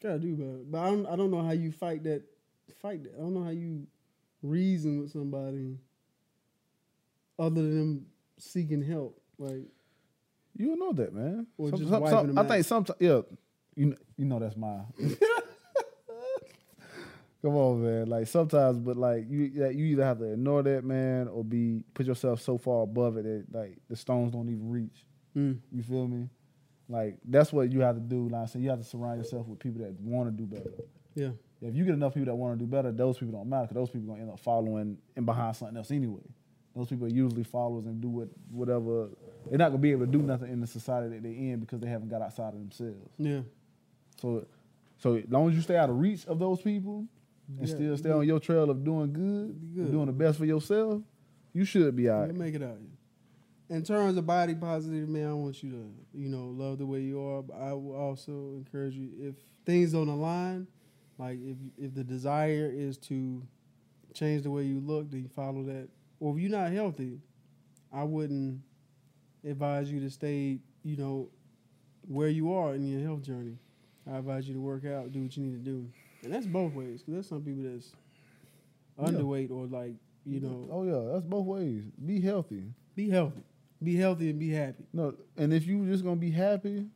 Gotta 0.03 0.19
do 0.19 0.35
better. 0.35 0.65
But 0.69 0.79
I 0.81 0.87
don't 0.91 1.07
I 1.07 1.15
don't 1.15 1.31
know 1.31 1.43
how 1.43 1.53
you 1.53 1.71
fight 1.71 2.03
that 2.03 2.23
fight 2.81 3.03
that. 3.05 3.15
I 3.17 3.19
don't 3.21 3.35
know 3.35 3.45
how 3.45 3.51
you 3.51 3.87
reason 4.43 5.01
with 5.01 5.11
somebody 5.13 5.79
other 7.39 7.55
than 7.63 7.79
them 7.79 8.07
seeking 8.39 8.83
help. 8.83 9.21
Like 9.39 9.67
You 10.57 10.67
don't 10.69 10.79
know 10.79 10.93
that, 10.93 11.13
man. 11.15 11.47
Or 11.59 11.71
Some- 11.71 11.79
just 11.79 11.91
some- 11.91 12.07
some- 12.07 12.39
I 12.39 12.43
out. 12.43 12.49
think 12.49 12.65
sometimes, 12.65 12.97
yeah, 13.01 13.21
you 13.75 13.87
know, 13.87 13.97
you 14.17 14.25
know 14.27 14.39
that's 14.39 14.57
my. 14.57 14.81
Come 17.43 17.57
on, 17.57 17.83
man. 17.83 18.07
Like 18.07 18.29
sometimes, 18.29 18.79
but 18.79 18.97
like 18.97 19.27
you, 19.29 19.45
you 19.47 19.87
either 19.87 20.05
have 20.05 20.19
to 20.21 20.33
ignore 20.33 20.63
that 20.63 20.85
man 20.85 21.27
or 21.27 21.43
be 21.43 21.83
put 21.93 22.07
yourself 22.07 22.41
so 22.41 22.57
far 22.57 22.85
above 22.85 23.17
it 23.17 23.25
that 23.25 23.47
like 23.53 23.79
the 23.89 23.97
stones 23.97 24.31
don't 24.33 24.49
even 24.49 24.71
reach. 24.71 25.05
mm, 25.37 25.59
You 25.73 25.83
feel 25.83 26.07
me? 26.07 26.29
Like 26.89 27.19
that's 27.25 27.53
what 27.53 27.73
you 27.73 27.81
have 27.81 27.97
to 27.97 28.01
do. 28.01 28.29
Like 28.29 28.43
I 28.43 28.47
said, 28.47 28.63
you 28.63 28.71
have 28.71 28.79
to 28.79 28.85
surround 28.85 29.19
yourself 29.19 29.49
with 29.49 29.59
people 29.59 29.83
that 29.83 29.99
want 30.01 30.29
to 30.29 30.31
do 30.37 30.47
better. 30.47 30.71
yeah. 31.17 31.31
If 31.63 31.77
you 31.77 31.85
get 31.85 31.95
enough 31.95 32.15
people 32.15 32.27
that 32.27 32.35
want 32.35 32.59
to 32.59 32.65
do 32.65 32.69
better, 32.71 32.91
those 32.91 33.19
people 33.19 33.39
don't 33.39 33.49
matter 33.49 33.69
because 33.69 33.77
those 33.77 33.91
people 33.91 34.09
are 34.09 34.15
gonna 34.15 34.23
end 34.23 34.31
up 34.33 34.41
following 34.41 34.99
and 35.17 35.25
behind 35.27 35.55
something 35.57 35.77
else 35.77 35.91
anyway. 35.91 36.23
Those 36.75 36.89
people 36.89 37.07
are 37.07 37.11
usually 37.11 37.45
followers 37.45 37.87
and 37.87 38.01
do 38.01 38.09
what 38.09 38.29
whatever. 38.51 39.11
They're 39.49 39.59
not 39.59 39.69
gonna 39.69 39.79
be 39.79 39.93
able 39.93 40.07
to 40.07 40.11
do 40.13 40.23
nothing 40.23 40.51
in 40.51 40.61
the 40.61 40.67
society 40.67 41.15
that 41.15 41.23
they're 41.23 41.33
in 41.33 41.61
because 41.61 41.81
they 41.81 41.89
haven't 41.89 42.09
got 42.09 42.21
outside 42.23 42.55
of 42.55 42.61
themselves. 42.61 43.11
Yeah. 43.19 43.43
So, 44.21 44.47
so 44.99 45.15
as 45.17 45.25
long 45.31 45.49
as 45.51 45.55
you 45.55 45.63
stay 45.63 45.77
out 45.77 45.91
of 45.91 45.99
reach 45.99 46.27
of 46.27 46.39
those 46.39 46.61
people 46.63 47.07
and 47.59 47.69
Yeah, 47.69 47.75
still 47.75 47.97
stay 47.97 48.09
you- 48.09 48.15
on 48.17 48.27
your 48.27 48.41
trail 48.41 48.71
of 48.71 48.83
doing 48.85 49.13
good, 49.13 49.75
good. 49.75 49.91
doing 49.93 50.07
the 50.07 50.13
best 50.13 50.39
for 50.39 50.45
yourself, 50.47 51.03
you 51.53 51.65
should 51.65 51.95
be 51.95 52.05
You'll 52.05 52.19
right. 52.19 52.35
make 52.35 52.55
it 52.55 52.63
out. 52.63 52.79
In 53.69 53.83
terms 53.83 54.17
of 54.17 54.27
body 54.27 54.55
positive, 54.55 55.09
man, 55.09 55.29
I 55.29 55.33
want 55.33 55.63
you 55.63 55.71
to, 55.71 55.95
you 56.15 56.29
know, 56.29 56.49
love 56.49 56.79
the 56.79 56.87
way 56.87 57.01
you 57.01 57.21
are. 57.23 57.43
But 57.43 57.57
I 57.57 57.73
will 57.73 57.95
also 57.95 58.55
encourage 58.57 58.95
you 58.95 59.11
if 59.21 59.35
things 59.65 59.93
don't 59.93 60.09
align, 60.09 60.67
like 61.23 61.39
if 61.43 61.57
if 61.79 61.95
the 61.95 62.05
desire 62.05 62.71
is 62.73 62.97
to 62.99 63.43
change 64.15 64.43
the 64.43 64.51
way 64.51 64.65
you 64.65 64.81
look, 64.81 65.11
then 65.11 65.23
you 65.23 65.29
follow 65.29 65.63
that. 65.65 65.89
Or 66.21 66.35
if 66.35 66.41
you're 66.43 66.51
not 66.51 66.71
healthy, 66.73 67.19
I 67.93 68.03
wouldn't 68.05 68.61
advise 69.49 69.91
you 69.91 70.01
to 70.01 70.11
stay, 70.11 70.59
you 70.85 70.97
know, 70.97 71.29
where 72.07 72.29
you 72.29 72.53
are 72.53 72.75
in 72.75 72.87
your 72.87 73.01
health 73.03 73.23
journey. 73.23 73.57
I 74.11 74.19
advise 74.19 74.49
you 74.49 74.55
to 74.55 74.61
work 74.61 74.85
out, 74.85 75.13
do 75.13 75.23
what 75.23 75.37
you 75.37 75.43
need 75.45 75.65
to 75.65 75.71
do, 75.71 75.89
and 76.25 76.33
that's 76.33 76.47
both 76.47 76.73
ways. 76.75 77.01
Because 77.01 77.15
there's 77.15 77.29
some 77.29 77.43
people 77.43 77.63
that's 77.65 77.93
Yeah. 78.99 79.07
underweight 79.09 79.51
or 79.51 79.67
like, 79.67 79.95
you 80.27 80.41
know, 80.41 80.69
Oh 80.71 80.83
yeah, 80.85 81.13
that's 81.13 81.25
both 81.25 81.47
ways. 81.47 81.85
Be 82.05 82.21
healthy. 82.21 82.65
be 82.95 83.09
healthy, 83.09 83.43
be 83.83 83.97
healthy, 83.97 84.31
and 84.31 84.39
be 84.39 84.51
happy. 84.51 84.85
No, 84.93 85.15
and 85.37 85.53
if 85.53 85.67
you're 85.67 85.87
just 85.87 86.05
gonna 86.05 86.17
be 86.17 86.31
happy, 86.31 86.87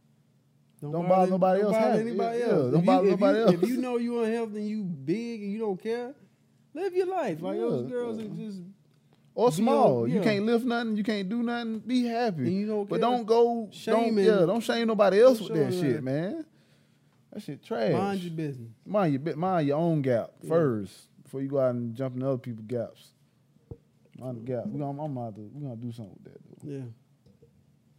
Don't, 0.81 0.93
Don't 0.93 1.09
bother 1.09 1.31
nobody 1.31 1.62
don't 1.62 1.75
else 1.75 1.85
bother 1.85 2.01
anybody 2.01 2.39
Yeah, 2.39 2.45
else. 2.47 2.73
don't 2.73 2.75
if 2.75 2.81
you, 2.81 2.87
bother 2.87 3.11
nobody 3.11 3.39
you, 3.39 3.45
else. 3.45 3.55
If 3.55 3.62
you 3.71 3.77
know 3.79 3.97
you 3.97 4.23
unhealthy 4.23 4.57
and 4.59 4.69
you 4.69 4.83
big 4.83 5.43
and 5.43 5.53
you 5.53 5.59
don't 5.59 5.83
care, 5.83 6.15
live 6.75 6.95
your 6.95 7.07
life. 7.07 7.41
Like 7.41 7.57
those 7.59 7.91
girls 7.91 8.19
yeah. 8.19 8.25
that 8.25 8.37
just 8.37 8.59
or 9.35 9.53
small, 9.53 10.03
on- 10.05 10.11
you 10.11 10.21
can't 10.21 10.45
lift 10.45 10.65
nothing, 10.67 10.97
you 10.97 11.05
can't 11.05 11.29
do 11.29 11.43
nothing. 11.43 11.79
Be 11.81 12.05
happy. 12.05 12.43
and 12.43 12.53
you 12.53 12.67
don't 12.67 12.89
But 12.89 13.01
don't 13.01 13.25
go, 13.27 13.71
don't 13.87 14.15
yeah, 14.17 14.31
don't 14.47 14.61
shame 14.61 14.87
nobody 14.89 15.21
else 15.23 15.39
Don't 15.39 15.51
with 15.51 15.59
that 15.67 15.73
show 15.73 15.81
shit, 15.83 15.95
that. 15.97 16.05
man. 16.05 16.45
That 17.33 17.43
shit 17.43 17.62
trash. 17.62 17.93
mind 17.93 18.21
your 18.21 18.33
business. 18.35 18.71
mind 18.87 19.12
your 19.12 19.21
bit, 19.21 19.37
mind 19.39 19.67
your 19.69 19.79
own 19.79 20.03
gap 20.03 20.31
Yeah. 20.43 20.49
first 20.51 21.09
before 21.23 21.41
you 21.43 21.49
go 21.49 21.59
out 21.59 21.75
and 21.75 21.95
jump 21.95 22.17
in 22.17 22.23
other 22.23 22.39
people's 22.39 22.67
gaps. 22.67 23.09
Mind 24.19 24.39
the 24.39 24.41
gap. 24.43 24.67
We 24.67 24.79
gonna, 24.79 25.03
I'm 25.03 25.15
to, 25.15 25.41
we 25.55 25.62
gonna 25.62 25.77
do 25.77 25.93
something 25.93 26.17
with 26.23 26.33
that. 26.33 26.41
Though. 26.62 26.71
Yeah. 26.71 26.85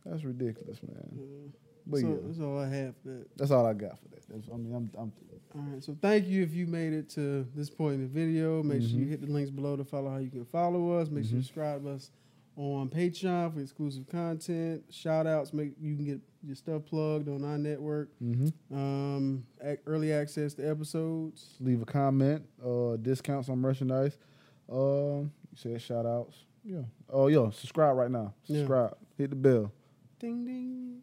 That's 0.05 0.23
ridiculous, 0.23 0.79
man. 0.81 1.19
Uh, 1.19 1.66
But 1.89 1.99
so 2.01 2.07
yeah, 2.07 2.15
that's 2.25 2.39
all 2.39 2.59
I 2.59 2.67
have 2.69 2.95
for 3.01 3.09
that. 3.09 3.37
that's 3.37 3.51
all 3.51 3.65
I 3.65 3.73
got 3.73 3.97
for 3.99 4.09
that. 4.09 4.27
That's, 4.29 4.47
I 4.53 4.57
mean, 4.57 4.73
I'm, 4.75 4.89
I'm 4.99 5.11
All 5.55 5.61
right. 5.73 5.83
So 5.83 5.95
thank 6.01 6.27
you 6.27 6.43
if 6.43 6.53
you 6.53 6.67
made 6.67 6.93
it 6.93 7.09
to 7.11 7.47
this 7.55 7.69
point 7.69 7.95
in 7.95 8.01
the 8.01 8.07
video. 8.07 8.61
Make 8.61 8.81
sure 8.81 8.91
you 8.99 9.05
Mhm. 9.05 9.09
hit 9.09 9.21
the 9.21 9.27
links 9.27 9.49
below 9.49 9.75
to 9.77 9.83
follow 9.85 10.09
how 10.11 10.17
you 10.17 10.29
can 10.29 10.45
follow 10.45 10.91
us. 10.99 11.09
Make 11.09 11.23
sure 11.25 11.35
you 11.35 11.39
Mhm. 11.39 11.45
subscribe 11.45 11.85
us 11.87 12.11
on 12.57 12.89
Patreon 12.89 13.53
for 13.53 13.59
exclusive 13.61 14.07
content. 14.07 14.83
Shout 14.89 15.27
outs. 15.27 15.53
Make 15.53 15.75
you 15.79 15.95
can 15.95 16.05
get 16.05 16.19
your 16.43 16.55
stuff 16.55 16.85
plugged 16.85 17.29
on 17.29 17.43
our 17.45 17.57
network. 17.57 18.09
mm-hmm. 18.21 18.75
Um, 18.75 19.45
early 19.85 20.11
access 20.11 20.53
to 20.55 20.67
episodes. 20.69 21.55
leave 21.61 21.81
a 21.81 21.85
comment, 21.85 22.45
uh, 22.63 22.97
discounts 22.97 23.47
on 23.49 23.59
merchandise. 23.59 24.17
Um, 24.69 25.31
you 25.51 25.55
said 25.55 25.81
shout 25.81 26.05
outs. 26.05 26.43
Yeah. 26.65 26.81
Oh, 27.09 27.27
yo, 27.27 27.49
subscribe 27.51 27.95
right 27.95 28.11
now. 28.11 28.33
Yeah. 28.45 28.57
Subscribe. 28.57 28.97
Hit 29.17 29.29
the 29.29 29.35
bell. 29.37 29.71
Ding 30.19 30.43
ding. 30.45 31.01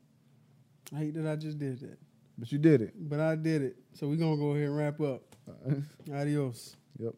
I 0.95 0.99
hate 0.99 1.15
that 1.15 1.27
I 1.27 1.37
just 1.37 1.59
did 1.59 1.81
that, 1.81 1.99
But 2.39 2.53
you 2.53 2.59
did 2.59 2.81
it. 2.81 2.95
but 2.97 3.21
I 3.21 3.35
did 3.37 3.63
it. 3.63 3.77
So 3.95 4.07
we're 4.09 4.17
gonna 4.17 4.37
go 4.37 4.51
ahead 4.53 4.69
and 4.69 4.77
wrap 4.77 5.01
up. 5.01 5.23
Adios. 6.13 6.77
Yep. 6.99 7.15